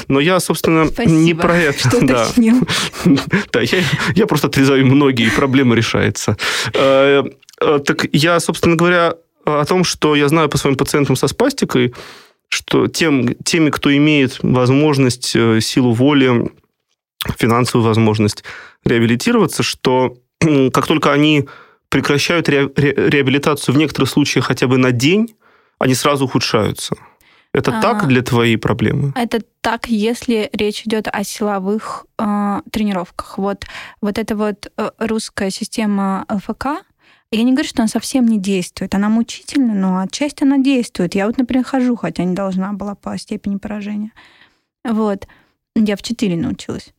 Но 0.09 0.21
я, 0.21 0.41
собственно, 0.41 0.87
Спасибо, 0.87 1.15
не 1.15 1.35
про 1.35 1.57
это. 1.57 1.79
Что 1.79 2.01
да. 2.07 2.29
да, 3.53 3.61
я, 3.61 3.79
я 4.15 4.27
просто 4.27 4.49
отрезаю 4.49 4.87
многие, 4.87 5.27
и 5.27 5.31
проблема 5.31 5.75
решается. 5.75 6.37
Э, 6.75 7.25
э, 7.61 7.79
так 7.85 8.07
я, 8.13 8.41
собственно 8.41 8.77
говоря, 8.77 9.15
о 9.45 9.65
том, 9.65 9.85
что 9.85 10.15
я 10.15 10.29
знаю 10.29 10.49
по 10.49 10.59
своим 10.59 10.77
пациентам 10.77 11.17
со 11.17 11.27
спастикой, 11.27 11.95
что 12.49 12.89
тем, 12.89 13.35
теми, 13.45 13.71
кто 13.71 13.95
имеет 13.97 14.39
возможность, 14.43 15.29
силу 15.29 15.93
воли, 15.93 16.51
финансовую 17.39 17.87
возможность 17.87 18.45
реабилитироваться, 18.85 19.63
что 19.63 20.17
как 20.73 20.87
только 20.87 21.13
они 21.13 21.49
прекращают 21.91 22.49
ре, 22.49 22.71
ре, 22.75 22.95
реабилитацию 23.11 23.75
в 23.75 23.79
некоторых 23.79 24.09
случаях 24.09 24.47
хотя 24.47 24.67
бы 24.67 24.79
на 24.79 24.93
день, 24.93 25.35
они 25.79 25.95
сразу 25.95 26.25
ухудшаются. 26.25 26.97
Это 27.53 27.79
а, 27.79 27.83
так 27.83 28.07
для 28.07 28.23
твоей 28.23 28.57
проблемы? 28.57 29.13
Это 29.17 29.41
так, 29.61 29.89
если 29.89 30.49
речь 30.53 30.87
идет 30.87 31.09
о 31.13 31.25
силовых 31.25 32.07
э, 32.17 32.61
тренировках. 32.71 33.39
Вот, 33.39 33.67
вот 34.01 34.19
эта 34.19 34.37
вот 34.37 34.71
э, 34.77 34.91
русская 34.99 35.51
система 35.51 36.25
ЛФК, 36.31 36.85
я 37.33 37.43
не 37.43 37.53
говорю, 37.53 37.69
что 37.69 37.83
она 37.83 37.89
совсем 37.89 38.27
не 38.27 38.39
действует. 38.39 38.95
Она 38.95 39.09
мучительна, 39.09 39.75
но 39.75 39.99
отчасти 39.99 40.45
она 40.45 40.59
действует. 40.59 41.17
Я 41.17 41.27
вот, 41.27 41.39
например, 41.39 41.65
хожу, 41.65 41.97
хотя 41.97 42.23
не 42.23 42.35
должна 42.35 42.73
была 42.73 42.95
по 42.95 43.19
степени 43.19 43.57
поражения. 43.57 44.13
Вот. 44.85 45.27
Я 45.75 45.97
в 45.97 46.03
4 46.03 46.37
научилась. 46.37 46.95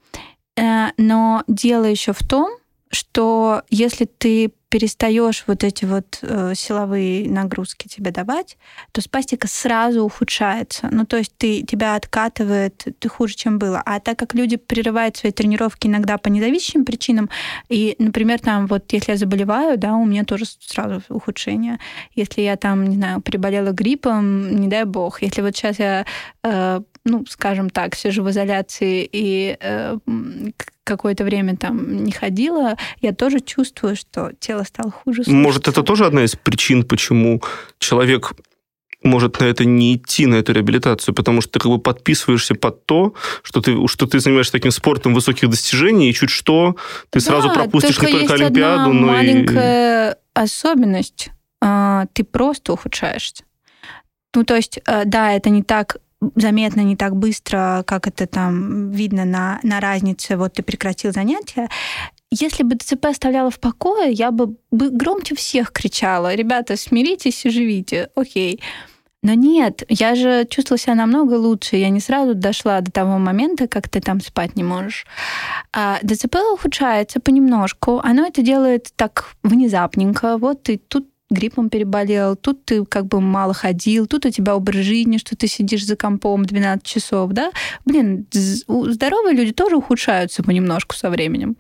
Э, 0.57 0.87
но 0.97 1.45
дело 1.47 1.85
еще 1.85 2.11
в 2.11 2.27
том, 2.27 2.57
что 2.91 3.63
если 3.69 4.03
ты 4.03 4.51
перестаешь 4.71 5.43
вот 5.47 5.65
эти 5.65 5.83
вот 5.83 6.19
э, 6.21 6.53
силовые 6.55 7.29
нагрузки 7.29 7.89
тебе 7.89 8.11
давать, 8.11 8.57
то 8.93 9.01
спастика 9.01 9.47
сразу 9.47 10.01
ухудшается. 10.01 10.87
Ну, 10.89 11.05
то 11.05 11.17
есть 11.17 11.33
ты, 11.37 11.63
тебя 11.63 11.95
откатывает 11.95 12.87
ты 12.97 13.09
хуже, 13.09 13.35
чем 13.35 13.59
было. 13.59 13.83
А 13.85 13.99
так 13.99 14.17
как 14.17 14.33
люди 14.33 14.55
прерывают 14.55 15.17
свои 15.17 15.33
тренировки 15.33 15.87
иногда 15.87 16.17
по 16.17 16.29
независимым 16.29 16.85
причинам, 16.85 17.29
и, 17.67 17.95
например, 17.99 18.39
там 18.39 18.67
вот 18.67 18.93
если 18.93 19.11
я 19.11 19.17
заболеваю, 19.17 19.77
да, 19.77 19.93
у 19.93 20.05
меня 20.05 20.23
тоже 20.23 20.45
сразу 20.45 21.01
ухудшение. 21.09 21.77
Если 22.15 22.41
я 22.41 22.55
там, 22.55 22.85
не 22.85 22.95
знаю, 22.95 23.21
приболела 23.21 23.71
гриппом, 23.71 24.55
не 24.55 24.69
дай 24.69 24.85
бог. 24.85 25.21
Если 25.21 25.41
вот 25.41 25.53
сейчас 25.53 25.79
я 25.79 26.05
э, 26.43 26.79
ну, 27.05 27.25
скажем 27.27 27.69
так, 27.69 27.95
сижу 27.95 28.23
в 28.23 28.29
изоляции 28.29 29.07
и 29.11 29.57
э, 29.59 29.97
какое-то 30.83 31.23
время 31.23 31.57
там 31.57 32.03
не 32.03 32.11
ходила, 32.11 32.77
я 33.01 33.13
тоже 33.13 33.39
чувствую, 33.39 33.95
что 33.95 34.31
тело 34.39 34.63
стало 34.63 34.91
хуже. 34.91 35.23
Слушаться. 35.23 35.35
Может, 35.35 35.67
это 35.67 35.83
тоже 35.83 36.05
одна 36.05 36.23
из 36.23 36.35
причин, 36.35 36.83
почему 36.83 37.41
человек 37.79 38.33
может 39.03 39.39
на 39.39 39.45
это 39.45 39.65
не 39.65 39.95
идти, 39.95 40.27
на 40.27 40.35
эту 40.35 40.53
реабилитацию, 40.53 41.15
потому 41.15 41.41
что 41.41 41.53
ты 41.53 41.59
как 41.59 41.71
бы 41.71 41.79
подписываешься 41.79 42.53
под 42.53 42.85
то, 42.85 43.15
что 43.41 43.61
ты, 43.61 43.87
что 43.87 44.05
ты 44.05 44.19
занимаешься 44.19 44.51
таким 44.51 44.71
спортом 44.71 45.13
высоких 45.13 45.49
достижений, 45.49 46.09
и 46.09 46.13
чуть 46.13 46.29
что 46.29 46.75
ты 47.09 47.19
да, 47.19 47.25
сразу 47.25 47.51
пропустишь 47.51 47.95
только 47.95 48.11
не 48.11 48.19
только 48.19 48.33
есть 48.33 48.43
Олимпиаду, 48.43 48.81
одна 48.89 48.93
но 48.93 49.07
маленькая 49.07 50.11
и... 50.11 50.15
особенность. 50.33 51.31
А, 51.63 52.05
ты 52.13 52.23
просто 52.23 52.73
ухудшаешься. 52.73 53.43
Ну, 54.35 54.43
то 54.43 54.55
есть, 54.55 54.79
э, 54.85 55.03
да, 55.05 55.33
это 55.33 55.49
не 55.49 55.63
так 55.63 55.97
заметно 56.35 56.81
не 56.81 56.95
так 56.95 57.15
быстро, 57.15 57.83
как 57.85 58.07
это 58.07 58.27
там 58.27 58.91
видно 58.91 59.25
на, 59.25 59.59
на 59.63 59.79
разнице, 59.79 60.37
вот 60.37 60.53
ты 60.53 60.63
прекратил 60.63 61.11
занятия. 61.11 61.69
Если 62.31 62.63
бы 62.63 62.75
ДЦП 62.75 63.07
оставляла 63.07 63.51
в 63.51 63.59
покое, 63.59 64.11
я 64.11 64.31
бы, 64.31 64.55
громче 64.71 65.35
всех 65.35 65.71
кричала, 65.71 66.33
ребята, 66.33 66.77
смиритесь 66.77 67.45
и 67.45 67.49
живите, 67.49 68.09
окей. 68.15 68.61
Но 69.23 69.35
нет, 69.35 69.83
я 69.87 70.15
же 70.15 70.45
чувствовала 70.49 70.79
себя 70.79 70.95
намного 70.95 71.35
лучше. 71.35 71.75
Я 71.75 71.89
не 71.89 71.99
сразу 71.99 72.33
дошла 72.33 72.81
до 72.81 72.91
того 72.91 73.19
момента, 73.19 73.67
как 73.67 73.87
ты 73.87 74.01
там 74.01 74.19
спать 74.19 74.55
не 74.55 74.63
можешь. 74.63 75.05
А 75.71 75.99
ДЦП 76.01 76.37
ухудшается 76.53 77.19
понемножку. 77.19 77.99
Оно 78.03 78.25
это 78.25 78.41
делает 78.41 78.91
так 78.95 79.35
внезапненько. 79.43 80.37
Вот 80.37 80.63
ты 80.63 80.79
тут 80.79 81.07
гриппом 81.31 81.69
переболел, 81.69 82.35
тут 82.35 82.65
ты 82.65 82.85
как 82.85 83.07
бы 83.07 83.21
мало 83.21 83.53
ходил, 83.53 84.05
тут 84.05 84.25
у 84.25 84.29
тебя 84.29 84.55
образ 84.55 84.85
жизни, 84.85 85.17
что 85.17 85.35
ты 85.35 85.47
сидишь 85.47 85.85
за 85.85 85.95
компом 85.95 86.45
12 86.45 86.83
часов, 86.83 87.31
да? 87.31 87.51
Блин, 87.85 88.27
здоровые 88.31 89.35
люди 89.35 89.53
тоже 89.53 89.77
ухудшаются 89.77 90.43
понемножку 90.43 90.95
со 90.95 91.09
временем. 91.09 91.55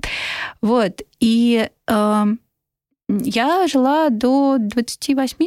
Вот. 0.61 1.01
И 1.19 1.69
э, 1.87 2.25
я 3.07 3.67
жила 3.67 4.09
до 4.09 4.57
28, 4.59 5.45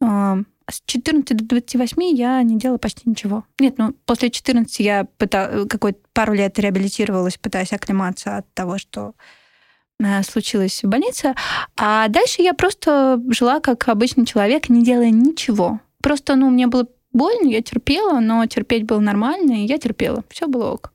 э, 0.00 0.42
с 0.70 0.82
14 0.86 1.36
до 1.36 1.44
28 1.44 2.02
я 2.16 2.42
не 2.42 2.58
делала 2.58 2.78
почти 2.78 3.02
ничего. 3.08 3.44
Нет, 3.60 3.78
ну, 3.78 3.94
после 4.06 4.30
14 4.30 4.80
я 4.80 5.06
пыталась, 5.18 5.68
какой-то 5.68 6.00
пару 6.12 6.32
лет 6.32 6.58
реабилитировалась, 6.58 7.36
пытаясь 7.36 7.72
оклематься 7.72 8.38
от 8.38 8.52
того, 8.54 8.78
что 8.78 9.12
Э, 9.12 9.37
случилось 10.22 10.82
в 10.82 10.88
больнице. 10.88 11.34
А 11.76 12.08
дальше 12.08 12.42
я 12.42 12.54
просто 12.54 13.20
жила 13.30 13.60
как 13.60 13.88
обычный 13.88 14.26
человек, 14.26 14.68
не 14.68 14.84
делая 14.84 15.10
ничего. 15.10 15.80
Просто, 16.02 16.36
ну, 16.36 16.50
мне 16.50 16.66
было 16.66 16.86
больно, 17.12 17.48
я 17.48 17.62
терпела, 17.62 18.20
но 18.20 18.46
терпеть 18.46 18.84
было 18.84 19.00
нормально, 19.00 19.52
и 19.52 19.66
я 19.66 19.78
терпела. 19.78 20.22
Все 20.28 20.46
было 20.46 20.70
ок. 20.70 20.92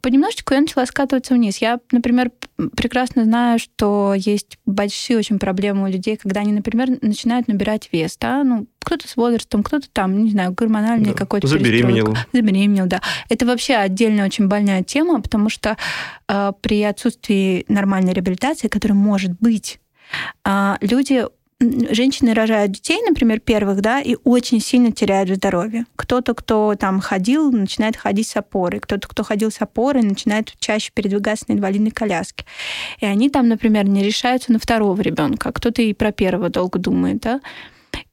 Понемножечку 0.00 0.54
я 0.54 0.60
начала 0.60 0.86
скатываться 0.86 1.34
вниз. 1.34 1.58
Я, 1.58 1.80
например, 1.92 2.30
прекрасно 2.76 3.24
знаю, 3.24 3.58
что 3.58 4.14
есть 4.16 4.58
большие 4.66 5.18
очень 5.18 5.38
проблемы 5.38 5.84
у 5.84 5.92
людей, 5.92 6.16
когда 6.16 6.40
они, 6.40 6.52
например, 6.52 6.98
начинают 7.02 7.48
набирать 7.48 7.88
вес, 7.92 8.16
да, 8.20 8.44
ну, 8.44 8.66
кто-то 8.82 9.08
с 9.08 9.16
возрастом, 9.16 9.62
кто-то 9.62 9.88
там, 9.90 10.24
не 10.24 10.30
знаю, 10.30 10.52
гормональный 10.52 11.10
да. 11.10 11.14
какой-то 11.14 11.46
Забеременел. 11.46 12.16
Забеременел, 12.32 12.86
да. 12.86 13.00
Это 13.28 13.46
вообще 13.46 13.74
отдельная 13.74 14.24
очень 14.24 14.48
больная 14.48 14.82
тема, 14.82 15.20
потому 15.20 15.50
что 15.50 15.76
э, 16.28 16.52
при 16.60 16.82
отсутствии 16.82 17.64
нормальной 17.68 18.12
реабилитации, 18.12 18.68
которая 18.68 18.96
может 18.96 19.32
быть, 19.38 19.80
э, 20.44 20.76
люди 20.80 21.24
женщины 21.60 22.32
рожают 22.32 22.72
детей, 22.72 23.00
например, 23.06 23.40
первых, 23.40 23.80
да, 23.80 24.00
и 24.00 24.16
очень 24.24 24.60
сильно 24.60 24.92
теряют 24.92 25.30
здоровье. 25.30 25.84
Кто-то, 25.96 26.34
кто 26.34 26.74
там 26.74 27.00
ходил, 27.00 27.52
начинает 27.52 27.96
ходить 27.96 28.28
с 28.28 28.36
опорой. 28.36 28.80
Кто-то, 28.80 29.06
кто 29.08 29.22
ходил 29.22 29.50
с 29.50 29.60
опорой, 29.60 30.02
начинает 30.02 30.52
чаще 30.58 30.90
передвигаться 30.94 31.46
на 31.48 31.54
инвалидной 31.54 31.90
коляске. 31.90 32.44
И 33.00 33.06
они 33.06 33.28
там, 33.28 33.48
например, 33.48 33.86
не 33.86 34.02
решаются 34.02 34.52
на 34.52 34.58
второго 34.58 35.00
ребенка, 35.00 35.50
а 35.50 35.52
кто-то 35.52 35.82
и 35.82 35.92
про 35.92 36.12
первого 36.12 36.48
долго 36.48 36.78
думает, 36.78 37.20
да. 37.20 37.40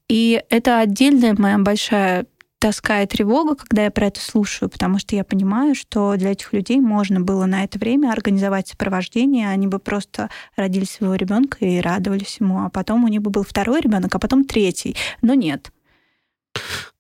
И 0.10 0.42
это 0.50 0.80
отдельная 0.80 1.36
моя 1.38 1.58
большая 1.58 2.26
тоска 2.60 3.04
и 3.04 3.08
тревога, 3.08 3.56
когда 3.56 3.84
я 3.84 3.92
про 3.92 4.08
это 4.08 4.20
слушаю, 4.20 4.70
потому 4.70 5.00
что 5.00 5.16
я 5.16 5.24
понимаю, 5.24 5.76
что 5.76 6.16
для 6.16 6.32
этих 6.32 6.54
людей 6.54 6.80
можно 6.80 7.20
было 7.20 7.46
на 7.46 7.64
это 7.64 7.78
время 7.78 8.12
организовать 8.12 8.70
сопровождение, 8.70 9.50
они 9.50 9.68
бы 9.68 9.80
просто 9.80 10.30
родили 10.56 10.86
своего 10.86 11.16
ребенка 11.16 11.58
и 11.62 11.80
радовались 11.80 12.38
ему, 12.40 12.66
а 12.66 12.70
потом 12.70 13.04
у 13.04 13.08
них 13.08 13.22
бы 13.22 13.30
был 13.30 13.44
второй 13.44 13.82
ребенок, 13.82 14.14
а 14.16 14.20
потом 14.20 14.44
третий. 14.44 14.96
Но 15.22 15.34
нет. 15.34 15.72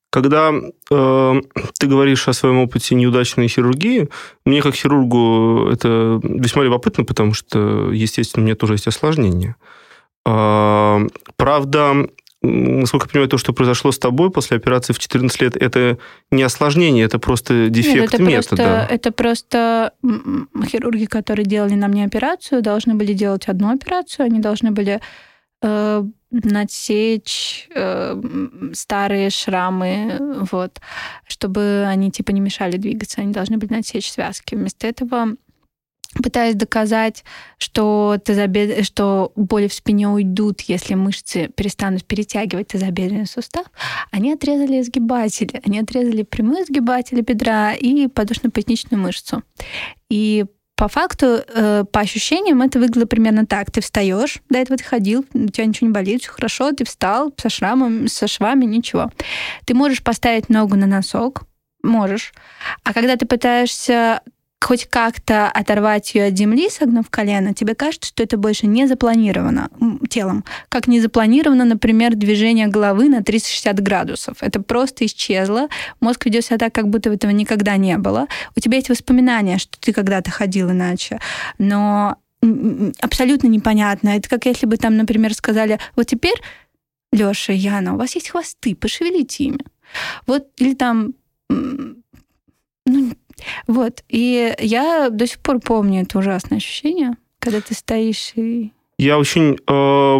Когда 0.10 0.51
э, 0.51 1.41
ты 1.80 1.88
говоришь 1.88 2.28
о 2.28 2.34
своем 2.34 2.60
опыте 2.60 2.95
неудачной 2.95 3.47
хирургии, 3.47 4.10
мне 4.45 4.62
как 4.62 4.74
хирургу 4.74 5.70
это 5.72 6.20
весьма 6.24 6.64
любопытно, 6.64 7.03
потому 7.03 7.34
что, 7.34 7.91
естественно, 7.91 8.43
у 8.43 8.45
меня 8.45 8.55
тоже 8.55 8.76
есть 8.76 8.88
осложнения. 8.88 9.58
Э, 10.26 11.08
правда, 11.36 12.08
насколько 12.48 13.06
я 13.06 13.12
понимаю, 13.12 13.30
то, 13.30 13.38
что 13.38 13.54
произошло 13.54 13.91
с 13.91 14.00
тобой 14.00 14.32
после 14.32 14.58
операции 14.58 14.93
в 14.93 15.00
14 15.00 15.41
лет, 15.41 15.58
это 15.58 15.98
не 16.32 16.43
осложнение, 16.43 17.06
это 17.06 17.20
просто 17.20 17.70
дефект 17.70 17.95
Нет, 17.95 18.14
это 18.14 18.24
метода. 18.24 18.56
Просто, 18.56 18.88
это 18.89 19.12
просто 19.12 19.93
хирурги, 20.66 21.06
которые 21.06 21.45
делали 21.45 21.76
на 21.76 21.88
мне 21.88 22.06
операцию, 22.06 22.62
должны 22.62 22.95
были 22.95 23.14
делать 23.14 23.48
одну 23.48 23.72
операцию, 23.72 24.26
они 24.26 24.39
должны 24.39 24.72
были 24.72 25.02
э, 25.62 26.04
надсечь 26.32 27.68
э, 27.74 28.22
старые 28.74 29.30
шрамы, 29.30 30.18
вот, 30.52 30.80
чтобы 31.28 31.86
они 31.88 32.12
типа 32.12 32.32
не 32.32 32.41
мешали 32.41 32.78
двигаться, 32.78 33.22
они 33.22 33.34
должны 33.34 33.58
были 33.58 33.74
надсечь 33.74 34.12
связки. 34.12 34.56
Вместо 34.56 34.88
этого 34.88 35.36
пытаясь 36.22 36.55
доказать, 36.55 37.24
что, 37.57 38.18
тазобед... 38.24 38.86
что 38.86 39.32
боли 39.36 39.68
в 39.68 39.74
спине 39.74 40.07
уйдут, 40.07 40.61
если 40.61 40.95
мышцы 40.95 41.49
перестанут 41.55 42.05
перетягивать 42.05 42.70
тазобедренный 42.70 43.28
сустав, 43.28 43.65
они 44.11 44.34
отрезали 44.34 44.82
сгибатели. 44.82 45.61
Они 45.65 45.80
отрезали 45.80 46.24
прямые 46.24 46.65
сгибатели 46.65 47.22
бедра 47.22 47.74
и 47.74 48.07
подушно-поясничную 48.07 48.99
мышцу. 48.99 49.43
И 50.09 50.45
по 50.76 50.88
факту, 50.88 51.39
э, 51.47 51.86
по 51.91 52.01
ощущениям, 52.01 52.61
это 52.61 52.80
выглядело 52.80 53.05
примерно 53.05 53.47
так. 53.47 53.72
Ты 53.72 53.82
встаешь, 53.82 54.41
до 54.49 54.59
этого 54.59 54.78
ты 54.78 54.84
ходил, 54.84 55.26
у 55.34 55.47
тебя 55.47 55.65
ничего 55.65 55.88
не 55.88 55.93
болит, 55.93 56.22
все 56.22 56.32
хорошо, 56.32 56.72
ты 56.72 56.86
встал 56.86 57.34
со 57.36 57.49
шрамом, 57.49 58.07
со 58.07 58.28
швами, 58.28 58.65
ничего. 58.65 59.11
Ты 59.65 59.74
можешь 59.74 60.03
поставить 60.03 60.49
ногу 60.49 60.76
на 60.76 60.86
носок, 60.86 61.43
можешь. 61.82 62.32
А 62.84 62.93
когда 62.93 63.15
ты 63.15 63.26
пытаешься 63.26 64.22
хоть 64.60 64.86
как-то 64.86 65.49
оторвать 65.49 66.16
ее 66.16 66.26
от 66.26 66.38
земли, 66.38 66.70
согнув 66.70 67.10
колено, 67.10 67.53
тебе 67.53 67.76
кажется, 67.76 68.10
что 68.10 68.24
это 68.24 68.38
больше 68.38 68.66
не 68.68 68.88
запланировано 68.88 69.70
телом. 70.10 70.43
Как 70.70 70.88
не 70.88 70.99
запланировано, 70.99 71.64
например, 71.64 72.16
движение 72.16 72.68
головы 72.68 73.08
на 73.08 73.24
360 73.24 73.80
градусов. 73.82 74.38
Это 74.41 74.62
просто 74.62 75.05
исчезло. 75.05 75.70
Мозг 75.99 76.26
ведет 76.26 76.45
себя 76.45 76.58
так, 76.58 76.74
как 76.74 76.89
будто 76.89 77.10
этого 77.10 77.32
никогда 77.32 77.78
не 77.78 77.97
было. 77.97 78.28
У 78.55 78.60
тебя 78.60 78.78
есть 78.78 78.89
воспоминания, 78.89 79.58
что 79.60 79.80
ты 79.80 79.93
когда-то 79.93 80.32
ходил 80.32 80.72
иначе. 80.72 81.20
Но 81.60 82.18
абсолютно 82.99 83.47
непонятно. 83.47 84.10
Это 84.18 84.28
как 84.28 84.45
если 84.45 84.66
бы 84.66 84.78
там, 84.78 84.97
например, 84.97 85.34
сказали, 85.34 85.80
вот 85.95 86.08
теперь, 86.08 86.41
Лёша 87.12 87.53
Яна, 87.53 87.93
у 87.93 87.97
вас 87.97 88.16
есть 88.16 88.30
хвосты, 88.30 88.76
пошевелите 88.76 89.45
ими. 89.45 89.66
Вот, 90.26 90.47
или 90.58 90.74
там, 90.74 91.14
ну, 91.49 93.14
вот. 93.68 94.04
И 94.10 94.56
я 94.60 95.10
до 95.10 95.28
сих 95.28 95.40
пор 95.40 95.60
помню 95.60 96.04
это 96.04 96.18
ужасное 96.18 96.58
ощущение, 96.58 97.14
когда 97.40 97.62
ты 97.62 97.74
стоишь 97.74 98.34
и... 98.36 98.72
Я 98.98 99.20
очень 99.20 99.58
э, 99.68 100.20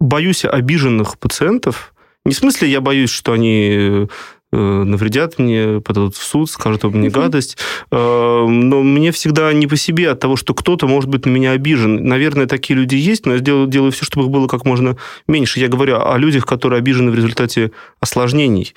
боюсь 0.00 0.44
обиженных 0.44 1.18
пациентов. 1.18 1.94
Не 2.24 2.34
в 2.34 2.36
смысле 2.36 2.68
я 2.68 2.80
боюсь, 2.80 3.10
что 3.10 3.32
они 3.32 4.08
э, 4.52 4.56
навредят 4.56 5.38
мне, 5.38 5.80
подадут 5.80 6.16
в 6.16 6.22
суд, 6.22 6.50
скажут 6.50 6.82
мне 6.84 7.10
гадость. 7.10 7.58
Э, 7.92 8.46
но 8.48 8.82
мне 8.82 9.12
всегда 9.12 9.52
не 9.52 9.68
по 9.68 9.76
себе 9.76 10.10
от 10.10 10.18
того, 10.18 10.36
что 10.36 10.52
кто-то 10.54 10.88
может 10.88 11.08
быть 11.08 11.26
на 11.26 11.30
меня 11.30 11.52
обижен. 11.52 12.04
Наверное, 12.04 12.46
такие 12.46 12.76
люди 12.76 12.96
есть, 12.96 13.24
но 13.24 13.34
я 13.34 13.40
делаю, 13.40 13.68
делаю 13.68 13.92
все, 13.92 14.04
чтобы 14.04 14.26
их 14.26 14.30
было 14.30 14.48
как 14.48 14.64
можно 14.64 14.96
меньше. 15.28 15.60
Я 15.60 15.68
говорю 15.68 16.00
о 16.04 16.18
людях, 16.18 16.44
которые 16.44 16.78
обижены 16.78 17.12
в 17.12 17.14
результате 17.14 17.70
осложнений 18.00 18.74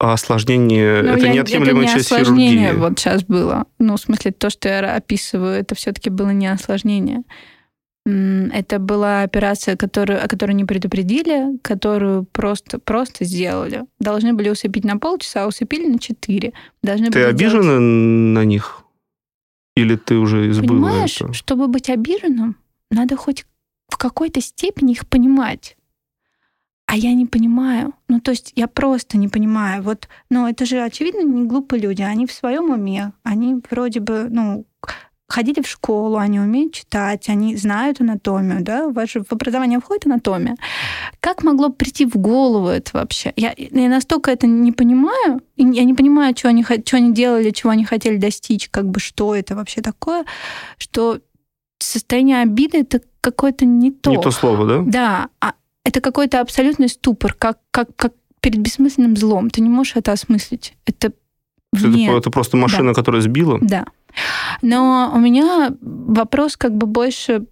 а 0.00 0.12
осложнение 0.12 1.02
ну, 1.02 1.08
это 1.10 1.26
я, 1.26 1.32
неотъемлемая 1.32 1.84
это 1.84 1.92
не 1.92 1.98
часть 1.98 2.12
осложнение 2.12 2.68
хирургии. 2.68 2.80
вот 2.80 2.98
сейчас 2.98 3.24
было. 3.24 3.66
Ну, 3.78 3.96
в 3.96 4.00
смысле, 4.00 4.30
то, 4.30 4.48
что 4.48 4.68
я 4.68 4.94
описываю, 4.94 5.54
это 5.54 5.74
все-таки 5.74 6.08
было 6.08 6.30
не 6.30 6.46
осложнение. 6.46 7.22
Это 8.06 8.78
была 8.78 9.22
операция, 9.22 9.76
которую, 9.76 10.24
о 10.24 10.28
которой 10.28 10.52
не 10.52 10.64
предупредили, 10.64 11.58
которую 11.62 12.24
просто, 12.24 12.78
просто 12.78 13.24
сделали. 13.24 13.84
Должны 13.98 14.32
были 14.32 14.48
усыпить 14.48 14.84
на 14.84 14.98
полчаса, 14.98 15.44
а 15.44 15.46
усыпили 15.46 15.86
на 15.88 15.98
четыре. 15.98 16.52
Должны 16.82 17.10
ты 17.10 17.24
обижена 17.24 17.62
делать... 17.62 17.80
на 17.80 18.44
них? 18.44 18.82
Или 19.76 19.96
ты 19.96 20.16
уже 20.16 20.48
избыла 20.48 20.88
Понимаешь, 20.88 21.20
это? 21.20 21.32
чтобы 21.34 21.68
быть 21.68 21.90
обиженным, 21.90 22.56
надо 22.90 23.16
хоть 23.16 23.46
в 23.88 23.96
какой-то 23.98 24.40
степени 24.40 24.92
их 24.92 25.06
понимать. 25.06 25.76
А 26.90 26.96
я 26.96 27.12
не 27.12 27.26
понимаю. 27.26 27.92
Ну, 28.08 28.18
то 28.18 28.30
есть 28.30 28.52
я 28.56 28.66
просто 28.66 29.18
не 29.18 29.28
понимаю. 29.28 29.82
Вот, 29.82 30.08
ну, 30.30 30.46
это 30.48 30.64
же, 30.64 30.80
очевидно, 30.80 31.20
не 31.20 31.44
глупые 31.44 31.82
люди. 31.82 32.00
Они 32.00 32.24
в 32.24 32.32
своем 32.32 32.70
уме. 32.70 33.12
Они 33.24 33.60
вроде 33.70 34.00
бы, 34.00 34.28
ну, 34.30 34.64
ходили 35.28 35.60
в 35.60 35.68
школу, 35.68 36.16
они 36.16 36.40
умеют 36.40 36.72
читать, 36.72 37.28
они 37.28 37.56
знают 37.56 38.00
анатомию, 38.00 38.62
да, 38.62 38.88
в 38.88 38.94
ваше 38.94 39.22
в 39.22 39.30
образование 39.30 39.80
входит 39.80 40.06
анатомия. 40.06 40.56
Как 41.20 41.44
могло 41.44 41.68
прийти 41.68 42.06
в 42.06 42.16
голову 42.16 42.68
это 42.68 42.92
вообще? 42.94 43.34
Я, 43.36 43.52
я 43.54 43.88
настолько 43.90 44.30
это 44.30 44.46
не 44.46 44.72
понимаю, 44.72 45.42
я 45.56 45.84
не 45.84 45.92
понимаю, 45.92 46.34
что 46.34 46.48
они, 46.48 46.64
что 46.64 46.96
они 46.96 47.12
делали, 47.12 47.50
чего 47.50 47.68
они 47.68 47.84
хотели 47.84 48.16
достичь, 48.16 48.70
как 48.70 48.88
бы 48.88 48.98
что 48.98 49.34
это 49.34 49.54
вообще 49.54 49.82
такое, 49.82 50.24
что 50.78 51.20
состояние 51.78 52.40
обиды 52.40 52.78
это 52.78 53.02
какое-то 53.20 53.66
не 53.66 53.90
то. 53.90 54.10
Не 54.10 54.22
то 54.22 54.30
слово, 54.30 54.66
да? 54.66 54.82
Да. 54.86 55.28
А 55.40 55.52
это 55.88 56.00
какой-то 56.00 56.40
абсолютный 56.40 56.88
ступор, 56.88 57.32
как, 57.32 57.58
как, 57.70 57.88
как 57.96 58.12
перед 58.40 58.58
бессмысленным 58.58 59.16
злом. 59.16 59.48
Ты 59.48 59.62
не 59.62 59.70
можешь 59.70 59.96
это 59.96 60.12
осмыслить. 60.12 60.74
Это 60.84 61.12
вне... 61.72 62.08
Это, 62.08 62.18
это 62.18 62.30
просто 62.30 62.56
машина, 62.56 62.88
да. 62.88 62.94
которая 62.94 63.22
сбила? 63.22 63.58
Да. 63.62 63.86
Но 64.60 65.10
у 65.14 65.18
меня 65.18 65.72
вопрос 65.80 66.56
как 66.56 66.76
бы 66.76 66.86
больше, 66.86 67.46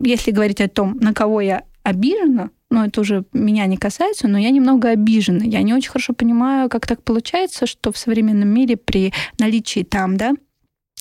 если 0.00 0.32
говорить 0.32 0.60
о 0.60 0.68
том, 0.68 0.96
на 1.00 1.14
кого 1.14 1.40
я 1.40 1.62
обижена, 1.84 2.50
ну, 2.70 2.84
это 2.84 3.00
уже 3.00 3.24
меня 3.32 3.66
не 3.66 3.76
касается, 3.76 4.26
но 4.26 4.38
я 4.38 4.50
немного 4.50 4.88
обижена. 4.88 5.44
Я 5.44 5.62
не 5.62 5.72
очень 5.72 5.90
хорошо 5.90 6.12
понимаю, 6.12 6.68
как 6.68 6.86
так 6.88 7.04
получается, 7.04 7.66
что 7.66 7.92
в 7.92 7.98
современном 7.98 8.48
мире 8.48 8.76
при 8.76 9.12
наличии 9.38 9.84
там, 9.84 10.16
да, 10.16 10.32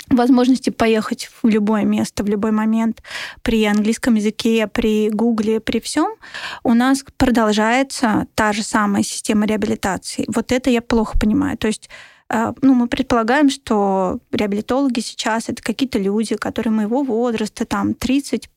возможности 0.10 0.70
поехать 0.70 1.30
в 1.42 1.48
любое 1.48 1.84
место, 1.84 2.24
в 2.24 2.28
любой 2.28 2.52
момент 2.52 3.02
при 3.42 3.66
английском 3.66 4.16
языке, 4.16 4.68
при 4.68 5.10
гугле, 5.10 5.60
при 5.60 5.80
всем, 5.80 6.16
у 6.64 6.74
нас 6.74 7.04
продолжается 7.18 8.28
та 8.36 8.54
же 8.54 8.64
самая 8.64 9.04
система 9.04 9.46
реабилитации. 9.46 10.26
Вот 10.28 10.52
это 10.52 10.70
я 10.70 10.82
плохо 10.82 11.18
понимаю. 11.20 11.58
То 11.58 11.68
есть 11.68 11.90
э, 12.30 12.54
ну, 12.62 12.74
мы 12.74 12.88
предполагаем, 12.88 13.50
что 13.50 14.20
реабилитологи 14.32 15.00
сейчас 15.00 15.50
это 15.50 15.62
какие-то 15.62 16.00
люди, 16.00 16.36
которые 16.36 16.74
моего 16.74 17.04
возраста, 17.04 17.66
там, 17.66 17.94
30 17.94 18.50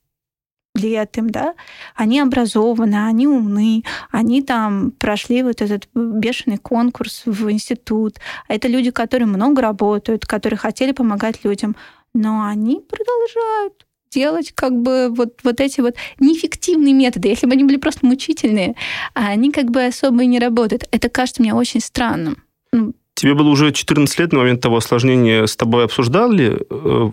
лет 0.78 1.16
им, 1.18 1.30
да, 1.30 1.54
они 1.94 2.20
образованы, 2.20 3.06
они 3.06 3.26
умны, 3.26 3.84
они 4.10 4.42
там 4.42 4.92
прошли 4.92 5.42
вот 5.42 5.60
этот 5.60 5.88
бешеный 5.94 6.58
конкурс 6.58 7.22
в 7.26 7.50
институт. 7.50 8.16
Это 8.48 8.68
люди, 8.68 8.90
которые 8.90 9.26
много 9.26 9.62
работают, 9.62 10.26
которые 10.26 10.58
хотели 10.58 10.92
помогать 10.92 11.44
людям, 11.44 11.76
но 12.14 12.44
они 12.44 12.80
продолжают 12.88 13.86
делать 14.10 14.52
как 14.54 14.72
бы 14.72 15.08
вот, 15.10 15.40
вот 15.42 15.60
эти 15.60 15.80
вот 15.80 15.94
неэффективные 16.18 16.94
методы. 16.94 17.28
Если 17.28 17.46
бы 17.46 17.52
они 17.52 17.64
были 17.64 17.76
просто 17.76 18.06
мучительные, 18.06 18.74
а 19.14 19.28
они 19.28 19.52
как 19.52 19.70
бы 19.70 19.84
особо 19.84 20.22
и 20.22 20.26
не 20.26 20.38
работают. 20.38 20.84
Это 20.90 21.08
кажется 21.08 21.42
мне 21.42 21.54
очень 21.54 21.80
странным. 21.80 22.42
Ну, 22.72 22.94
Тебе 23.14 23.34
было 23.34 23.48
уже 23.48 23.72
14 23.72 24.18
лет 24.20 24.32
на 24.32 24.38
момент 24.38 24.60
того 24.60 24.76
осложнения, 24.76 25.44
с 25.44 25.56
тобой 25.56 25.84
обсуждали 25.84 26.64
э, 26.70 27.10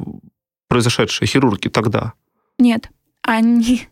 произошедшие 0.67 1.27
хирурги 1.27 1.67
тогда? 1.67 2.13
Нет, 2.59 2.89
они... 3.25 3.87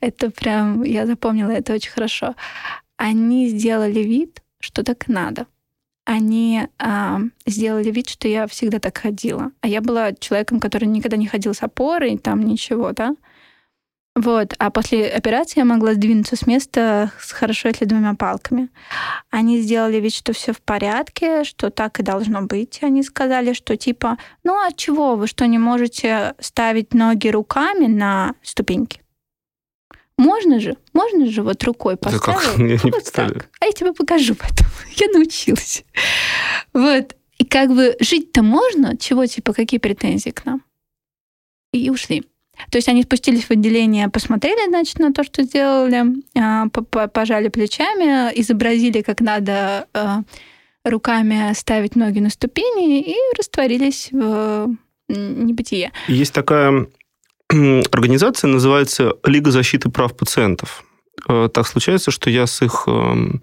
Это 0.00 0.30
прям, 0.30 0.82
я 0.82 1.06
запомнила 1.06 1.50
это 1.50 1.74
очень 1.74 1.90
хорошо. 1.90 2.34
Они 2.96 3.48
сделали 3.48 4.00
вид, 4.00 4.42
что 4.60 4.82
так 4.82 5.08
надо. 5.08 5.46
Они 6.04 6.62
э, 6.78 7.16
сделали 7.46 7.90
вид, 7.90 8.08
что 8.08 8.28
я 8.28 8.46
всегда 8.46 8.78
так 8.78 8.98
ходила. 8.98 9.50
А 9.60 9.68
я 9.68 9.80
была 9.80 10.12
человеком, 10.12 10.60
который 10.60 10.86
никогда 10.86 11.16
не 11.16 11.26
ходил 11.26 11.52
с 11.54 11.62
опорой, 11.62 12.16
там 12.18 12.42
ничего, 12.42 12.92
да. 12.92 13.14
Вот. 14.18 14.54
А 14.58 14.70
после 14.70 15.06
операции 15.06 15.60
я 15.60 15.64
могла 15.64 15.94
сдвинуться 15.94 16.34
с 16.34 16.44
места 16.44 17.12
с 17.20 17.30
хорошо, 17.30 17.68
если 17.68 17.84
двумя 17.84 18.14
палками. 18.14 18.68
Они 19.30 19.60
сделали 19.60 19.98
вид, 19.98 20.12
что 20.12 20.32
все 20.32 20.52
в 20.52 20.60
порядке, 20.60 21.44
что 21.44 21.70
так 21.70 22.00
и 22.00 22.02
должно 22.02 22.42
быть. 22.42 22.80
Они 22.82 23.04
сказали, 23.04 23.52
что 23.52 23.76
типа, 23.76 24.18
ну 24.42 24.54
а 24.54 24.72
чего, 24.72 25.14
вы 25.14 25.28
что, 25.28 25.46
не 25.46 25.58
можете 25.58 26.34
ставить 26.40 26.94
ноги 26.94 27.28
руками 27.28 27.86
на 27.86 28.34
ступеньки? 28.42 29.02
Можно 30.16 30.58
же, 30.58 30.76
можно 30.92 31.26
же 31.26 31.44
вот 31.44 31.62
рукой 31.62 31.96
поставить. 31.96 32.26
Да 32.26 32.32
как? 32.32 32.58
Я 32.58 32.64
не 32.64 32.76
вот 32.90 33.12
так. 33.12 33.48
А 33.60 33.66
я 33.66 33.72
тебе 33.72 33.92
покажу 33.92 34.34
потом. 34.34 34.66
Я 34.96 35.06
научилась. 35.12 35.84
Вот. 36.72 37.14
И 37.38 37.44
как 37.44 37.72
бы 37.72 37.96
жить-то 38.00 38.42
можно? 38.42 38.96
Чего, 38.96 39.26
типа, 39.26 39.52
какие 39.52 39.78
претензии 39.78 40.30
к 40.30 40.44
нам? 40.44 40.64
И 41.72 41.88
ушли. 41.88 42.24
То 42.70 42.78
есть 42.78 42.88
они 42.88 43.02
спустились 43.02 43.44
в 43.44 43.50
отделение, 43.50 44.08
посмотрели, 44.08 44.68
значит, 44.68 44.98
на 44.98 45.12
то, 45.12 45.24
что 45.24 45.42
сделали, 45.42 46.22
а, 46.36 46.68
пожали 47.08 47.48
плечами, 47.48 48.32
изобразили, 48.38 49.02
как 49.02 49.20
надо 49.20 49.86
а, 49.94 50.22
руками 50.84 51.52
ставить 51.54 51.96
ноги 51.96 52.20
на 52.20 52.30
ступени 52.30 53.00
и 53.00 53.16
растворились 53.36 54.08
в 54.12 54.68
небытие. 55.08 55.92
Есть 56.06 56.34
такая 56.34 56.86
организация, 57.50 58.48
называется 58.48 59.14
Лига 59.24 59.50
защиты 59.50 59.90
прав 59.90 60.16
пациентов. 60.16 60.84
Э, 61.28 61.48
так 61.52 61.66
случается, 61.66 62.10
что 62.10 62.30
я 62.30 62.46
с 62.46 62.62
их 62.62 62.84
эм, 62.86 63.42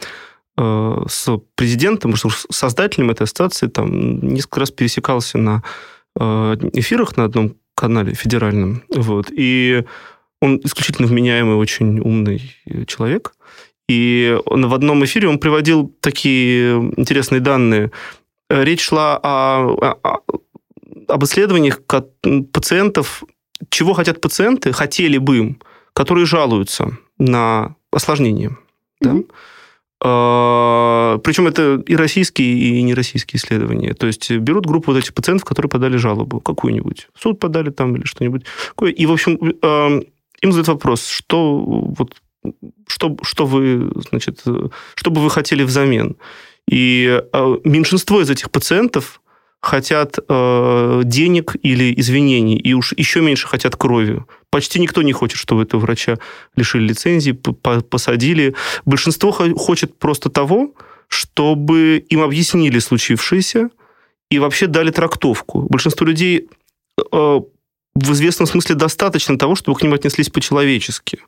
э, 0.58 1.04
с 1.08 1.40
президентом, 1.56 2.16
с 2.16 2.46
создателем 2.52 3.10
этой 3.10 3.24
ассоциации 3.24 3.68
там 3.68 4.20
несколько 4.20 4.62
раз 4.62 4.72
пересекался 4.72 5.38
на 5.38 5.64
э, 6.20 6.24
эфирах 6.74 7.18
на 7.18 7.26
одном 7.26 7.56
канале 7.76 8.14
федеральном. 8.14 8.84
Вот. 8.90 9.28
И 9.32 9.84
он 10.42 10.60
исключительно 10.64 11.08
вменяемый, 11.08 11.56
очень 11.56 12.00
умный 12.00 12.56
человек. 12.88 13.34
И 13.88 14.38
он, 14.46 14.68
в 14.68 14.74
одном 14.74 15.04
эфире 15.06 15.28
он 15.28 15.38
приводил 15.38 15.96
такие 16.00 16.78
интересные 16.98 17.42
данные. 17.42 17.92
Речь 18.50 18.82
шла 18.82 19.20
о, 19.22 19.98
о, 20.04 20.20
об 21.08 21.24
исследованиях 21.24 21.82
пациентов, 22.52 23.24
чего 23.70 23.94
хотят 23.94 24.22
пациенты, 24.22 24.72
хотели 24.72 25.18
бы 25.18 25.38
им, 25.38 25.62
которые 25.94 26.26
жалуются 26.26 26.98
на 27.18 27.76
осложнения. 27.92 28.50
Mm-hmm. 29.04 29.28
Да? 29.28 29.36
А, 30.04 31.20
причем 31.24 31.48
это 31.48 31.82
и 31.86 31.96
российские, 31.96 32.58
и 32.58 32.82
нероссийские 32.84 33.40
исследования. 33.40 33.94
То 33.94 34.08
есть 34.08 34.30
берут 34.32 34.66
группу 34.66 34.92
вот 34.92 34.98
этих 34.98 35.14
пациентов, 35.14 35.46
которые 35.46 35.70
подали 35.70 35.98
жалобу 35.98 36.40
какую-нибудь. 36.42 37.08
Суд 37.18 37.40
подали 37.40 37.70
там 37.70 37.96
или 37.96 38.06
что-нибудь. 38.06 38.44
И, 38.82 39.06
в 39.06 39.12
общем, 39.12 39.40
а, 39.62 40.00
им 40.42 40.52
задают 40.52 40.68
вопрос, 40.68 41.08
что, 41.08 41.60
вот, 41.60 42.16
что, 42.88 43.18
что 43.24 43.46
вы, 43.46 43.92
значит, 44.10 44.44
что 44.96 45.12
бы 45.12 45.22
вы 45.22 45.30
хотели 45.30 45.64
взамен. 45.64 46.18
И 46.70 47.22
а, 47.32 47.60
меньшинство 47.64 48.22
из 48.22 48.30
этих 48.30 48.52
пациентов 48.52 49.22
хотят 49.66 50.20
э, 50.30 51.02
денег 51.06 51.56
или 51.64 51.94
извинений, 52.00 52.56
и 52.56 52.74
уж 52.74 52.94
еще 52.96 53.22
меньше 53.22 53.48
хотят 53.48 53.76
крови. 53.76 54.24
Почти 54.52 54.80
никто 54.80 55.02
не 55.02 55.12
хочет, 55.12 55.40
чтобы 55.40 55.64
этого 55.64 55.82
врача 55.82 56.18
лишили 56.56 56.88
лицензии, 56.90 57.32
посадили. 57.32 58.54
Большинство 58.86 59.32
хочет 59.32 59.98
просто 59.98 60.30
того, 60.30 60.76
чтобы 61.08 61.98
им 62.10 62.22
объяснили 62.22 62.80
случившееся 62.80 63.70
и 64.30 64.40
вообще 64.40 64.68
дали 64.68 64.92
трактовку. 64.92 65.62
Большинство 65.70 66.06
людей 66.06 66.48
э, 66.98 67.40
в 67.96 68.12
известном 68.12 68.48
смысле 68.48 68.76
достаточно 68.76 69.38
того, 69.38 69.56
чтобы 69.56 69.80
к 69.80 69.82
ним 69.82 69.94
отнеслись 69.94 70.30
по-человечески. 70.30 71.20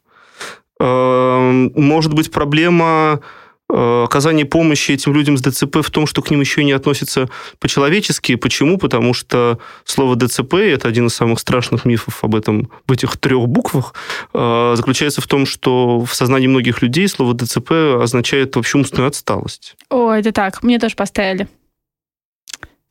Э, 0.80 1.70
может 1.76 2.14
быть, 2.14 2.32
проблема 2.32 3.22
оказание 3.70 4.46
помощи 4.46 4.92
этим 4.92 5.14
людям 5.14 5.38
с 5.38 5.42
ДЦП 5.42 5.78
в 5.82 5.92
том, 5.92 6.08
что 6.08 6.22
к 6.22 6.32
ним 6.32 6.40
еще 6.40 6.64
не 6.64 6.72
относятся 6.72 7.30
по-человечески. 7.60 8.36
Почему? 8.36 8.78
Потому 8.78 9.14
что 9.14 9.60
слово 9.84 10.16
ДЦП, 10.16 10.56
это 10.56 10.88
один 10.88 11.08
из 11.08 11.14
самых 11.14 11.40
страшных 11.40 11.86
мифов 11.86 12.24
об 12.24 12.36
этом, 12.36 12.70
в 12.88 12.92
этих 12.92 13.18
трех 13.18 13.48
буквах, 13.48 13.94
э, 14.34 14.74
заключается 14.76 15.22
в 15.22 15.28
том, 15.28 15.46
что 15.46 16.00
в 16.00 16.14
сознании 16.14 16.48
многих 16.48 16.82
людей 16.82 17.08
слово 17.08 17.34
ДЦП 17.34 17.72
означает 18.02 18.56
вообще 18.56 18.78
умственную 18.78 19.10
отсталость. 19.10 19.76
О, 19.90 20.12
это 20.12 20.32
так. 20.32 20.64
Мне 20.64 20.80
тоже 20.80 20.96
поставили. 20.96 21.48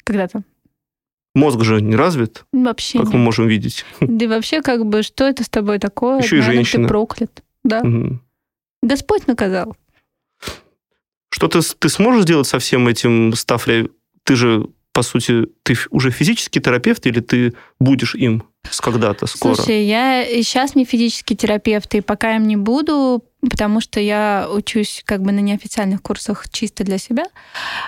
Когда-то. 0.04 0.42
Мозг 1.34 1.62
же 1.64 1.82
не 1.82 1.96
развит. 1.96 2.44
Вообще 2.52 2.98
Как 2.98 3.08
нет. 3.08 3.14
мы 3.14 3.20
можем 3.20 3.46
видеть. 3.46 3.84
Да 4.00 4.24
и 4.24 4.28
вообще, 4.28 4.62
как 4.62 4.86
бы, 4.86 5.02
что 5.02 5.24
это 5.24 5.44
с 5.44 5.48
тобой 5.48 5.78
такое? 5.78 6.22
Еще 6.22 6.38
и 6.38 6.42
женщина. 6.42 6.84
Ты 6.84 6.88
проклят. 6.88 7.42
Да. 7.62 7.80
Угу. 7.80 8.20
Господь 8.82 9.26
наказал. 9.26 9.76
Что 11.36 11.48
ты, 11.48 11.60
ты 11.60 11.90
сможешь 11.90 12.22
сделать 12.22 12.46
со 12.46 12.58
всем 12.58 12.88
этим, 12.88 13.34
став 13.34 13.66
Ты 14.24 14.36
же, 14.36 14.68
по 14.92 15.02
сути, 15.02 15.46
ты 15.64 15.76
уже 15.90 16.10
физический 16.10 16.60
терапевт 16.60 17.04
или 17.04 17.20
ты 17.20 17.52
будешь 17.78 18.14
им 18.14 18.44
когда-то 18.80 19.26
скоро? 19.26 19.54
Слушай, 19.54 19.84
я 19.84 20.24
сейчас 20.24 20.74
не 20.74 20.86
физический 20.86 21.36
терапевт, 21.36 21.94
и 21.94 22.00
пока 22.00 22.36
им 22.36 22.48
не 22.48 22.56
буду, 22.56 23.22
потому 23.48 23.80
что 23.80 24.00
я 24.00 24.48
учусь 24.50 25.02
как 25.04 25.22
бы 25.22 25.32
на 25.32 25.40
неофициальных 25.40 26.02
курсах 26.02 26.48
чисто 26.50 26.84
для 26.84 26.98
себя. 26.98 27.24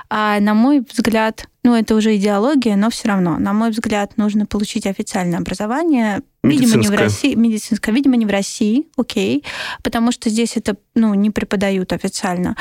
А 0.09 0.39
на 0.41 0.55
мой 0.55 0.81
взгляд, 0.81 1.49
ну 1.63 1.75
это 1.75 1.95
уже 1.95 2.17
идеология, 2.17 2.77
но 2.77 2.91
все 2.91 3.09
равно, 3.09 3.39
на 3.39 3.53
мой 3.53 3.71
взгляд, 3.71 4.17
нужно 4.17 4.47
получить 4.47 4.87
официальное 4.87 5.39
образование. 5.39 6.23
Видимо, 6.43 6.77
не 6.77 6.87
в 6.87 6.93
России, 6.93 7.35
медицинское, 7.35 7.93
видимо, 7.93 8.17
не 8.17 8.25
в 8.25 8.31
России, 8.31 8.89
окей, 8.97 9.45
потому 9.83 10.13
что 10.13 10.31
здесь 10.31 10.57
это 10.57 10.77
ну, 10.95 11.13
не 11.15 11.31
преподают 11.31 11.93
официально. 11.93 12.57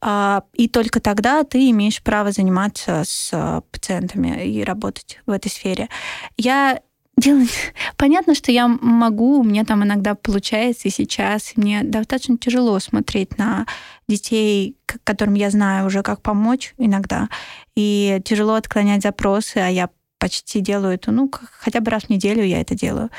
А, 0.00 0.44
и 0.54 0.68
только 0.68 1.00
тогда 1.00 1.42
ты 1.42 1.70
имеешь 1.70 2.02
право 2.02 2.30
заниматься 2.30 3.02
с 3.04 3.62
пациентами 3.72 4.46
и 4.46 4.62
работать 4.62 5.20
в 5.26 5.30
этой 5.30 5.50
сфере. 5.50 5.88
Я 6.36 6.80
делать... 7.22 7.72
Понятно, 7.96 8.34
что 8.34 8.52
я 8.52 8.68
могу, 8.68 9.40
у 9.40 9.44
меня 9.44 9.64
там 9.64 9.84
иногда 9.84 10.14
получается 10.14 10.88
и 10.88 10.90
сейчас. 10.90 11.52
И 11.56 11.60
мне 11.60 11.82
достаточно 11.82 12.36
тяжело 12.36 12.78
смотреть 12.80 13.38
на 13.38 13.66
детей, 14.08 14.76
которым 15.04 15.34
я 15.34 15.50
знаю 15.50 15.86
уже, 15.86 16.02
как 16.02 16.20
помочь 16.20 16.74
иногда. 16.78 17.28
И 17.76 18.20
тяжело 18.24 18.54
отклонять 18.54 19.02
запросы, 19.02 19.58
а 19.58 19.68
я 19.68 19.88
почти 20.18 20.60
делаю 20.60 20.94
это, 20.94 21.10
ну, 21.10 21.30
хотя 21.58 21.80
бы 21.80 21.90
раз 21.90 22.04
в 22.04 22.10
неделю 22.10 22.44
я 22.44 22.60
это 22.60 22.74
делаю. 22.74 23.10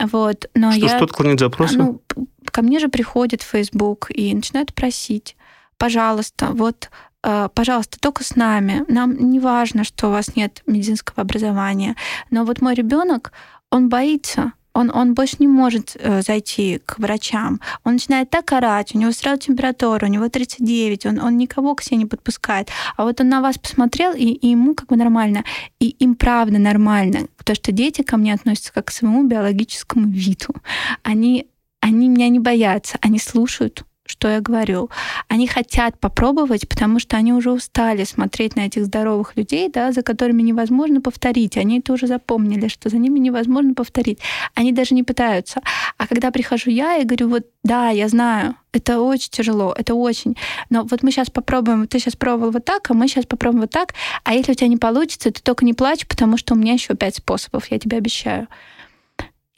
Вот, 0.00 0.48
но 0.54 0.70
что, 0.70 0.80
я... 0.80 0.88
Что 0.88 1.04
отклонить 1.04 1.40
запросы? 1.40 1.76
Ну, 1.76 2.00
ко 2.44 2.62
мне 2.62 2.78
же 2.78 2.88
приходит 2.88 3.42
Facebook 3.42 4.10
и 4.14 4.32
начинают 4.34 4.72
просить, 4.72 5.36
пожалуйста, 5.76 6.50
вот 6.52 6.90
пожалуйста, 7.22 7.98
только 8.00 8.24
с 8.24 8.36
нами. 8.36 8.84
Нам 8.88 9.30
не 9.30 9.40
важно, 9.40 9.84
что 9.84 10.08
у 10.08 10.10
вас 10.10 10.36
нет 10.36 10.62
медицинского 10.66 11.22
образования. 11.22 11.96
Но 12.30 12.44
вот 12.44 12.60
мой 12.60 12.74
ребенок, 12.74 13.32
он 13.70 13.88
боится, 13.88 14.52
он, 14.78 14.90
он 14.94 15.14
больше 15.14 15.36
не 15.40 15.48
может 15.48 15.96
э, 15.98 16.22
зайти 16.22 16.80
к 16.86 17.00
врачам. 17.00 17.60
Он 17.82 17.94
начинает 17.94 18.30
так 18.30 18.52
орать, 18.52 18.94
у 18.94 18.98
него 18.98 19.10
сразу 19.10 19.40
температура, 19.40 20.06
у 20.06 20.08
него 20.08 20.28
39, 20.28 21.06
он, 21.06 21.18
он 21.18 21.36
никого 21.36 21.74
к 21.74 21.82
себе 21.82 21.96
не 21.96 22.06
подпускает. 22.06 22.68
А 22.96 23.02
вот 23.02 23.20
он 23.20 23.28
на 23.28 23.40
вас 23.40 23.58
посмотрел, 23.58 24.12
и, 24.14 24.26
и 24.26 24.50
ему 24.50 24.74
как 24.74 24.88
бы 24.88 24.96
нормально. 24.96 25.42
И 25.80 25.88
им 25.88 26.14
правда 26.14 26.58
нормально. 26.58 27.26
Потому 27.36 27.56
что 27.56 27.72
дети 27.72 28.02
ко 28.02 28.16
мне 28.16 28.32
относятся 28.32 28.72
как 28.72 28.86
к 28.86 28.90
своему 28.92 29.24
биологическому 29.24 30.08
виду. 30.08 30.54
Они, 31.02 31.48
они 31.80 32.08
меня 32.08 32.28
не 32.28 32.38
боятся, 32.38 32.98
они 33.00 33.18
слушают 33.18 33.84
что 34.08 34.28
я 34.28 34.40
говорю. 34.40 34.90
Они 35.28 35.46
хотят 35.46 35.98
попробовать, 36.00 36.68
потому 36.68 36.98
что 36.98 37.16
они 37.16 37.32
уже 37.32 37.50
устали 37.50 38.04
смотреть 38.04 38.56
на 38.56 38.66
этих 38.66 38.86
здоровых 38.86 39.36
людей, 39.36 39.68
да, 39.68 39.92
за 39.92 40.02
которыми 40.02 40.42
невозможно 40.42 41.00
повторить. 41.00 41.56
Они 41.56 41.78
это 41.78 41.92
уже 41.92 42.06
запомнили, 42.06 42.68
что 42.68 42.88
за 42.88 42.98
ними 42.98 43.18
невозможно 43.18 43.74
повторить. 43.74 44.18
Они 44.54 44.72
даже 44.72 44.94
не 44.94 45.02
пытаются. 45.02 45.60
А 45.96 46.06
когда 46.06 46.30
прихожу 46.30 46.70
я 46.70 46.96
и 46.96 47.04
говорю, 47.04 47.28
вот 47.28 47.46
да, 47.62 47.90
я 47.90 48.08
знаю, 48.08 48.54
это 48.72 49.00
очень 49.00 49.30
тяжело, 49.30 49.74
это 49.76 49.94
очень. 49.94 50.36
Но 50.70 50.84
вот 50.84 51.02
мы 51.02 51.10
сейчас 51.10 51.30
попробуем, 51.30 51.86
ты 51.86 51.98
сейчас 51.98 52.16
пробовал 52.16 52.50
вот 52.50 52.64
так, 52.64 52.90
а 52.90 52.94
мы 52.94 53.08
сейчас 53.08 53.26
попробуем 53.26 53.62
вот 53.62 53.70
так. 53.70 53.94
А 54.24 54.34
если 54.34 54.52
у 54.52 54.54
тебя 54.54 54.68
не 54.68 54.76
получится, 54.76 55.30
ты 55.30 55.42
только 55.42 55.64
не 55.64 55.74
плачь, 55.74 56.06
потому 56.06 56.36
что 56.36 56.54
у 56.54 56.56
меня 56.56 56.72
еще 56.72 56.94
пять 56.94 57.16
способов, 57.16 57.70
я 57.70 57.78
тебе 57.78 57.98
обещаю. 57.98 58.48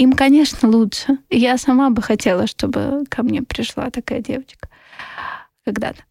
Им, 0.01 0.15
конечно, 0.15 0.67
лучше. 0.67 1.19
Я 1.29 1.59
сама 1.59 1.91
бы 1.91 2.01
хотела, 2.01 2.47
чтобы 2.47 3.05
ко 3.11 3.23
мне 3.23 3.43
пришла 3.43 3.91
такая 3.91 4.21
девочка 4.21 4.71
когда-то. 5.63 6.03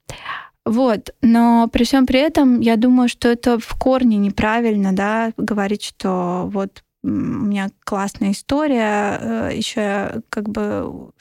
Вот. 0.64 1.16
Но 1.24 1.68
при 1.74 1.86
всем 1.86 2.06
при 2.06 2.20
этом, 2.20 2.60
я 2.60 2.76
думаю, 2.76 3.10
что 3.10 3.28
это 3.30 3.58
в 3.58 3.74
корне 3.80 4.18
неправильно, 4.18 4.94
да, 4.94 5.34
говорить, 5.38 5.84
что 5.84 6.48
вот 6.54 6.84
у 7.02 7.08
меня 7.08 7.72
классная 7.84 8.30
история, 8.30 9.18
э, 9.22 9.52
еще 9.56 10.22
как 10.30 10.50
бы 10.50 11.12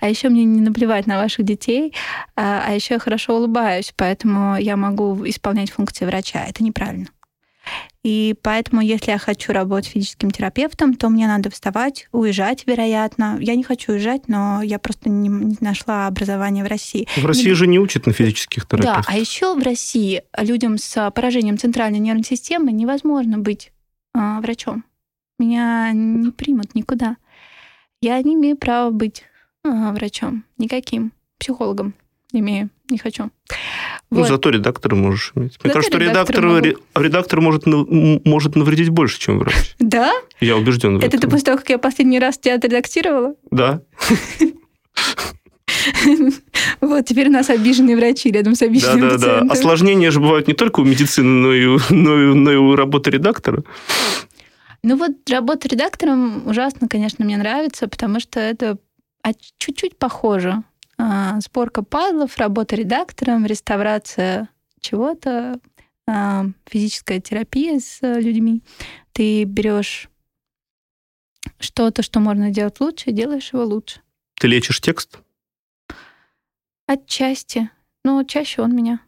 а 0.00 0.08
еще 0.08 0.30
мне 0.30 0.44
не 0.44 0.60
наплевать 0.60 1.06
на 1.06 1.18
ваших 1.18 1.44
детей, 1.44 1.94
а, 2.34 2.64
а 2.66 2.72
еще 2.72 2.94
я 2.94 2.98
хорошо 2.98 3.36
улыбаюсь, 3.36 3.94
поэтому 3.96 4.56
я 4.58 4.76
могу 4.76 5.24
исполнять 5.28 5.70
функции 5.70 6.06
врача. 6.06 6.44
Это 6.44 6.64
неправильно. 6.64 7.06
И 8.02 8.34
поэтому, 8.42 8.82
если 8.82 9.12
я 9.12 9.18
хочу 9.18 9.52
работать 9.52 9.90
физическим 9.90 10.32
терапевтом, 10.32 10.94
то 10.94 11.08
мне 11.08 11.28
надо 11.28 11.50
вставать, 11.50 12.08
уезжать, 12.10 12.66
вероятно. 12.66 13.38
Я 13.40 13.54
не 13.54 13.62
хочу 13.62 13.92
уезжать, 13.92 14.26
но 14.26 14.60
я 14.60 14.80
просто 14.80 15.08
не, 15.08 15.28
не 15.28 15.56
нашла 15.60 16.08
образование 16.08 16.64
в 16.64 16.66
России. 16.66 17.06
В 17.16 17.24
России 17.24 17.50
не... 17.50 17.54
же 17.54 17.66
не 17.68 17.78
учат 17.78 18.06
на 18.06 18.12
физических 18.12 18.66
терапевтов. 18.66 19.06
Да, 19.06 19.12
а 19.12 19.16
еще 19.16 19.54
в 19.54 19.62
России 19.62 20.22
людям 20.36 20.78
с 20.78 21.10
поражением 21.12 21.58
центральной 21.58 22.00
нервной 22.00 22.24
системы 22.24 22.72
невозможно 22.72 23.38
быть 23.38 23.70
э, 24.16 24.40
врачом. 24.40 24.84
Меня 25.38 25.92
не 25.92 26.30
примут 26.32 26.74
никуда. 26.74 27.16
Я 28.00 28.20
не 28.22 28.34
имею 28.34 28.56
права 28.56 28.90
быть 28.90 29.22
э, 29.64 29.92
врачом, 29.92 30.44
никаким 30.58 31.12
психологом 31.38 31.94
имею, 32.32 32.70
не 32.88 32.98
хочу. 32.98 33.30
Ну, 34.12 34.18
вот. 34.18 34.28
зато 34.28 34.50
редактора 34.50 34.94
можешь 34.94 35.32
иметь. 35.34 35.52
Мне 35.64 35.72
зато 35.72 35.72
кажется, 35.72 35.96
что 35.96 35.98
редактор, 35.98 36.46
могу... 36.46 36.66
редактор 36.96 37.40
может, 37.40 37.62
может 37.64 38.56
навредить 38.56 38.90
больше, 38.90 39.18
чем 39.18 39.38
врач. 39.38 39.54
Да? 39.78 40.12
Я 40.38 40.58
убежден 40.58 40.98
в 40.98 41.02
Это 41.02 41.16
этом. 41.16 41.30
после 41.30 41.46
того, 41.46 41.58
как 41.58 41.70
я 41.70 41.78
последний 41.78 42.18
раз 42.18 42.36
тебя 42.36 42.56
отредактировала? 42.56 43.34
Да. 43.50 43.80
Вот, 46.80 47.06
теперь 47.06 47.28
у 47.28 47.32
нас 47.32 47.48
обиженные 47.48 47.96
врачи 47.96 48.30
рядом 48.30 48.54
с 48.54 48.62
обиженными 48.62 49.00
Да, 49.00 49.18
да, 49.18 49.40
да. 49.40 49.52
Осложнения 49.52 50.10
же 50.10 50.20
бывают 50.20 50.46
не 50.46 50.54
только 50.54 50.80
у 50.80 50.84
медицины, 50.84 51.28
но 51.28 51.52
и, 51.52 51.78
но 51.90 52.22
и, 52.22 52.34
но 52.34 52.52
и 52.52 52.56
у 52.56 52.76
работы 52.76 53.10
редактора. 53.10 53.64
Ну 54.84 54.96
вот 54.96 55.12
работа 55.30 55.68
редактором 55.68 56.46
ужасно, 56.46 56.88
конечно, 56.88 57.24
мне 57.24 57.36
нравится, 57.36 57.88
потому 57.88 58.20
что 58.20 58.38
это 58.38 58.78
чуть-чуть 59.58 59.96
похоже 59.96 60.62
а, 61.02 61.40
сборка 61.40 61.82
пазлов, 61.82 62.36
работа 62.36 62.76
редактором, 62.76 63.44
реставрация 63.44 64.48
чего-то, 64.80 65.58
а, 66.06 66.46
физическая 66.66 67.18
терапия 67.18 67.80
с 67.80 67.98
людьми. 68.02 68.62
Ты 69.12 69.42
берешь 69.42 70.08
что-то, 71.58 72.02
что 72.02 72.20
можно 72.20 72.50
делать 72.50 72.78
лучше, 72.78 73.10
и 73.10 73.12
делаешь 73.12 73.52
его 73.52 73.64
лучше. 73.64 74.00
Ты 74.38 74.46
лечишь 74.46 74.80
текст? 74.80 75.18
Отчасти. 76.86 77.68
Но 78.04 78.22
чаще 78.22 78.62
он 78.62 78.76
меня. 78.76 79.00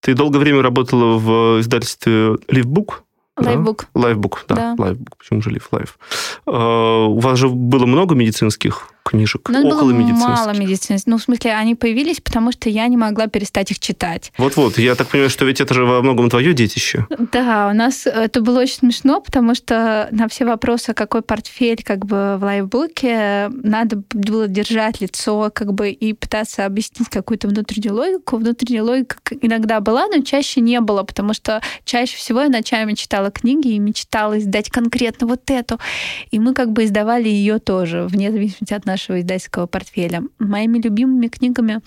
Ты 0.00 0.14
долгое 0.14 0.40
время 0.40 0.62
работала 0.62 1.16
в 1.16 1.60
издательстве 1.60 2.34
Livebook? 2.48 3.02
Livebook. 3.36 3.88
Да? 3.94 4.00
Livebook, 4.00 4.44
да. 4.48 4.54
да. 4.56 4.74
Livebook. 4.78 5.16
Почему 5.16 5.42
же 5.42 5.50
Лив 5.50 5.68
Live? 5.70 5.98
А, 6.46 7.06
у 7.06 7.20
вас 7.20 7.38
же 7.38 7.48
было 7.48 7.86
много 7.86 8.16
медицинских 8.16 8.92
книжек, 9.10 9.48
Но 9.48 9.60
около 9.60 9.80
было 9.82 9.90
медицинских. 9.92 10.28
мало 10.28 10.52
медицинских. 10.56 11.06
Ну, 11.06 11.18
в 11.18 11.22
смысле, 11.22 11.52
они 11.52 11.74
появились, 11.74 12.20
потому 12.20 12.52
что 12.52 12.68
я 12.68 12.86
не 12.88 12.96
могла 12.96 13.26
перестать 13.26 13.70
их 13.70 13.78
читать. 13.78 14.32
Вот-вот. 14.38 14.78
Я 14.78 14.94
так 14.94 15.08
понимаю, 15.08 15.30
что 15.30 15.44
ведь 15.44 15.60
это 15.60 15.74
же 15.74 15.84
во 15.84 16.02
многом 16.02 16.30
твое 16.30 16.52
детище. 16.54 17.06
Да, 17.32 17.68
у 17.70 17.74
нас 17.74 18.06
это 18.06 18.40
было 18.40 18.60
очень 18.60 18.76
смешно, 18.76 19.20
потому 19.20 19.54
что 19.54 20.08
на 20.10 20.28
все 20.28 20.44
вопросы, 20.44 20.94
какой 20.94 21.22
портфель 21.22 21.82
как 21.84 22.06
бы 22.06 22.36
в 22.38 22.44
Livebook'е, 22.44 23.48
надо 23.50 24.02
было 24.12 24.48
держать 24.48 25.00
лицо 25.00 25.50
как 25.54 25.72
бы 25.74 25.90
и 25.90 26.12
пытаться 26.12 26.66
объяснить 26.66 27.08
какую-то 27.08 27.48
внутреннюю 27.48 27.94
логику. 27.94 28.36
Внутренняя 28.36 28.82
логика 28.82 29.16
иногда 29.40 29.80
была, 29.80 30.06
но 30.06 30.22
чаще 30.22 30.60
не 30.60 30.80
было, 30.80 31.02
потому 31.02 31.34
что 31.34 31.60
чаще 31.84 32.16
всего 32.16 32.42
я 32.42 32.48
ночами 32.48 32.94
читала 32.94 33.30
книги 33.30 33.68
и 33.68 33.78
мечтала 33.78 34.38
издать 34.38 34.70
конкретно 34.70 35.26
вот 35.26 35.50
эту. 35.50 35.78
И 36.30 36.38
мы 36.38 36.54
как 36.54 36.72
бы 36.72 36.84
издавали 36.84 37.28
ее 37.28 37.58
тоже, 37.58 38.04
вне 38.04 38.30
зависимости 38.30 38.74
от 38.74 38.86
нашего 39.00 39.20
издательского 39.20 39.66
портфеля. 39.66 40.22
Моими 40.38 40.78
любимыми 40.78 41.28
книгами 41.28 41.80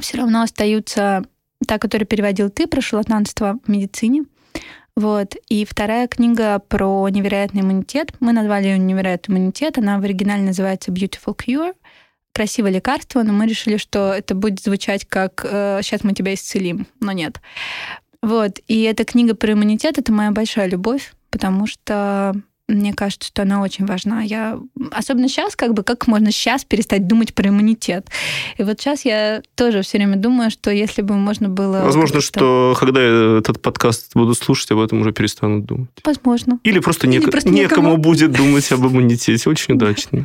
все 0.00 0.18
равно 0.18 0.42
остаются 0.42 1.24
та, 1.66 1.78
которую 1.78 2.06
переводил 2.06 2.50
ты, 2.50 2.66
про 2.66 2.80
шарлатанство 2.80 3.58
в 3.64 3.70
медицине. 3.70 4.24
Вот. 4.96 5.34
И 5.48 5.64
вторая 5.64 6.08
книга 6.08 6.58
про 6.58 7.08
невероятный 7.08 7.60
иммунитет. 7.62 8.14
Мы 8.20 8.32
назвали 8.32 8.68
ее 8.68 8.78
«Невероятный 8.78 9.36
иммунитет». 9.36 9.76
Она 9.76 9.98
в 9.98 10.04
оригинале 10.04 10.42
называется 10.42 10.90
«Beautiful 10.90 11.36
Cure». 11.36 11.74
Красивое 12.32 12.70
лекарство, 12.72 13.22
но 13.22 13.32
мы 13.32 13.46
решили, 13.46 13.76
что 13.76 14.12
это 14.12 14.34
будет 14.34 14.60
звучать 14.60 15.04
как 15.04 15.40
«Сейчас 15.42 16.02
мы 16.02 16.12
тебя 16.14 16.34
исцелим», 16.34 16.86
но 17.00 17.12
нет. 17.12 17.40
Вот. 18.22 18.58
И 18.68 18.82
эта 18.82 19.04
книга 19.04 19.34
про 19.34 19.52
иммунитет— 19.52 19.98
это 19.98 20.12
моя 20.12 20.30
большая 20.30 20.68
любовь, 20.68 21.12
потому 21.30 21.66
что 21.66 22.34
мне 22.68 22.94
кажется, 22.94 23.28
что 23.28 23.42
она 23.42 23.62
очень 23.62 23.84
важна. 23.86 24.22
Я 24.22 24.58
особенно 24.90 25.28
сейчас, 25.28 25.54
как 25.56 25.74
бы, 25.74 25.82
как 25.82 26.06
можно 26.06 26.30
сейчас 26.32 26.64
перестать 26.64 27.06
думать 27.06 27.34
про 27.34 27.48
иммунитет. 27.48 28.08
И 28.56 28.62
вот 28.62 28.80
сейчас 28.80 29.04
я 29.04 29.42
тоже 29.54 29.82
все 29.82 29.98
время 29.98 30.16
думаю, 30.16 30.50
что 30.50 30.70
если 30.70 31.02
бы 31.02 31.14
можно 31.14 31.48
было... 31.48 31.82
Возможно, 31.84 32.20
что 32.20 32.74
когда 32.78 33.02
я 33.02 33.38
этот 33.38 33.60
подкаст 33.60 34.12
буду 34.14 34.34
слушать, 34.34 34.70
об 34.70 34.80
этом 34.80 35.00
уже 35.00 35.12
перестанут 35.12 35.66
думать. 35.66 35.90
Возможно. 36.04 36.58
Или 36.64 36.78
просто, 36.78 37.06
Или 37.06 37.18
нек... 37.18 37.30
просто 37.30 37.50
некому. 37.50 37.88
некому 37.88 37.96
будет 37.98 38.32
думать 38.32 38.70
об 38.72 38.86
иммунитете. 38.86 39.50
Очень 39.50 39.74
удачно. 39.74 40.24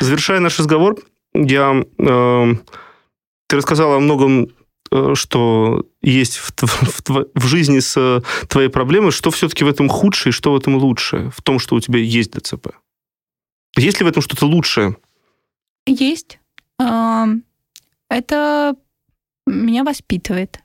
Завершая 0.00 0.40
наш 0.40 0.58
разговор, 0.58 0.96
я... 1.34 1.84
Э, 1.98 2.54
ты 3.48 3.56
рассказала 3.56 3.96
о 3.96 4.00
многом 4.00 4.48
Э, 4.92 5.14
что 5.14 5.86
есть 6.02 6.36
в, 6.38 6.52
в, 6.60 7.26
в 7.34 7.46
жизни 7.46 7.78
с 7.78 8.22
твоей 8.48 8.68
проблемой, 8.68 9.12
что 9.12 9.30
все-таки 9.30 9.64
в 9.64 9.68
этом 9.68 9.88
худшее 9.88 10.30
и 10.30 10.34
что 10.34 10.52
в 10.52 10.56
этом 10.56 10.76
лучшее, 10.76 11.30
в 11.30 11.40
том, 11.42 11.58
что 11.58 11.76
у 11.76 11.80
тебя 11.80 11.98
есть 11.98 12.32
ДЦП? 12.32 12.68
Есть 13.76 14.00
ли 14.00 14.04
в 14.04 14.08
этом 14.08 14.22
что-то 14.22 14.46
лучшее? 14.46 14.96
Есть. 15.86 16.38
Это 16.78 18.76
меня 19.46 19.84
воспитывает. 19.84 20.60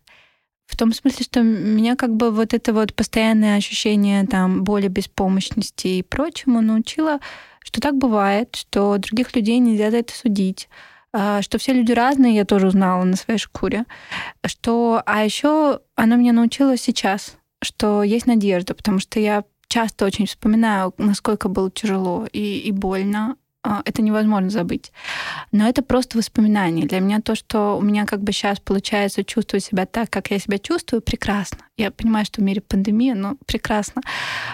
В 0.66 0.76
том 0.76 0.92
смысле, 0.92 1.24
что 1.24 1.42
меня 1.42 1.96
как 1.96 2.14
бы 2.14 2.30
вот 2.30 2.54
это 2.54 2.74
вот 2.74 2.94
постоянное 2.94 3.56
ощущение 3.56 4.28
там 4.28 4.64
боли, 4.66 4.90
беспомощности 4.90 5.88
и 5.88 6.04
прочему 6.04 6.60
научило, 6.60 7.20
что 7.64 7.80
так 7.80 7.96
бывает, 7.96 8.56
что 8.56 8.98
других 8.98 9.34
людей 9.36 9.60
нельзя 9.60 9.92
за 9.92 9.98
это 9.98 10.14
судить, 10.14 10.68
что 11.14 11.58
все 11.58 11.74
люди 11.74 11.92
разные, 11.92 12.36
я 12.36 12.46
тоже 12.46 12.68
узнала 12.68 13.04
на 13.04 13.16
своей 13.16 13.40
шкуре. 13.40 13.86
Что, 14.46 15.02
а 15.06 15.24
еще 15.24 15.82
она 15.96 16.16
меня 16.16 16.34
научила 16.34 16.78
сейчас, 16.78 17.38
что 17.64 18.04
есть 18.04 18.28
надежда, 18.28 18.74
потому 18.76 19.00
что 19.00 19.20
я 19.20 19.44
часто 19.68 20.06
очень 20.06 20.26
вспоминаю, 20.26 20.94
насколько 20.98 21.50
было 21.50 21.70
тяжело 21.72 22.28
и, 22.32 22.60
и 22.60 22.72
больно. 22.72 23.36
А, 23.64 23.82
это 23.84 24.02
невозможно 24.02 24.50
забыть. 24.50 24.94
Но 25.52 25.68
это 25.68 25.82
просто 25.82 26.18
воспоминание. 26.18 26.88
Для 26.88 27.02
меня 27.02 27.20
то, 27.20 27.36
что 27.36 27.78
у 27.78 27.82
меня 27.82 28.06
как 28.06 28.24
бы 28.24 28.32
сейчас 28.32 28.62
получается 28.62 29.26
чувствовать 29.26 29.66
себя 29.66 29.86
так, 29.86 30.10
как 30.10 30.32
я 30.32 30.40
себя 30.40 30.58
чувствую, 30.58 31.02
прекрасно. 31.02 31.60
Я 31.76 31.92
понимаю, 31.92 32.26
что 32.26 32.40
в 32.40 32.46
мире 32.46 32.62
пандемия, 32.62 33.14
но 33.14 33.36
прекрасно. 33.46 34.04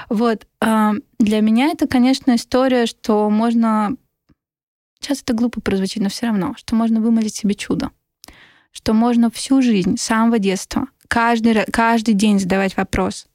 Вот. 0.09 0.47
А, 0.61 0.93
для 1.19 1.41
меня 1.41 1.67
это, 1.67 1.85
конечно, 1.85 2.33
история, 2.33 2.87
что 2.87 3.29
можно 3.29 3.97
Сейчас 5.03 5.21
это 5.21 5.33
глупо 5.33 5.59
прозвучит, 5.59 6.01
но 6.01 6.07
все 6.07 6.27
равно, 6.27 6.55
что 6.57 6.75
можно 6.75 7.01
вымолить 7.01 7.35
себе 7.35 7.55
чудо. 7.55 7.91
Что 8.71 8.93
можно 8.93 9.29
всю 9.29 9.61
жизнь, 9.61 9.97
с 9.97 10.03
самого 10.03 10.39
детства, 10.39 10.87
каждый, 11.09 11.65
каждый 11.65 12.13
день 12.13 12.39
задавать 12.39 12.77
вопрос. 12.77 13.27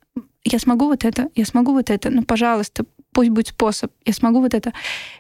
Я 0.45 0.59
смогу 0.59 0.87
вот 0.87 1.05
это, 1.05 1.29
я 1.35 1.45
смогу 1.45 1.73
вот 1.75 1.91
это, 1.91 2.09
ну, 2.09 2.25
пожалуйста, 2.25 2.87
пусть 3.13 3.29
будет 3.29 3.49
способ, 3.49 3.93
я 4.07 4.15
смогу 4.15 4.41
вот 4.41 4.55
это. 4.55 4.73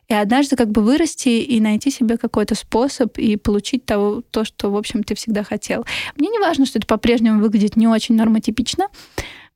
И 0.08 0.14
однажды 0.14 0.56
как 0.56 0.70
бы 0.70 0.80
вырасти 0.80 1.28
и 1.28 1.60
найти 1.60 1.90
себе 1.90 2.16
какой-то 2.16 2.54
способ 2.54 3.18
и 3.18 3.36
получить 3.36 3.84
того, 3.84 4.22
то, 4.30 4.44
что, 4.44 4.70
в 4.70 4.76
общем, 4.76 5.02
ты 5.02 5.14
всегда 5.14 5.42
хотел. 5.42 5.84
Мне 6.16 6.30
не 6.30 6.38
важно, 6.38 6.64
что 6.64 6.78
это 6.78 6.86
по-прежнему 6.86 7.42
выглядит 7.42 7.76
не 7.76 7.86
очень 7.86 8.14
нормотипично, 8.14 8.88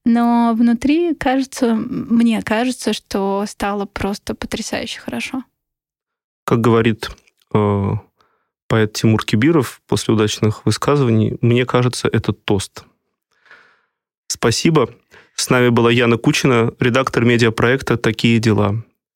но 0.05 0.53
внутри 0.55 1.15
кажется, 1.15 1.75
мне 1.75 2.43
кажется, 2.43 2.93
что 2.93 3.45
стало 3.47 3.87
просто 3.87 4.35
потрясающе 4.35 5.01
хорошо. 5.01 5.45
Как 6.53 6.61
говорит 6.61 7.11
э, 7.55 7.93
поэт 8.69 8.93
Тимур 8.93 9.25
Кибиров 9.25 9.81
после 9.89 10.13
удачных 10.13 10.67
высказываний, 10.67 11.39
мне 11.41 11.65
кажется, 11.65 12.11
это 12.13 12.35
тост. 12.35 12.85
Спасибо. 14.27 14.91
С 15.35 15.49
нами 15.49 15.71
была 15.71 15.91
Яна 15.91 16.19
Кучина, 16.19 16.75
редактор 16.79 17.25
медиапроекта 17.25 17.97
«Такие 17.97 18.39
дела». 18.39 18.85